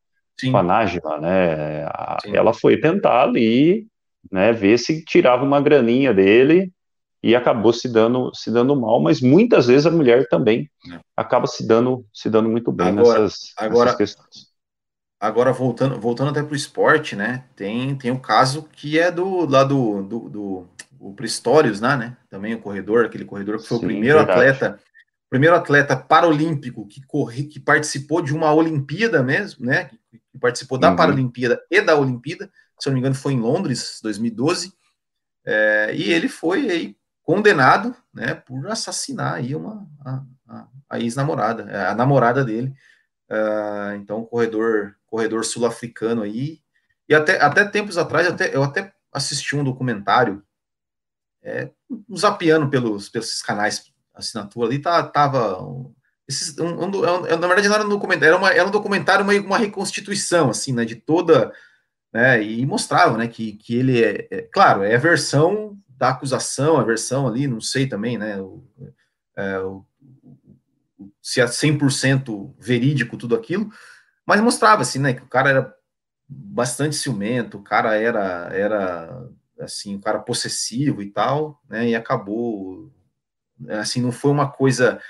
com 0.49 0.57
a 0.57 0.63
Nájima, 0.63 1.19
né? 1.19 1.83
A, 1.85 2.17
ela 2.25 2.53
foi 2.53 2.79
tentar 2.79 3.23
ali, 3.23 3.85
né, 4.31 4.51
ver 4.53 4.77
se 4.77 5.03
tirava 5.03 5.43
uma 5.43 5.61
graninha 5.61 6.13
dele, 6.13 6.71
e 7.21 7.35
acabou 7.35 7.73
se 7.73 7.91
dando, 7.91 8.31
se 8.33 8.49
dando 8.49 8.75
mal, 8.75 9.01
mas 9.01 9.21
muitas 9.21 9.67
vezes 9.67 9.85
a 9.85 9.91
mulher 9.91 10.27
também 10.29 10.69
é. 10.91 10.99
acaba 11.15 11.47
se 11.47 11.67
dando, 11.67 12.05
se 12.13 12.29
dando 12.29 12.49
muito 12.49 12.71
bem 12.71 12.87
agora, 12.87 13.21
nessas, 13.21 13.53
agora, 13.57 13.85
nessas 13.85 13.97
questões. 13.97 14.48
Agora, 15.19 15.51
voltando, 15.51 15.99
voltando 15.99 16.31
até 16.31 16.41
para 16.41 16.53
o 16.53 16.55
esporte, 16.55 17.15
né? 17.15 17.43
Tem, 17.55 17.93
tem 17.97 18.09
o 18.09 18.19
caso 18.19 18.63
que 18.71 18.97
é 18.97 19.11
do 19.11 19.45
lá 19.45 19.65
do, 19.65 20.01
do, 20.01 20.29
do 20.29 20.69
o 20.99 21.13
Pristórios, 21.13 21.81
né, 21.81 21.95
né? 21.97 22.17
Também 22.29 22.53
o 22.53 22.59
corredor, 22.59 23.05
aquele 23.05 23.25
corredor 23.25 23.57
que 23.57 23.67
foi 23.67 23.79
Sim, 23.79 23.85
o 23.85 23.87
primeiro 23.87 24.17
verdade. 24.19 24.39
atleta, 24.39 24.79
primeiro 25.29 25.55
atleta 25.55 25.95
paralímpico 25.97 26.87
que 26.87 27.01
corre, 27.05 27.43
que 27.43 27.59
participou 27.59 28.21
de 28.21 28.33
uma 28.33 28.53
Olimpíada 28.53 29.21
mesmo, 29.21 29.65
né? 29.65 29.85
Que 30.31 30.39
participou 30.39 30.77
da 30.77 30.91
uhum. 30.91 30.95
Paralimpíada 30.95 31.61
e 31.69 31.81
da 31.81 31.97
Olimpíada, 31.97 32.49
se 32.79 32.87
eu 32.87 32.91
não 32.91 32.95
me 32.95 32.99
engano, 33.01 33.15
foi 33.15 33.33
em 33.33 33.39
Londres, 33.39 33.99
2012. 34.01 34.73
É, 35.45 35.93
e 35.95 36.11
ele 36.13 36.29
foi 36.29 36.69
aí 36.69 36.95
condenado, 37.23 37.95
né, 38.13 38.33
por 38.33 38.67
assassinar 38.67 39.35
aí 39.35 39.55
uma 39.55 39.87
a, 40.03 40.23
a, 40.47 40.67
a 40.89 40.99
ex-namorada, 40.99 41.89
a 41.89 41.93
namorada 41.93 42.43
dele. 42.43 42.73
Uh, 43.29 43.93
então, 43.97 44.25
corredor 44.25 44.95
corredor 45.09 45.43
sul-africano 45.43 46.21
aí. 46.21 46.61
E 47.07 47.15
até, 47.15 47.41
até 47.41 47.65
tempos 47.65 47.97
atrás, 47.97 48.27
até, 48.27 48.55
eu 48.55 48.63
até 48.63 48.93
assisti 49.11 49.55
um 49.55 49.63
documentário, 49.63 50.43
é, 51.41 51.71
zapeando 52.15 52.69
pelos, 52.69 53.09
pelos 53.09 53.41
canais 53.41 53.91
assinatura 54.13 54.67
ali, 54.67 54.79
tá, 54.79 55.01
tava. 55.03 55.57
Esses, 56.27 56.57
um, 56.59 56.67
um, 56.67 56.85
um, 56.85 57.37
na 57.39 57.47
verdade, 57.47 57.67
não 57.67 57.75
era 57.75 57.85
um 57.85 57.89
documentário, 57.89 58.27
era, 58.27 58.37
uma, 58.37 58.51
era 58.51 58.67
um 58.67 58.71
documentário, 58.71 59.23
uma, 59.23 59.33
uma 59.33 59.57
reconstituição, 59.57 60.49
assim, 60.49 60.73
né, 60.73 60.85
de 60.85 60.95
toda. 60.95 61.51
Né, 62.11 62.43
e 62.43 62.65
mostrava, 62.65 63.17
né, 63.17 63.27
que, 63.27 63.53
que 63.53 63.75
ele 63.75 64.03
é, 64.03 64.27
é 64.31 64.41
claro, 64.41 64.83
é 64.83 64.95
a 64.95 64.99
versão 64.99 65.77
da 65.87 66.09
acusação, 66.09 66.77
a 66.77 66.83
versão 66.83 67.27
ali, 67.27 67.45
não 67.45 67.61
sei 67.61 67.85
também, 67.85 68.17
né, 68.17 68.41
o, 68.41 68.63
é, 69.35 69.59
o, 69.59 69.85
se 71.21 71.39
é 71.39 71.45
100% 71.45 72.55
verídico 72.59 73.15
tudo 73.17 73.35
aquilo, 73.35 73.69
mas 74.29 74.41
mostrava 74.41 74.83
assim, 74.83 74.99
né, 74.99 75.11
que 75.11 75.23
o 75.23 75.27
cara 75.27 75.49
era 75.49 75.75
bastante 76.27 76.95
ciumento, 76.95 77.57
o 77.57 77.63
cara 77.63 77.95
era 77.95 78.47
era 78.53 79.27
assim, 79.59 79.95
um 79.95 79.99
cara 79.99 80.19
possessivo 80.19 81.01
e 81.01 81.09
tal, 81.09 81.59
né, 81.67 81.89
e 81.89 81.95
acabou 81.95 82.93
assim, 83.69 84.01
não 84.01 84.11
foi 84.11 84.29
uma 84.29 84.47
coisa 84.51 85.01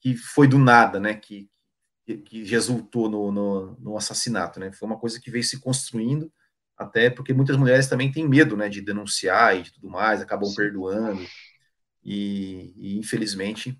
que 0.00 0.16
foi 0.16 0.46
do 0.46 0.58
nada, 0.58 1.00
né, 1.00 1.14
que 1.14 1.50
que 2.24 2.44
resultou 2.44 3.10
no, 3.10 3.32
no, 3.32 3.76
no 3.80 3.96
assassinato, 3.96 4.60
né, 4.60 4.70
foi 4.70 4.86
uma 4.86 4.98
coisa 4.98 5.20
que 5.20 5.30
veio 5.30 5.42
se 5.44 5.60
construindo 5.60 6.32
até 6.76 7.10
porque 7.10 7.34
muitas 7.34 7.56
mulheres 7.56 7.88
também 7.88 8.12
têm 8.12 8.28
medo, 8.28 8.56
né, 8.56 8.68
de 8.68 8.80
denunciar 8.80 9.56
e 9.56 9.62
de 9.62 9.72
tudo 9.72 9.90
mais, 9.90 10.20
acabam 10.20 10.48
Sim. 10.48 10.54
perdoando, 10.54 11.26
e, 12.04 12.72
e, 12.76 12.98
infelizmente 12.98 13.76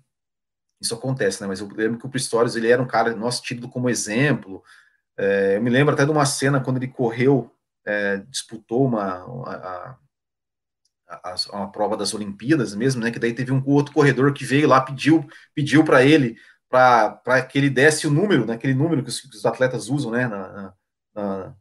isso 0.81 0.93
acontece, 0.93 1.41
né, 1.41 1.47
mas 1.47 1.61
eu 1.61 1.67
lembro 1.69 1.97
que 1.97 2.05
o 2.05 2.09
Pistorius, 2.09 2.57
ele 2.57 2.69
era 2.69 2.81
um 2.81 2.87
cara, 2.87 3.15
nosso 3.15 3.41
tido 3.41 3.69
como 3.69 3.89
exemplo, 3.89 4.61
é, 5.19 5.57
eu 5.57 5.61
me 5.61 5.69
lembro 5.69 5.93
até 5.93 6.05
de 6.05 6.11
uma 6.11 6.25
cena 6.25 6.61
quando 6.61 6.77
ele 6.77 6.87
correu, 6.87 7.53
é, 7.85 8.17
disputou 8.29 8.85
uma, 8.85 9.25
uma, 9.25 9.99
a, 11.09 11.35
uma 11.51 11.69
prova 11.69 11.97
das 11.97 12.13
Olimpíadas 12.13 12.73
mesmo, 12.73 13.01
né, 13.03 13.11
que 13.11 13.19
daí 13.19 13.33
teve 13.33 13.51
um 13.51 13.61
outro 13.65 13.93
corredor 13.93 14.33
que 14.33 14.45
veio 14.45 14.67
lá, 14.67 14.79
pediu, 14.79 15.27
pediu 15.53 15.83
para 15.83 16.03
ele, 16.05 16.37
para 16.69 17.45
que 17.49 17.57
ele 17.57 17.69
desse 17.69 18.07
o 18.07 18.11
número, 18.11 18.45
né, 18.45 18.57
número 18.73 19.03
que 19.03 19.09
os, 19.09 19.19
que 19.19 19.35
os 19.35 19.45
atletas 19.45 19.89
usam, 19.89 20.11
né, 20.11 20.25
na, 20.25 20.73
na 21.13 21.55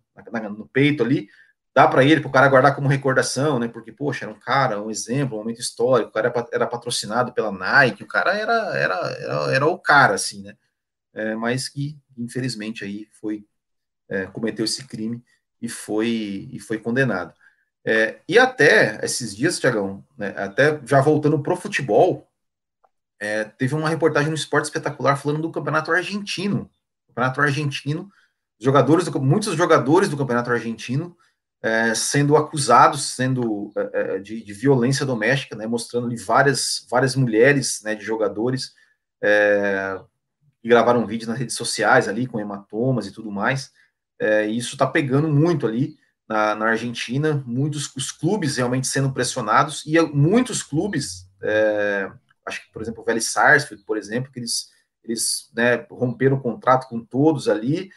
no 0.51 0.69
peito 0.69 1.03
ali, 1.03 1.29
dá 1.75 1.87
para 1.87 2.05
ele, 2.05 2.21
para 2.21 2.29
o 2.29 2.33
cara 2.33 2.49
guardar 2.49 2.75
como 2.75 2.89
recordação, 2.89 3.59
né? 3.59 3.69
Porque, 3.69 3.93
poxa, 3.93 4.25
era 4.25 4.35
um 4.35 4.39
cara, 4.39 4.83
um 4.83 4.91
exemplo, 4.91 5.37
um 5.37 5.41
momento 5.41 5.61
histórico, 5.61 6.11
o 6.11 6.13
cara 6.13 6.33
era 6.53 6.67
patrocinado 6.67 7.33
pela 7.33 7.53
Nike, 7.53 8.03
o 8.03 8.07
cara 8.07 8.37
era, 8.37 8.77
era, 8.77 8.95
era, 9.13 9.55
era 9.55 9.67
o 9.67 9.79
cara, 9.79 10.15
assim, 10.15 10.43
né? 10.43 10.57
É, 11.15 11.37
mas 11.37 11.69
que, 11.69 11.97
infelizmente, 12.19 12.85
aí 12.85 13.09
foi, 13.21 13.45
é, 14.09 14.27
cometeu 14.27 14.65
esse 14.65 14.87
crime 14.87 15.23
e 15.61 15.69
foi, 15.69 16.49
e 16.53 16.59
foi 16.59 16.79
condenado. 16.79 17.33
É, 17.85 18.21
e 18.29 18.39
até 18.39 18.99
esses 19.05 19.35
dias, 19.35 19.59
Tiagão, 19.59 20.05
né, 20.17 20.35
até 20.37 20.81
já 20.85 21.01
voltando 21.01 21.43
pro 21.43 21.57
futebol, 21.57 22.29
é, 23.21 23.45
teve 23.45 23.75
uma 23.75 23.89
reportagem 23.89 24.29
no 24.29 24.35
Esporte 24.35 24.65
Espetacular 24.65 25.17
falando 25.17 25.43
do 25.43 25.51
campeonato 25.51 25.91
argentino. 25.91 26.71
Campeonato 27.09 27.41
argentino 27.41 28.11
jogadores, 28.61 29.09
muitos 29.09 29.55
jogadores 29.55 30.09
do 30.09 30.17
campeonato 30.17 30.51
argentino 30.51 31.17
é, 31.63 31.95
sendo 31.95 32.37
acusados, 32.37 33.15
sendo 33.15 33.73
é, 33.77 33.91
é, 33.93 34.19
de, 34.19 34.43
de, 34.43 34.53
violência 34.53 35.07
doméstica, 35.07 35.57
né, 35.57 35.67
mostrando 35.67 36.07
ali 36.07 36.17
várias, 36.17 36.87
várias 36.91 37.17
mulheres, 37.17 37.81
né, 37.83 37.95
de 37.95 38.05
jogadores 38.05 38.73
é, 39.23 40.01
que 40.61 40.69
gravaram 40.69 41.07
vídeos 41.07 41.29
nas 41.29 41.39
redes 41.39 41.57
sociais 41.57 42.09
ali 42.09 42.27
com 42.27 42.41
hematomas 42.41 43.07
e 43.07 43.13
tudo 43.13 43.31
mais. 43.31 43.71
É, 44.21 44.47
isso 44.47 44.75
está 44.75 44.87
pegando 44.87 45.29
muito 45.29 45.67
ali 45.67 45.97
na, 46.29 46.55
na, 46.55 46.67
Argentina, 46.67 47.43
muitos 47.47 47.95
os 47.97 48.11
clubes 48.11 48.57
realmente 48.57 48.87
sendo 48.87 49.13
pressionados, 49.13 49.85
e 49.87 49.99
muitos 50.13 50.63
clubes, 50.63 51.27
é, 51.43 52.11
acho 52.45 52.67
que, 52.67 52.73
por 52.73 52.83
exemplo, 52.83 53.03
o 53.03 53.05
Vélez 53.05 53.27
Sarsfield, 53.27 53.85
por 53.85 53.97
exemplo, 53.97 54.31
que 54.31 54.39
eles, 54.39 54.69
eles 55.03 55.51
né, 55.55 55.87
romperam 55.91 56.37
o 56.37 56.41
contrato 56.41 56.89
com 56.89 57.03
todos 57.03 57.49
ali, 57.49 57.91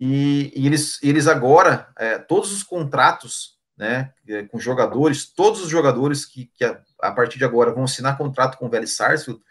e, 0.00 0.52
e 0.56 0.66
eles, 0.66 1.02
eles 1.02 1.26
agora, 1.26 1.88
é, 1.98 2.18
todos 2.18 2.52
os 2.52 2.62
contratos 2.62 3.58
né, 3.76 4.12
é, 4.28 4.44
com 4.44 4.58
jogadores, 4.58 5.26
todos 5.26 5.62
os 5.62 5.68
jogadores 5.68 6.24
que, 6.24 6.46
que 6.54 6.64
a, 6.64 6.80
a, 7.00 7.12
partir 7.12 7.38
de 7.38 7.44
agora 7.44 7.72
vão 7.72 7.84
assinar 7.84 8.16
contrato 8.16 8.56
com 8.56 8.66
o 8.66 8.70
Vélez 8.70 8.96
Sarsfield, 8.96 9.42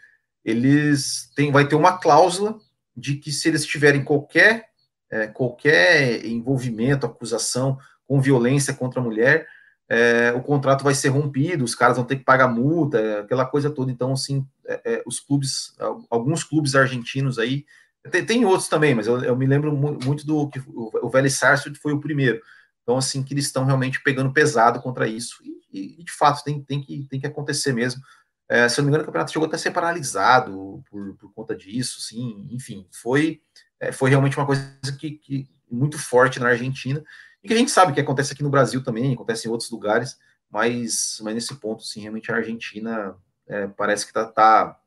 eles 0.44 1.30
têm, 1.34 1.50
vai 1.50 1.66
ter 1.66 1.74
uma 1.74 1.98
cláusula 1.98 2.58
de 2.96 3.16
que 3.16 3.32
se 3.32 3.48
eles 3.48 3.64
tiverem 3.64 4.04
qualquer, 4.04 4.66
é, 5.10 5.26
qualquer 5.26 6.24
envolvimento, 6.24 7.06
acusação 7.06 7.78
com 8.06 8.20
violência 8.20 8.74
contra 8.74 9.00
a 9.00 9.02
mulher, 9.02 9.46
é, 9.88 10.32
o 10.32 10.42
contrato 10.42 10.84
vai 10.84 10.94
ser 10.94 11.08
rompido, 11.08 11.64
os 11.64 11.74
caras 11.74 11.96
vão 11.96 12.06
ter 12.06 12.16
que 12.16 12.24
pagar 12.24 12.48
multa, 12.48 13.20
aquela 13.20 13.44
coisa 13.44 13.70
toda. 13.70 13.90
Então, 13.90 14.12
assim, 14.12 14.46
é, 14.66 14.80
é, 14.84 15.02
os 15.06 15.20
clubes, 15.20 15.74
alguns 16.10 16.42
clubes 16.42 16.74
argentinos 16.74 17.38
aí, 17.38 17.64
tem, 18.10 18.24
tem 18.24 18.44
outros 18.44 18.68
também, 18.68 18.94
mas 18.94 19.06
eu, 19.06 19.22
eu, 19.22 19.36
me 19.36 19.46
lembro 19.46 19.74
muito 19.74 20.26
do 20.26 20.48
que 20.50 20.58
o, 20.66 20.90
o 21.02 21.08
Vélez 21.08 21.34
Sarsfield 21.34 21.78
foi 21.78 21.92
o 21.92 22.00
primeiro. 22.00 22.40
Então, 22.82 22.98
assim, 22.98 23.22
que 23.22 23.32
eles 23.32 23.46
estão 23.46 23.64
realmente 23.64 24.02
pegando 24.02 24.32
pesado 24.32 24.80
contra 24.80 25.08
isso. 25.08 25.38
E, 25.72 26.00
e, 26.00 26.04
de 26.04 26.12
fato, 26.12 26.44
tem, 26.44 26.62
tem, 26.62 26.82
que, 26.82 27.06
tem 27.08 27.18
que 27.18 27.26
acontecer 27.26 27.72
mesmo. 27.72 28.02
É, 28.48 28.68
se 28.68 28.78
eu 28.78 28.82
não 28.82 28.86
me 28.86 28.90
engano, 28.90 29.04
o 29.04 29.06
campeonato 29.06 29.32
chegou 29.32 29.46
até 29.46 29.56
a 29.56 29.58
ser 29.58 29.70
paralisado 29.70 30.82
por, 30.90 31.16
por 31.16 31.32
conta 31.32 31.56
disso, 31.56 32.00
sim. 32.00 32.46
Enfim, 32.50 32.86
foi, 32.90 33.42
é, 33.80 33.90
foi 33.90 34.10
realmente 34.10 34.36
uma 34.36 34.46
coisa 34.46 34.78
que, 34.98 35.12
que, 35.12 35.48
muito 35.70 35.98
forte 35.98 36.38
na 36.38 36.48
Argentina. 36.48 37.02
E 37.42 37.48
que 37.48 37.54
a 37.54 37.56
gente 37.56 37.70
sabe 37.70 37.92
que 37.92 38.00
acontece 38.00 38.32
aqui 38.32 38.42
no 38.42 38.50
Brasil 38.50 38.82
também, 38.82 39.12
acontece 39.12 39.48
em 39.48 39.50
outros 39.50 39.70
lugares, 39.70 40.18
mas, 40.50 41.18
mas 41.22 41.34
nesse 41.34 41.54
ponto, 41.56 41.82
sim, 41.82 42.00
realmente 42.00 42.30
a 42.30 42.36
Argentina 42.36 43.16
é, 43.46 43.66
parece 43.68 44.04
que 44.04 44.10
está 44.10 44.26
tá, 44.26 44.80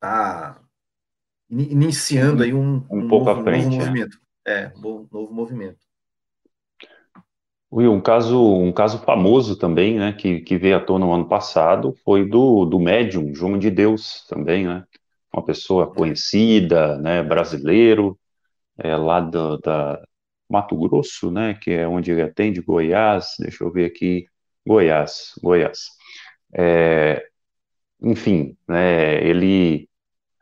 tá 0.00 0.60
iniciando 1.50 2.42
aí 2.42 2.52
um, 2.52 2.84
um, 2.90 3.04
um 3.04 3.08
pouco 3.08 3.26
novo, 3.26 3.40
à 3.40 3.44
frente, 3.44 3.64
novo 3.64 3.76
é. 3.76 3.78
movimento. 3.78 4.20
É, 4.46 4.72
um 4.76 5.08
novo 5.12 5.32
movimento. 5.32 5.87
Will, 7.70 7.92
um 7.92 8.00
caso, 8.00 8.40
um 8.56 8.72
caso 8.72 8.98
famoso 9.00 9.56
também, 9.56 9.98
né, 9.98 10.12
que, 10.12 10.40
que 10.40 10.56
veio 10.56 10.76
à 10.76 10.80
tona 10.80 11.04
no 11.04 11.12
ano 11.12 11.28
passado, 11.28 11.94
foi 12.04 12.26
do, 12.26 12.64
do 12.64 12.78
médium 12.80 13.34
João 13.34 13.58
de 13.58 13.70
Deus 13.70 14.26
também, 14.28 14.66
né, 14.66 14.84
uma 15.32 15.44
pessoa 15.44 15.86
conhecida, 15.92 16.96
né, 16.98 17.22
brasileiro, 17.22 18.18
é, 18.78 18.96
lá 18.96 19.20
do, 19.20 19.58
da 19.58 20.02
Mato 20.48 20.76
Grosso, 20.76 21.30
né, 21.30 21.54
que 21.54 21.70
é 21.72 21.86
onde 21.86 22.10
ele 22.10 22.22
atende, 22.22 22.62
Goiás, 22.62 23.34
deixa 23.38 23.64
eu 23.64 23.70
ver 23.72 23.84
aqui, 23.86 24.26
Goiás, 24.66 25.34
Goiás. 25.42 25.90
É, 26.54 27.26
enfim, 28.02 28.56
né, 28.66 29.22
ele, 29.24 29.88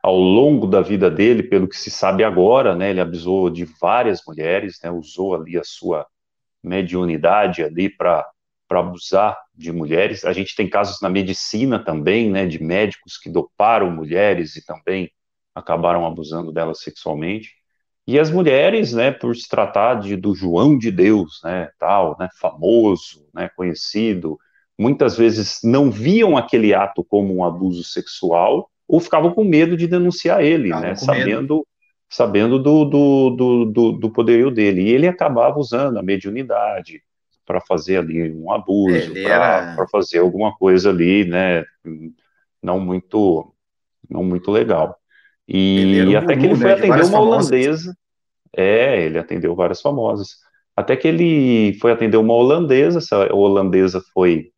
ao 0.01 0.17
longo 0.17 0.67
da 0.67 0.81
vida 0.81 1.11
dele, 1.11 1.43
pelo 1.43 1.67
que 1.67 1.77
se 1.77 1.91
sabe 1.91 2.23
agora, 2.23 2.75
né, 2.75 2.91
ele 2.91 3.01
abusou 3.01 3.49
de 3.49 3.65
várias 3.81 4.21
mulheres, 4.25 4.79
né, 4.83 4.89
usou 4.91 5.35
ali 5.35 5.57
a 5.57 5.63
sua 5.65 6.07
mediunidade 6.63 7.63
ali 7.63 7.89
para 7.89 8.25
abusar 8.69 9.37
de 9.55 9.71
mulheres. 9.71 10.25
A 10.25 10.33
gente 10.33 10.55
tem 10.55 10.69
casos 10.69 11.01
na 11.01 11.09
medicina 11.09 11.79
também, 11.83 12.29
né, 12.29 12.45
de 12.45 12.61
médicos 12.61 13.17
que 13.17 13.29
doparam 13.29 13.89
mulheres 13.91 14.55
e 14.55 14.65
também 14.65 15.11
acabaram 15.55 16.05
abusando 16.05 16.51
delas 16.51 16.81
sexualmente. 16.81 17.55
E 18.05 18.17
as 18.17 18.31
mulheres, 18.31 18.93
né, 18.93 19.11
por 19.11 19.35
se 19.35 19.49
tratar 19.49 19.95
de, 19.95 20.15
do 20.15 20.33
João 20.33 20.77
de 20.77 20.91
Deus, 20.91 21.41
né, 21.43 21.69
tal, 21.77 22.15
né, 22.19 22.29
famoso, 22.39 23.27
né, 23.33 23.49
conhecido, 23.55 24.37
muitas 24.77 25.17
vezes 25.17 25.59
não 25.63 25.91
viam 25.91 26.37
aquele 26.37 26.73
ato 26.73 27.03
como 27.03 27.35
um 27.35 27.43
abuso 27.43 27.83
sexual 27.83 28.69
ou 28.87 28.99
ficavam 28.99 29.31
com 29.33 29.43
medo 29.43 29.75
de 29.75 29.87
denunciar 29.87 30.41
ele, 30.41 30.69
né, 30.69 30.95
sabendo 30.95 31.41
medo 31.41 31.67
sabendo 32.09 32.57
do, 32.59 32.85
do, 32.85 33.29
do, 33.31 33.65
do, 33.65 33.91
do 33.93 34.09
poderio 34.09 34.49
dele. 34.51 34.81
E 34.81 34.89
ele 34.89 35.07
acabava 35.07 35.59
usando 35.59 35.97
a 35.97 36.03
mediunidade 36.03 37.01
para 37.45 37.61
fazer 37.61 37.97
ali 37.97 38.33
um 38.33 38.51
abuso, 38.51 39.13
para 39.13 39.75
era... 39.75 39.87
fazer 39.89 40.19
alguma 40.19 40.55
coisa 40.55 40.89
ali, 40.89 41.23
né, 41.25 41.63
não 42.61 42.79
muito, 42.79 43.53
não 44.09 44.23
muito 44.23 44.51
legal. 44.51 44.97
E 45.47 46.13
até 46.15 46.35
que 46.35 46.45
ele 46.45 46.55
foi 46.55 46.65
né, 46.65 46.73
atender 46.73 47.05
uma 47.05 47.21
holandesa. 47.21 47.97
É, 48.55 49.05
ele 49.05 49.17
atendeu 49.17 49.55
várias 49.55 49.81
famosas. 49.81 50.35
Até 50.75 50.95
que 50.95 51.07
ele 51.07 51.77
foi 51.79 51.91
atender 51.91 52.17
uma 52.17 52.33
holandesa, 52.33 52.99
essa 52.99 53.33
holandesa 53.33 54.01
foi, 54.13 54.51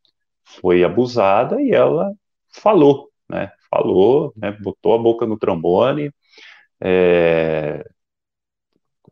foi 0.43 0.83
abusada 0.83 1.61
e 1.61 1.71
ela 1.71 2.11
falou, 2.49 3.09
né? 3.29 3.51
Falou, 3.69 4.33
né? 4.35 4.57
Botou 4.61 4.95
a 4.95 4.97
boca 4.97 5.25
no 5.25 5.37
trombone, 5.37 6.11
é, 6.81 7.85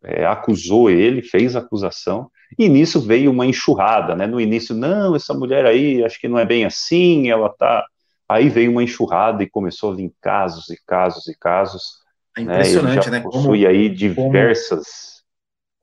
é, 0.03 0.26
acusou 0.26 0.89
ele, 0.89 1.22
fez 1.22 1.55
acusação, 1.55 2.30
e 2.57 2.70
nisso 2.70 3.01
veio 3.01 3.32
uma 3.32 3.45
enxurrada, 3.45 4.15
né? 4.15 4.26
No 4.26 4.39
início, 4.39 4.74
não, 4.74 5.15
essa 5.15 5.34
mulher 5.34 5.65
aí, 5.65 6.03
acho 6.03 6.20
que 6.20 6.28
não 6.28 6.39
é 6.39 6.45
bem 6.45 6.65
assim, 6.65 7.30
ela 7.30 7.49
tá. 7.49 7.86
Aí 8.30 8.49
veio 8.49 8.72
uma 8.72 8.84
enxurrada 8.84 9.43
e 9.43 9.49
começou 9.49 9.91
a 9.91 9.95
vir 9.95 10.13
casos 10.22 10.70
e 10.70 10.78
casos 10.86 11.28
e 11.28 11.38
casos. 11.38 12.01
É 12.38 12.41
né? 12.41 12.53
impressionante, 12.53 13.09
né? 13.09 13.20
né? 13.20 13.24
Possui 13.24 13.41
como, 13.41 13.68
aí 13.68 13.89
diversas. 13.89 15.24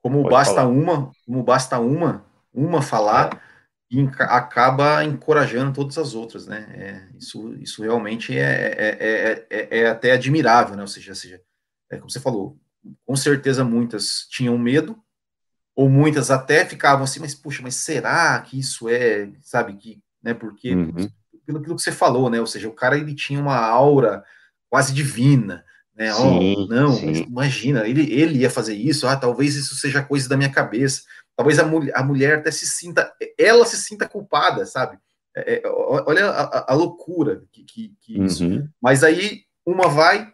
Como, 0.02 0.18
como 0.18 0.30
basta 0.30 0.54
falar. 0.54 0.68
uma, 0.68 1.10
como 1.26 1.42
basta 1.42 1.78
uma, 1.78 2.24
uma 2.52 2.82
falar. 2.82 3.34
É 3.50 3.54
e 3.90 4.08
acaba 4.18 5.04
encorajando 5.04 5.72
todas 5.72 5.96
as 5.98 6.14
outras, 6.14 6.46
né? 6.48 6.66
É, 6.74 7.16
isso, 7.16 7.54
isso 7.60 7.82
realmente 7.82 8.36
é, 8.36 8.74
é, 8.76 9.46
é, 9.50 9.78
é, 9.80 9.86
até 9.86 10.12
admirável, 10.12 10.74
né? 10.74 10.82
Ou 10.82 10.88
seja, 10.88 11.14
seja 11.14 11.40
é, 11.94 11.98
como 11.98 12.10
você 12.10 12.20
falou, 12.20 12.58
com 13.06 13.16
certeza 13.16 13.64
muitas 13.64 14.26
tinham 14.28 14.58
medo, 14.58 14.98
ou 15.74 15.88
muitas 15.88 16.30
até 16.30 16.64
ficavam 16.64 17.04
assim, 17.04 17.20
mas 17.20 17.34
puxa, 17.34 17.62
mas 17.62 17.74
será 17.74 18.38
que 18.40 18.58
isso 18.58 18.88
é, 18.88 19.30
sabe, 19.42 19.74
que, 19.76 20.02
né, 20.22 20.34
porque, 20.34 20.74
uhum. 20.74 21.10
pelo, 21.44 21.60
pelo 21.60 21.76
que 21.76 21.82
você 21.82 21.92
falou, 21.92 22.30
né, 22.30 22.40
ou 22.40 22.46
seja, 22.46 22.68
o 22.68 22.74
cara, 22.74 22.96
ele 22.96 23.14
tinha 23.14 23.40
uma 23.40 23.56
aura 23.56 24.22
quase 24.70 24.92
divina, 24.92 25.64
né, 25.96 26.12
sim, 26.12 26.54
oh, 26.56 26.66
não, 26.66 26.98
imagina, 27.00 27.86
ele, 27.88 28.12
ele 28.12 28.40
ia 28.40 28.50
fazer 28.50 28.74
isso, 28.74 29.06
ah, 29.06 29.16
talvez 29.16 29.56
isso 29.56 29.74
seja 29.74 30.02
coisa 30.02 30.28
da 30.28 30.36
minha 30.36 30.50
cabeça, 30.50 31.02
talvez 31.36 31.58
a, 31.58 31.66
mulher, 31.66 31.92
a 31.96 32.02
mulher 32.02 32.38
até 32.38 32.50
se 32.50 32.66
sinta, 32.66 33.12
ela 33.38 33.64
se 33.66 33.76
sinta 33.76 34.08
culpada, 34.08 34.64
sabe, 34.66 34.98
é, 35.36 35.54
é, 35.54 35.62
olha 35.66 36.30
a, 36.30 36.72
a, 36.72 36.74
loucura 36.74 37.42
que, 37.50 37.64
que, 37.64 37.92
que 38.00 38.18
uhum. 38.18 38.24
isso, 38.24 38.68
mas 38.80 39.02
aí 39.02 39.42
uma 39.66 39.88
vai, 39.88 40.32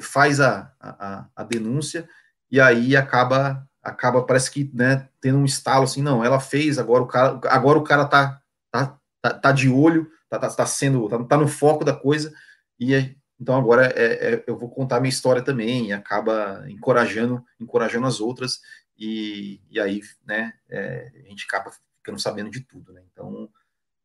faz 0.00 0.40
a, 0.40 0.72
a, 0.80 1.26
a, 1.36 1.44
denúncia 1.44 2.08
e 2.50 2.60
aí 2.60 2.96
acaba 2.96 3.68
acaba 3.82 4.22
parece 4.22 4.50
que 4.50 4.70
né, 4.72 5.08
tendo 5.20 5.38
um 5.38 5.44
estalo 5.44 5.84
assim 5.84 6.02
não 6.02 6.24
ela 6.24 6.40
fez 6.40 6.78
agora 6.78 7.02
o 7.02 7.06
cara 7.06 7.40
agora 7.48 7.78
o 7.78 7.84
cara 7.84 8.04
tá 8.06 8.40
tá, 8.70 8.98
tá, 9.20 9.34
tá 9.34 9.52
de 9.52 9.68
olho 9.68 10.10
tá, 10.30 10.38
tá, 10.38 10.48
tá 10.48 10.66
sendo 10.66 11.08
tá, 11.08 11.22
tá, 11.24 11.36
no 11.36 11.48
foco 11.48 11.84
da 11.84 11.94
coisa 11.94 12.32
e 12.78 12.94
é, 12.94 13.14
então 13.38 13.56
agora 13.56 13.86
é, 13.86 14.34
é, 14.34 14.44
eu 14.46 14.56
vou 14.56 14.70
contar 14.70 15.00
minha 15.00 15.10
história 15.10 15.42
também 15.42 15.88
e 15.88 15.92
acaba 15.92 16.64
encorajando 16.68 17.44
encorajando 17.60 18.06
as 18.06 18.20
outras 18.20 18.60
e, 18.96 19.60
e 19.68 19.78
aí 19.78 20.00
né 20.24 20.54
é, 20.70 21.10
a 21.26 21.28
gente 21.28 21.44
acaba 21.46 21.70
ficando 21.98 22.18
sabendo 22.18 22.50
de 22.50 22.60
tudo 22.60 22.92
né? 22.92 23.02
Então 23.12 23.48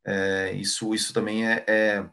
é, 0.06 0.52
isso 0.54 0.94
isso 0.94 1.14
também 1.14 1.48
é 1.48 2.10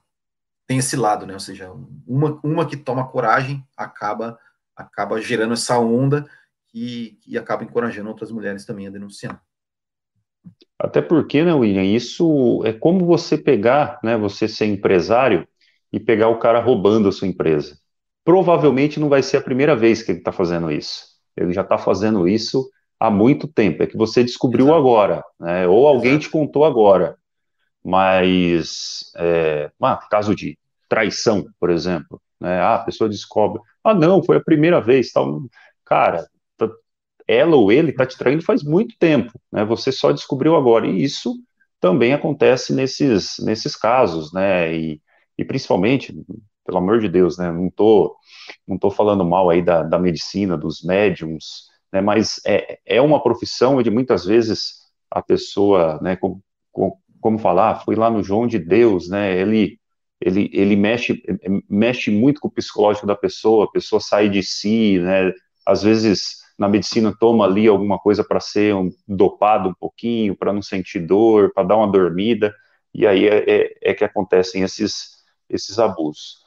tem 0.66 0.78
esse 0.78 0.96
lado, 0.96 1.26
né? 1.26 1.34
Ou 1.34 1.40
seja, 1.40 1.70
uma, 2.06 2.40
uma 2.42 2.66
que 2.66 2.76
toma 2.76 3.06
coragem 3.08 3.64
acaba 3.76 4.38
acaba 4.76 5.20
gerando 5.20 5.54
essa 5.54 5.78
onda 5.78 6.26
e, 6.74 7.16
e 7.26 7.38
acaba 7.38 7.62
encorajando 7.62 8.08
outras 8.08 8.32
mulheres 8.32 8.64
também 8.64 8.86
a 8.88 8.90
denunciar. 8.90 9.40
Até 10.78 11.00
porque, 11.00 11.44
né, 11.44 11.54
William, 11.54 11.84
isso 11.84 12.60
é 12.64 12.72
como 12.72 13.06
você 13.06 13.38
pegar, 13.38 14.00
né, 14.02 14.16
você 14.16 14.48
ser 14.48 14.66
empresário 14.66 15.46
e 15.92 16.00
pegar 16.00 16.28
o 16.28 16.38
cara 16.38 16.60
roubando 16.60 17.08
a 17.08 17.12
sua 17.12 17.28
empresa. 17.28 17.78
Provavelmente 18.24 18.98
não 18.98 19.08
vai 19.08 19.22
ser 19.22 19.36
a 19.36 19.42
primeira 19.42 19.76
vez 19.76 20.02
que 20.02 20.10
ele 20.10 20.18
está 20.18 20.32
fazendo 20.32 20.70
isso. 20.70 21.04
Ele 21.36 21.52
já 21.52 21.62
está 21.62 21.78
fazendo 21.78 22.26
isso 22.26 22.68
há 22.98 23.10
muito 23.10 23.46
tempo. 23.46 23.82
É 23.82 23.86
que 23.86 23.96
você 23.96 24.24
descobriu 24.24 24.66
Exato. 24.66 24.78
agora, 24.80 25.24
né, 25.38 25.68
ou 25.68 25.86
alguém 25.86 26.12
Exato. 26.12 26.24
te 26.24 26.30
contou 26.30 26.64
agora 26.64 27.16
mas 27.84 29.12
é, 29.16 29.70
ah, 29.82 29.96
caso 30.10 30.34
de 30.34 30.58
traição, 30.88 31.44
por 31.60 31.70
exemplo, 31.70 32.20
né? 32.40 32.60
Ah, 32.60 32.76
a 32.76 32.84
pessoa 32.84 33.08
descobre, 33.10 33.60
ah, 33.82 33.94
não, 33.94 34.22
foi 34.22 34.36
a 34.38 34.44
primeira 34.44 34.80
vez, 34.80 35.12
tal. 35.12 35.42
Cara, 35.84 36.26
ela 37.26 37.56
ou 37.56 37.72
ele 37.72 37.90
está 37.90 38.06
te 38.06 38.16
traindo 38.18 38.44
faz 38.44 38.62
muito 38.62 38.96
tempo, 38.98 39.32
né? 39.50 39.64
Você 39.64 39.90
só 39.92 40.12
descobriu 40.12 40.56
agora 40.56 40.86
e 40.86 41.02
isso 41.02 41.34
também 41.80 42.12
acontece 42.12 42.74
nesses 42.74 43.36
nesses 43.40 43.76
casos, 43.76 44.32
né? 44.32 44.74
E, 44.74 45.00
e 45.38 45.44
principalmente, 45.44 46.14
pelo 46.64 46.78
amor 46.78 47.00
de 47.00 47.08
Deus, 47.08 47.38
né? 47.38 47.50
Não 47.50 47.70
tô 47.70 48.16
não 48.66 48.78
tô 48.78 48.90
falando 48.90 49.24
mal 49.24 49.48
aí 49.50 49.62
da, 49.62 49.82
da 49.82 49.98
medicina, 49.98 50.56
dos 50.56 50.82
médiums, 50.82 51.68
né? 51.92 52.00
Mas 52.00 52.40
é, 52.46 52.78
é 52.86 53.00
uma 53.00 53.22
profissão 53.22 53.76
onde 53.76 53.90
muitas 53.90 54.24
vezes 54.24 54.84
a 55.10 55.22
pessoa, 55.22 55.98
né, 56.02 56.16
como, 56.16 56.42
como 57.24 57.38
falar, 57.38 57.82
fui 57.86 57.96
lá 57.96 58.10
no 58.10 58.22
João 58.22 58.46
de 58.46 58.58
Deus, 58.58 59.08
né, 59.08 59.34
ele, 59.34 59.80
ele, 60.20 60.50
ele 60.52 60.76
mexe, 60.76 61.22
mexe 61.70 62.10
muito 62.10 62.38
com 62.38 62.48
o 62.48 62.50
psicológico 62.50 63.06
da 63.06 63.16
pessoa, 63.16 63.64
a 63.64 63.70
pessoa 63.70 63.98
sai 63.98 64.28
de 64.28 64.42
si, 64.42 64.98
né, 64.98 65.32
às 65.64 65.82
vezes 65.82 66.42
na 66.58 66.68
medicina 66.68 67.16
toma 67.18 67.46
ali 67.46 67.66
alguma 67.66 67.98
coisa 67.98 68.22
para 68.22 68.40
ser 68.40 68.74
um, 68.74 68.92
dopado 69.08 69.70
um 69.70 69.74
pouquinho, 69.74 70.36
para 70.36 70.52
não 70.52 70.60
sentir 70.60 71.00
dor, 71.00 71.50
para 71.54 71.66
dar 71.66 71.78
uma 71.78 71.90
dormida, 71.90 72.54
e 72.92 73.06
aí 73.06 73.26
é, 73.26 73.38
é, 73.50 73.74
é, 73.80 73.94
que 73.94 74.04
acontecem 74.04 74.62
esses, 74.62 75.22
esses 75.48 75.78
abusos. 75.78 76.44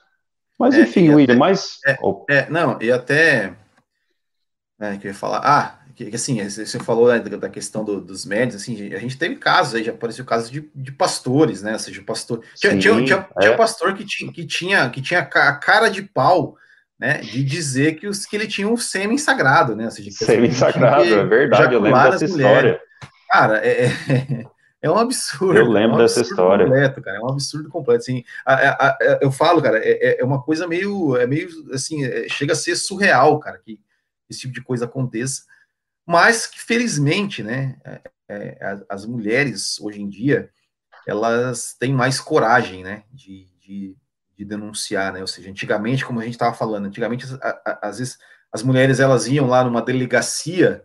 Mas 0.59 0.75
é, 0.75 0.81
enfim, 0.81 1.09
William, 1.09 1.33
até, 1.33 1.39
mas... 1.39 1.79
É, 1.87 1.97
é, 2.29 2.49
não, 2.51 2.79
e 2.79 2.91
até... 2.91 3.55
É, 4.79 4.95
que 4.97 5.07
eu 5.07 5.11
ia 5.11 5.17
falar... 5.17 5.41
Ah, 5.43 5.79
que, 5.97 6.15
assim, 6.15 6.47
você 6.47 6.77
falou 6.79 7.11
né, 7.11 7.17
da 7.17 7.49
questão 7.49 7.83
do, 7.83 7.99
dos 7.99 8.23
médios, 8.23 8.61
assim, 8.61 8.93
a 8.93 8.99
gente 8.99 9.17
teve 9.17 9.35
casos 9.35 9.73
aí, 9.73 9.83
já 9.83 9.91
apareceu 9.91 10.23
casos 10.23 10.51
de, 10.51 10.69
de 10.75 10.91
pastores, 10.91 11.63
né? 11.63 11.73
Ou 11.73 11.79
seja, 11.79 12.03
pastor. 12.03 12.43
Tinha, 12.55 12.73
Sim, 12.73 12.79
tinha, 12.79 13.03
tinha, 13.03 13.27
é. 13.35 13.39
tinha, 13.41 13.57
pastor 13.57 13.95
que 13.95 14.05
tinha, 14.05 14.31
que 14.31 14.45
tinha, 14.45 14.89
que 14.91 15.01
tinha 15.01 15.21
a 15.21 15.55
cara 15.55 15.89
de 15.89 16.03
pau, 16.03 16.55
né? 16.99 17.17
De 17.17 17.43
dizer 17.43 17.95
que, 17.95 18.07
os, 18.07 18.27
que 18.27 18.35
ele 18.35 18.45
tinha 18.45 18.67
um 18.67 18.77
sêmen 18.77 19.17
sagrado, 19.17 19.75
né? 19.75 19.85
Ou 19.85 19.91
seja, 19.91 20.11
sêmen 20.11 20.51
sagrado, 20.51 21.11
é 21.11 21.25
verdade, 21.25 21.73
eu 21.73 21.81
lembro 21.81 22.11
dessa 22.11 22.25
história. 22.25 22.79
Cara, 23.31 23.65
é, 23.65 23.85
é, 23.85 23.91
é, 24.83 24.91
um 24.91 24.99
absurdo. 24.99 25.57
Eu 25.57 25.67
lembro 25.67 25.93
é 25.93 25.95
um 25.95 26.03
dessa 26.03 26.21
história. 26.21 26.65
Completo, 26.65 27.01
cara, 27.01 27.17
é 27.17 27.21
um 27.21 27.29
absurdo 27.29 27.69
completo. 27.69 28.03
Assim, 28.03 28.23
a, 28.45 28.53
a, 28.53 28.87
a, 28.89 29.19
eu 29.19 29.31
falo, 29.31 29.63
cara, 29.63 29.79
é, 29.83 30.21
é, 30.21 30.23
uma 30.23 30.43
coisa 30.43 30.67
meio, 30.67 31.17
é 31.17 31.25
meio 31.25 31.49
assim, 31.73 32.03
chega 32.29 32.53
a 32.53 32.55
ser 32.55 32.75
surreal, 32.75 33.39
cara, 33.39 33.57
que 33.57 33.79
esse 34.29 34.41
tipo 34.41 34.53
de 34.53 34.61
coisa 34.61 34.85
aconteça 34.85 35.41
mas 36.07 36.47
que 36.47 36.59
felizmente, 36.61 37.43
né, 37.43 37.77
é, 37.83 38.01
é 38.29 38.85
as 38.87 39.05
mulheres 39.05 39.77
hoje 39.81 40.01
em 40.01 40.07
dia 40.07 40.49
elas 41.05 41.75
têm 41.77 41.93
mais 41.93 42.19
coragem, 42.19 42.83
né, 42.83 43.03
de, 43.13 43.47
de, 43.59 43.95
de 44.37 44.45
denunciar, 44.45 45.11
né, 45.11 45.19
ou 45.19 45.27
seja, 45.27 45.49
antigamente, 45.49 46.05
como 46.05 46.19
a 46.19 46.23
gente 46.23 46.33
estava 46.33 46.55
falando, 46.55 46.85
antigamente 46.85 47.25
às 47.81 47.99
vezes 47.99 48.17
as 48.51 48.63
mulheres 48.63 48.99
elas 49.01 49.27
iam 49.27 49.47
lá 49.47 49.63
numa 49.63 49.81
delegacia, 49.81 50.81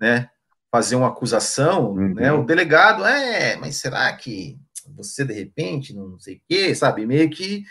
né, 0.00 0.30
fazer 0.70 0.94
uma 0.94 1.08
acusação, 1.08 1.92
uhum. 1.92 2.14
né, 2.14 2.32
o 2.32 2.44
delegado, 2.44 3.04
é, 3.04 3.56
mas 3.56 3.76
será 3.76 4.12
que 4.14 4.58
você 4.94 5.24
de 5.24 5.32
repente 5.32 5.92
não 5.94 6.18
sei 6.18 6.36
o 6.36 6.40
quê, 6.48 6.74
sabe, 6.74 7.04
meio 7.04 7.28
que 7.30 7.64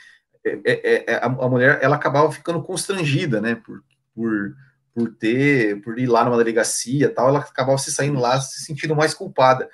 é, 0.46 0.62
é, 0.66 1.14
é 1.14 1.16
a, 1.16 1.26
a 1.26 1.50
mulher 1.50 1.80
ela 1.82 1.96
acabava 1.96 2.32
ficando 2.32 2.62
constrangida, 2.62 3.40
né, 3.40 3.56
por, 3.56 3.82
por 4.14 4.54
por 4.94 5.14
ter, 5.16 5.82
por 5.82 5.98
ir 5.98 6.08
lá 6.08 6.24
numa 6.24 6.38
delegacia 6.38 7.14
tal, 7.14 7.30
ela 7.30 7.40
acabava 7.40 7.78
se 7.78 7.92
saindo 7.92 8.20
lá 8.20 8.40
se 8.40 8.64
sentindo 8.64 8.96
mais 8.96 9.14
culpada. 9.14 9.70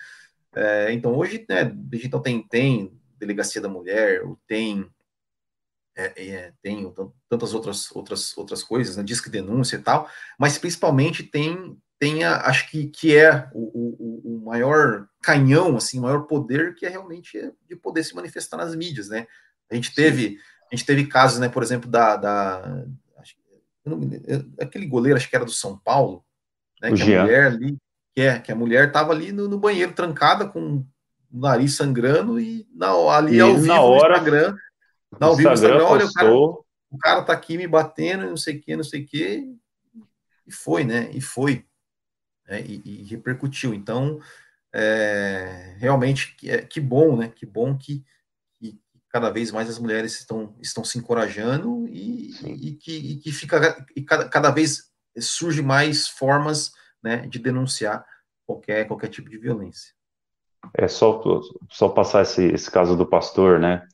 É, 0.55 0.91
então 0.91 1.15
hoje, 1.15 1.45
né, 1.49 1.71
então 1.93 2.21
tem, 2.21 2.41
tem 2.41 2.99
delegacia 3.17 3.61
da 3.61 3.69
mulher, 3.69 4.21
tem 4.47 4.89
é, 5.95 6.27
é, 6.27 6.53
tem 6.61 6.93
tantas 7.27 7.53
outras 7.53 7.91
outras 7.91 8.37
outras 8.37 8.63
coisas, 8.63 8.97
né, 8.97 9.03
disque 9.03 9.29
denúncia 9.29 9.77
e 9.77 9.81
tal, 9.81 10.09
mas 10.37 10.57
principalmente 10.57 11.23
tem 11.23 11.77
tem 11.99 12.23
a, 12.23 12.41
acho 12.41 12.69
que, 12.69 12.87
que 12.87 13.17
é 13.17 13.49
o, 13.53 13.59
o, 13.59 14.35
o, 14.35 14.45
maior 14.45 15.07
canhão, 15.21 15.75
assim, 15.75 15.97
o 15.97 16.03
maior 16.03 16.27
poder 16.27 16.75
que 16.75 16.85
é 16.85 16.89
realmente 16.89 17.51
de 17.67 17.75
poder 17.75 18.03
se 18.03 18.13
manifestar 18.13 18.57
nas 18.57 18.75
mídias, 18.75 19.09
né? 19.09 19.25
A 19.69 19.73
gente 19.73 19.95
teve 19.95 20.29
Sim. 20.29 20.37
a 20.71 20.75
gente 20.75 20.85
teve 20.85 21.07
casos, 21.07 21.39
né, 21.39 21.49
por 21.49 21.63
exemplo, 21.63 21.89
da, 21.89 22.15
da 22.15 22.85
aquele 24.59 24.85
goleiro, 24.85 25.17
acho 25.17 25.29
que 25.29 25.35
era 25.35 25.45
do 25.45 25.51
São 25.51 25.77
Paulo, 25.77 26.23
né, 26.81 26.91
que 26.93 27.01
a 27.01 27.23
mulher 27.23 27.47
ali, 27.47 27.77
que, 28.13 28.21
é, 28.21 28.39
que 28.39 28.51
a 28.51 28.55
mulher 28.55 28.87
estava 28.87 29.11
ali 29.13 29.31
no, 29.31 29.47
no, 29.47 29.59
banheiro 29.59 29.93
trancada 29.93 30.47
com 30.47 30.77
o 30.77 30.85
nariz 31.31 31.75
sangrando 31.75 32.39
e 32.39 32.67
na, 32.73 32.89
ali 33.15 33.37
e 33.37 33.41
ao 33.41 33.55
vivo 33.55 33.67
na 33.67 33.81
hora, 33.81 34.09
no 34.09 34.13
Instagram, 34.15 34.55
na, 35.19 35.27
ao 35.27 35.35
vivo 35.35 35.51
Instagram, 35.51 35.75
Instagram 35.75 35.93
olha, 35.93 36.05
o 36.05 36.13
cara, 36.13 36.33
o 36.91 36.97
cara 36.97 37.23
tá 37.23 37.33
aqui 37.33 37.57
me 37.57 37.67
batendo, 37.67 38.27
não 38.27 38.37
sei 38.37 38.57
o 38.57 38.61
que, 38.61 38.75
não 38.75 38.83
sei 38.83 39.03
o 39.03 39.05
que, 39.05 39.55
e 40.45 40.51
foi, 40.51 40.83
né, 40.83 41.09
e 41.13 41.21
foi, 41.21 41.65
né, 42.47 42.61
e, 42.61 42.81
e 42.85 43.03
repercutiu, 43.03 43.73
então, 43.73 44.19
é, 44.73 45.75
realmente, 45.77 46.35
que, 46.35 46.49
é, 46.49 46.61
que 46.61 46.79
bom, 46.79 47.17
né, 47.17 47.31
que 47.35 47.45
bom 47.45 47.77
que 47.77 48.03
cada 49.09 49.29
vez 49.29 49.51
mais 49.51 49.69
as 49.69 49.79
mulheres 49.79 50.19
estão, 50.19 50.55
estão 50.61 50.83
se 50.83 50.97
encorajando 50.97 51.87
e, 51.87 52.31
e 52.43 52.73
que, 52.73 52.91
e 52.91 53.15
que 53.17 53.31
fica 53.31 53.85
e 53.95 54.01
cada, 54.01 54.27
cada 54.29 54.51
vez 54.51 54.91
surge 55.19 55.61
mais 55.61 56.07
formas 56.07 56.71
né, 57.01 57.25
de 57.27 57.39
denunciar 57.39 58.05
qualquer, 58.45 58.85
qualquer 58.85 59.07
tipo 59.07 59.29
de 59.29 59.37
violência. 59.37 59.93
É 60.73 60.87
só, 60.87 61.21
só 61.69 61.89
passar 61.89 62.23
esse, 62.23 62.45
esse 62.45 62.69
caso 62.69 62.95
do 62.97 63.05
pastor, 63.05 63.59
né? 63.59 63.87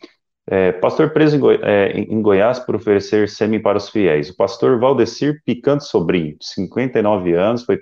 É, 0.45 0.73
pastor 0.73 1.11
preso 1.11 1.37
em, 1.37 1.39
Goi 1.39 1.59
é, 1.61 1.91
em, 1.91 2.21
Goiás 2.21 2.59
por 2.59 2.75
oferecer 2.75 3.29
sêmen 3.29 3.61
para 3.61 3.77
os 3.77 3.89
fiéis. 3.89 4.29
O 4.29 4.35
pastor 4.35 4.77
Valdecir 4.79 5.41
Picante 5.45 5.85
Sobrinho, 5.85 6.37
de 6.37 6.45
59 6.45 7.33
anos, 7.33 7.63
foi 7.63 7.79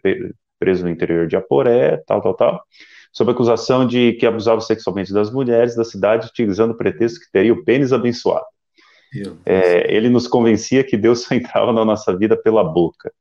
preso 0.60 0.84
no 0.84 0.90
interior 0.90 1.28
de 1.28 1.36
Aporé, 1.36 1.98
tal, 2.06 2.22
tal, 2.22 2.36
tal 2.36 2.64
sob 3.12 3.32
acusação 3.32 3.86
de 3.86 4.14
que 4.14 4.26
abusava 4.26 4.62
sexualmente 4.62 5.14
das 5.14 5.32
mulheres 5.32 5.76
da 5.76 5.84
cidade, 5.84 6.28
utilizando 6.28 6.72
o 6.72 6.78
pretexto 6.78 7.20
que 7.20 7.32
teria 7.32 7.54
o 7.54 7.64
pênis 7.64 7.92
abençoado. 7.92 8.46
É, 9.46 9.94
ele 9.94 10.10
nos 10.10 10.28
convencia 10.28 10.84
que 10.84 10.96
Deus 10.96 11.24
só 11.26 11.36
entrava 11.36 11.74
na 11.74 11.84
nossa 11.84 12.16
vida 12.16 12.38
pela 12.38 12.64
boca, 12.64 13.12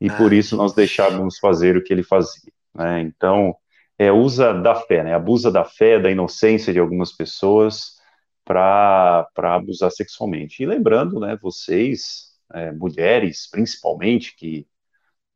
e 0.00 0.08
ah, 0.08 0.16
por 0.16 0.32
isso 0.32 0.56
nós 0.56 0.74
deixávamos 0.74 1.38
fazer 1.38 1.76
o 1.76 1.82
que 1.82 1.92
ele 1.92 2.02
fazia. 2.02 2.52
Né? 2.74 3.00
Então, 3.00 3.54
é, 3.98 4.12
usa 4.12 4.52
da 4.52 4.74
fé, 4.74 5.02
né? 5.02 5.14
abusa 5.14 5.50
da 5.50 5.64
fé, 5.64 5.98
da 5.98 6.10
inocência 6.10 6.72
de 6.72 6.78
algumas 6.78 7.12
pessoas 7.12 7.98
para 8.44 9.26
abusar 9.36 9.90
sexualmente. 9.90 10.62
E 10.62 10.66
lembrando, 10.66 11.20
né, 11.20 11.36
vocês, 11.40 12.32
é, 12.54 12.72
mulheres 12.72 13.48
principalmente, 13.50 14.34
que 14.36 14.66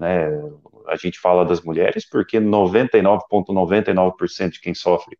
né, 0.00 0.28
a 0.88 0.96
gente 0.96 1.18
fala 1.18 1.44
das 1.44 1.60
mulheres 1.62 2.08
porque 2.08 2.40
99,99% 2.40 3.46
,99 3.48 4.50
de 4.50 4.60
quem 4.60 4.74
sofre 4.74 5.16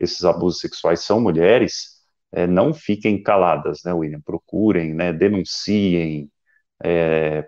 esses 0.00 0.24
abusos 0.24 0.60
sexuais 0.60 1.00
são 1.00 1.20
mulheres, 1.20 2.00
é, 2.32 2.46
não 2.46 2.72
fiquem 2.72 3.22
caladas, 3.22 3.82
né, 3.84 3.92
William? 3.92 4.20
Procurem, 4.20 4.94
né, 4.94 5.12
denunciem. 5.12 6.30
É, 6.82 7.46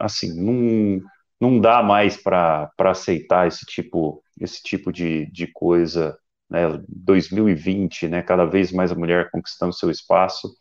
assim, 0.00 0.32
não, 0.40 1.00
não 1.40 1.60
dá 1.60 1.82
mais 1.82 2.16
para 2.16 2.70
aceitar 2.78 3.46
esse 3.48 3.64
tipo, 3.66 4.22
esse 4.40 4.62
tipo 4.62 4.92
de, 4.92 5.26
de 5.30 5.46
coisa. 5.46 6.16
Né, 6.48 6.66
2020, 6.88 8.08
né, 8.08 8.22
cada 8.22 8.44
vez 8.44 8.70
mais 8.72 8.92
a 8.92 8.94
mulher 8.94 9.30
conquistando 9.30 9.72
seu 9.72 9.90
espaço. 9.90 10.54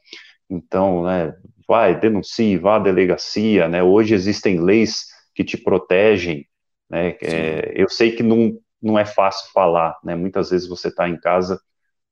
Então, 0.52 1.06
né, 1.06 1.34
vai, 1.68 1.99
denuncie, 1.99 2.58
vá 2.58 2.76
à 2.76 2.80
delegacia, 2.80 3.68
né, 3.68 3.82
hoje 3.82 4.14
existem 4.14 4.60
leis 4.60 5.06
que 5.34 5.43
te 5.43 5.58
protegem, 5.58 6.45
né? 6.89 7.16
É, 7.22 7.72
eu 7.74 7.89
sei 7.89 8.12
que 8.12 8.22
não, 8.22 8.60
não 8.82 8.99
é 8.99 9.06
fácil 9.06 9.49
falar, 9.54 9.97
né? 10.04 10.14
Muitas 10.14 10.49
vezes 10.49 10.68
você 10.68 10.89
está 10.89 11.08
em 11.08 11.18
casa 11.18 11.60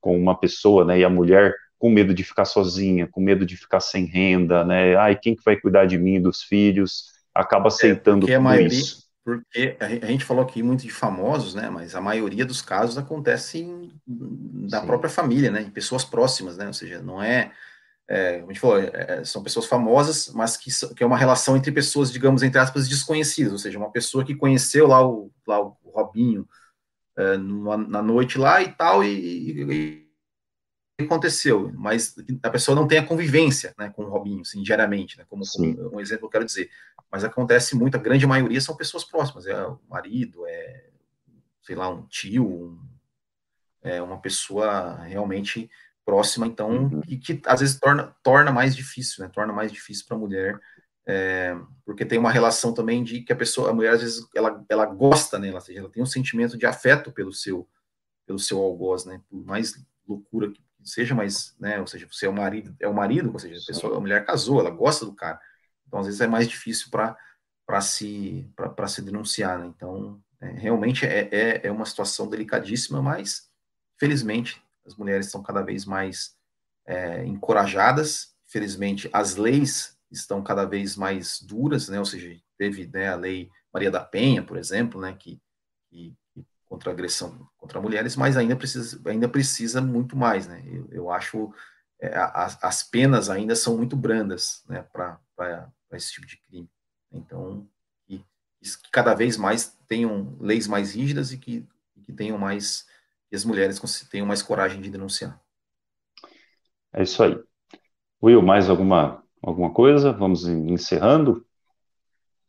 com 0.00 0.18
uma 0.18 0.38
pessoa, 0.38 0.86
né? 0.86 0.98
E 0.98 1.04
a 1.04 1.10
mulher 1.10 1.54
com 1.78 1.90
medo 1.90 2.14
de 2.14 2.24
ficar 2.24 2.44
sozinha, 2.46 3.06
com 3.06 3.20
medo 3.20 3.44
de 3.44 3.56
ficar 3.56 3.80
sem 3.80 4.04
renda, 4.04 4.64
né? 4.64 4.96
Ai, 4.96 5.16
quem 5.16 5.36
que 5.36 5.42
vai 5.44 5.56
cuidar 5.56 5.86
de 5.86 5.98
mim, 5.98 6.20
dos 6.20 6.42
filhos? 6.42 7.10
Acaba 7.34 7.66
é, 7.66 7.68
aceitando 7.68 8.26
é, 8.26 8.34
tudo 8.34 8.42
maioria, 8.42 8.78
isso. 8.78 9.08
Porque 9.22 9.76
a 9.78 10.06
gente 10.06 10.24
falou 10.24 10.42
aqui 10.42 10.62
muito 10.62 10.82
de 10.82 10.90
famosos, 10.90 11.54
né? 11.54 11.68
Mas 11.68 11.94
a 11.94 12.00
maioria 12.00 12.44
dos 12.44 12.62
casos 12.62 12.96
acontece 12.96 13.66
da 14.06 14.80
Sim. 14.80 14.86
própria 14.86 15.10
família, 15.10 15.50
né? 15.50 15.60
Em 15.60 15.70
pessoas 15.70 16.04
próximas, 16.04 16.56
né? 16.56 16.66
Ou 16.66 16.72
seja, 16.72 17.02
não 17.02 17.22
é 17.22 17.52
é, 18.10 18.40
como 18.40 18.50
a 18.50 18.52
gente 18.52 18.60
falou, 18.60 18.78
é, 18.78 18.90
é, 18.92 19.24
são 19.24 19.40
pessoas 19.40 19.66
famosas, 19.66 20.32
mas 20.34 20.56
que, 20.56 20.68
que, 20.96 21.04
é 21.04 21.06
uma 21.06 21.16
relação 21.16 21.56
entre 21.56 21.70
pessoas, 21.70 22.10
digamos, 22.10 22.42
entre 22.42 22.58
aspas, 22.58 22.88
desconhecidas, 22.88 23.52
ou 23.52 23.58
seja, 23.58 23.78
uma 23.78 23.92
pessoa 23.92 24.24
que 24.24 24.34
conheceu 24.34 24.88
lá 24.88 25.06
o, 25.06 25.30
lá 25.46 25.60
o 25.60 25.76
Robinho 25.84 26.44
é, 27.16 27.36
numa, 27.36 27.76
na 27.76 28.02
noite 28.02 28.36
lá 28.36 28.60
e 28.60 28.72
tal, 28.72 29.04
e, 29.04 29.62
e, 29.62 30.06
e, 31.00 31.04
aconteceu, 31.04 31.72
mas 31.76 32.16
a 32.42 32.50
pessoa 32.50 32.74
não 32.74 32.88
tem 32.88 32.98
a 32.98 33.06
convivência 33.06 33.72
né, 33.78 33.90
com 33.90 34.02
o 34.02 34.08
Robinho, 34.08 34.40
assim, 34.40 34.60
diariamente, 34.60 35.16
né, 35.16 35.24
como, 35.28 35.44
como, 35.46 35.96
um 35.96 36.00
exemplo 36.00 36.26
eu 36.26 36.30
quero 36.30 36.44
dizer, 36.44 36.68
mas 37.12 37.22
acontece 37.22 37.76
muito, 37.76 37.94
a 37.94 38.00
grande 38.00 38.26
maioria 38.26 38.60
são 38.60 38.76
pessoas 38.76 39.04
próximas, 39.04 39.46
é 39.46 39.64
o 39.64 39.78
marido, 39.88 40.44
é, 40.48 40.90
sei 41.62 41.76
lá, 41.76 41.88
um 41.88 42.02
tio, 42.08 42.44
um, 42.44 42.80
é 43.82 44.02
uma 44.02 44.20
pessoa 44.20 44.96
realmente 45.04 45.70
próxima, 46.10 46.46
então, 46.46 46.70
uhum. 46.70 47.02
e 47.06 47.16
que 47.16 47.40
às 47.46 47.60
vezes 47.60 47.78
torna, 47.78 48.14
torna 48.22 48.50
mais 48.52 48.74
difícil, 48.74 49.24
né? 49.24 49.30
Torna 49.32 49.52
mais 49.52 49.70
difícil 49.70 50.04
para 50.06 50.16
a 50.16 50.20
mulher, 50.20 50.60
é, 51.06 51.56
porque 51.84 52.04
tem 52.04 52.18
uma 52.18 52.32
relação 52.32 52.74
também 52.74 53.04
de 53.04 53.22
que 53.24 53.32
a 53.32 53.36
pessoa, 53.36 53.70
a 53.70 53.72
mulher 53.72 53.92
às 53.94 54.02
vezes 54.02 54.26
ela, 54.34 54.64
ela 54.68 54.86
gosta, 54.86 55.38
né? 55.38 55.48
Ela, 55.48 55.60
seja, 55.60 55.80
ela 55.80 55.90
tem 55.90 56.02
um 56.02 56.06
sentimento 56.16 56.58
de 56.58 56.66
afeto 56.66 57.12
pelo 57.12 57.32
seu 57.32 57.68
pelo 58.26 58.38
seu 58.38 58.58
algoz, 58.58 59.04
né? 59.04 59.20
Por 59.28 59.44
mais 59.44 59.74
loucura 60.06 60.50
que 60.52 60.60
seja, 60.84 61.14
mas, 61.14 61.54
né? 61.58 61.80
Ou 61.80 61.86
seja, 61.86 62.06
você 62.10 62.26
é 62.26 62.28
o 62.28 62.32
marido, 62.32 62.74
é 62.80 62.88
o 62.88 62.94
marido, 62.94 63.32
ou 63.32 63.38
seja, 63.38 63.60
a 63.62 63.66
pessoa, 63.66 63.96
a 63.96 64.00
mulher 64.00 64.24
casou, 64.26 64.60
ela 64.60 64.70
gosta 64.70 65.04
do 65.06 65.14
cara, 65.14 65.38
então 65.86 66.00
às 66.00 66.06
vezes 66.06 66.20
é 66.20 66.26
mais 66.26 66.48
difícil 66.48 66.90
para 66.90 67.16
para 67.66 67.80
se 67.80 68.50
para 68.56 68.88
se 68.88 69.02
denunciar, 69.02 69.58
né? 69.58 69.66
Então 69.66 70.20
É, 70.42 70.48
realmente 70.66 71.04
é, 71.04 71.28
é, 71.30 71.66
é, 71.66 71.70
uma 71.70 71.84
situação 71.84 72.26
delicadíssima, 72.26 73.02
mas 73.02 73.50
felizmente 73.98 74.62
as 74.90 74.96
mulheres 74.96 75.26
estão 75.26 75.42
cada 75.42 75.62
vez 75.62 75.84
mais 75.84 76.36
é, 76.86 77.24
encorajadas. 77.24 78.34
Felizmente 78.46 79.08
as 79.12 79.36
leis 79.36 79.96
estão 80.10 80.42
cada 80.42 80.64
vez 80.64 80.96
mais 80.96 81.40
duras, 81.40 81.88
né? 81.88 81.98
Ou 81.98 82.04
seja, 82.04 82.36
teve 82.58 82.86
né, 82.88 83.08
a 83.08 83.16
lei 83.16 83.50
Maria 83.72 83.90
da 83.90 84.00
Penha, 84.00 84.42
por 84.42 84.56
exemplo, 84.56 85.00
né? 85.00 85.14
Que, 85.18 85.40
que 85.88 86.14
contra 86.70 86.92
agressão 86.92 87.48
contra 87.58 87.80
mulheres, 87.80 88.14
mas 88.14 88.36
ainda 88.36 88.54
precisa, 88.54 89.00
ainda 89.04 89.28
precisa 89.28 89.80
muito 89.80 90.16
mais, 90.16 90.46
né? 90.46 90.62
Eu, 90.66 90.88
eu 90.90 91.10
acho 91.10 91.52
é, 92.00 92.16
as, 92.16 92.62
as, 92.62 92.82
penas 92.82 93.28
ainda 93.28 93.56
são 93.56 93.76
muito 93.76 93.96
brandas, 93.96 94.62
né? 94.68 94.82
Para 94.92 95.20
esse 95.92 96.12
tipo 96.12 96.26
de 96.26 96.36
crime. 96.36 96.70
Então, 97.12 97.68
que, 98.06 98.24
que, 98.60 98.90
cada 98.92 99.14
vez 99.14 99.36
mais 99.36 99.76
tenham 99.88 100.36
leis 100.40 100.66
mais 100.66 100.94
rígidas 100.94 101.32
e 101.32 101.38
que, 101.38 101.66
que 102.04 102.12
tenham 102.12 102.38
mais 102.38 102.86
que 103.30 103.36
as 103.36 103.44
mulheres 103.44 103.80
tenham 104.10 104.26
mais 104.26 104.42
coragem 104.42 104.80
de 104.80 104.90
denunciar. 104.90 105.40
É 106.92 107.04
isso 107.04 107.22
aí. 107.22 107.38
Will, 108.22 108.42
mais 108.42 108.68
alguma 108.68 109.22
alguma 109.40 109.72
coisa? 109.72 110.12
Vamos 110.12 110.46
encerrando? 110.46 111.46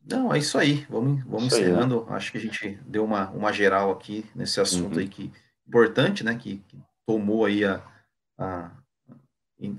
Não, 0.04 0.34
é 0.34 0.38
isso 0.38 0.58
aí. 0.58 0.84
Vamos, 0.90 1.22
vamos 1.24 1.46
isso 1.46 1.56
encerrando. 1.56 2.00
Aí, 2.00 2.10
né? 2.10 2.16
Acho 2.16 2.32
que 2.32 2.38
a 2.38 2.40
gente 2.40 2.74
deu 2.84 3.04
uma, 3.04 3.30
uma 3.30 3.52
geral 3.52 3.92
aqui 3.92 4.26
nesse 4.34 4.60
assunto 4.60 4.94
uhum. 4.94 5.00
aí 5.00 5.08
que 5.08 5.32
importante, 5.66 6.24
né? 6.24 6.34
Que, 6.34 6.58
que 6.58 6.76
tomou 7.06 7.44
aí 7.44 7.64
a, 7.64 7.82
a, 8.36 8.72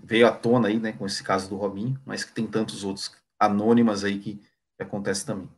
veio 0.03 0.27
à 0.27 0.31
tona 0.31 0.69
aí, 0.69 0.79
né? 0.79 0.93
Com 0.93 1.05
esse 1.05 1.23
caso 1.23 1.49
do 1.49 1.57
Robinho, 1.57 1.99
mas 2.05 2.23
que 2.23 2.31
tem 2.31 2.47
tantos 2.47 2.83
outros 2.83 3.13
anônimas 3.37 4.03
aí 4.03 4.17
que, 4.19 4.35
que 4.35 4.83
acontece 4.83 5.25
também. 5.25 5.49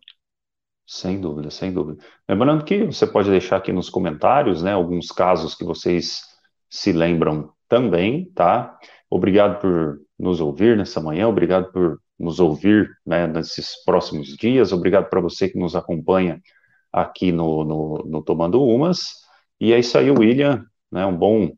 Sem 0.88 1.20
dúvida, 1.20 1.50
sem 1.50 1.74
dúvida. 1.74 2.04
Lembrando 2.30 2.64
que 2.64 2.86
você 2.86 3.08
pode 3.08 3.30
deixar 3.30 3.58
aqui 3.58 3.74
nos 3.74 3.90
comentários, 3.90 4.62
né? 4.62 4.74
Alguns 4.74 5.08
casos 5.08 5.56
que 5.56 5.64
vocês 5.64 6.22
se 6.70 6.92
lembram 6.92 7.52
também, 7.68 8.32
tá? 8.32 8.78
Obrigado 9.10 9.60
por 9.60 10.00
nos 10.18 10.40
ouvir 10.40 10.78
nessa 10.78 11.02
manhã, 11.02 11.28
obrigado 11.28 11.72
por 11.72 12.00
nos 12.18 12.40
ouvir 12.40 12.90
né, 13.06 13.28
nesses 13.28 13.84
próximos 13.84 14.28
dias, 14.38 14.72
obrigado 14.72 15.10
para 15.10 15.20
você 15.20 15.50
que 15.50 15.58
nos 15.58 15.76
acompanha 15.76 16.42
aqui 16.92 17.32
no, 17.32 17.64
no, 17.64 18.04
no, 18.06 18.24
Tomando 18.24 18.64
Umas. 18.64 19.02
E 19.60 19.74
é 19.74 19.80
isso 19.80 19.98
aí, 19.98 20.10
William, 20.10 20.66
né, 20.92 21.06
um 21.06 21.16
bom, 21.16 21.52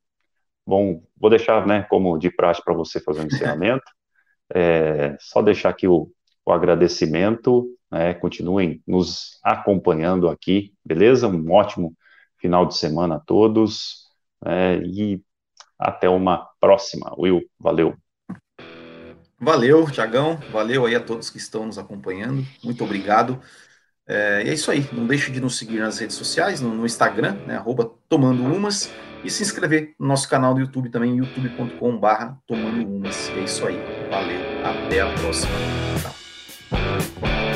bom, 0.66 1.04
vou 1.16 1.30
deixar 1.30 1.66
né, 1.68 1.84
como 1.84 2.18
de 2.18 2.32
praxe 2.32 2.64
para 2.64 2.74
você 2.74 3.00
fazer 3.00 3.22
um 3.22 3.28
encerramento, 3.28 3.86
é, 4.54 5.16
só 5.20 5.42
deixar 5.42 5.70
aqui 5.70 5.88
o, 5.88 6.12
o 6.48 6.54
agradecimento, 6.54 7.68
né, 7.92 8.14
continuem 8.14 8.82
nos 8.88 9.38
acompanhando 9.44 10.30
aqui, 10.30 10.74
beleza? 10.84 11.28
Um 11.28 11.52
ótimo 11.52 11.94
final 12.38 12.66
de 12.66 12.78
semana 12.78 13.16
a 13.16 13.20
todos, 13.20 14.08
né, 14.42 14.78
e 14.78 15.22
até 15.78 16.08
uma 16.08 16.48
próxima. 16.58 17.14
Will, 17.18 17.42
valeu. 17.60 17.96
Valeu, 19.38 19.92
Tiagão. 19.92 20.40
Valeu 20.50 20.86
aí 20.86 20.96
a 20.96 21.02
todos 21.02 21.30
que 21.30 21.38
estão 21.38 21.66
nos 21.66 21.78
acompanhando. 21.78 22.46
Muito 22.64 22.82
obrigado. 22.82 23.40
É, 24.08 24.44
e 24.46 24.50
é 24.50 24.54
isso 24.54 24.72
aí. 24.72 24.88
Não 24.94 25.06
deixe 25.06 25.30
de 25.30 25.42
nos 25.42 25.58
seguir 25.58 25.80
nas 25.80 26.00
redes 26.00 26.16
sociais, 26.16 26.62
no, 26.62 26.74
no 26.74 26.86
Instagram, 26.86 27.34
né, 27.46 27.58
arroba 27.58 27.92
Tomando 28.08 28.42
Umas, 28.44 28.90
e 29.22 29.30
se 29.30 29.44
inscrever 29.44 29.94
no 30.00 30.08
nosso 30.08 30.30
canal 30.30 30.54
do 30.54 30.62
YouTube 30.62 30.90
também, 30.90 31.18
youtube.com/barra 31.18 32.40
Tomando 32.48 32.88
Umas. 32.88 33.30
É 33.32 33.40
isso 33.42 33.68
aí. 33.68 33.78
Valeu. 34.10 34.40
Até 34.66 35.02
a 35.02 35.14
próxima. 35.14 35.52
Tchau. 36.02 36.17
Thank 36.70 37.22
you. 37.26 37.47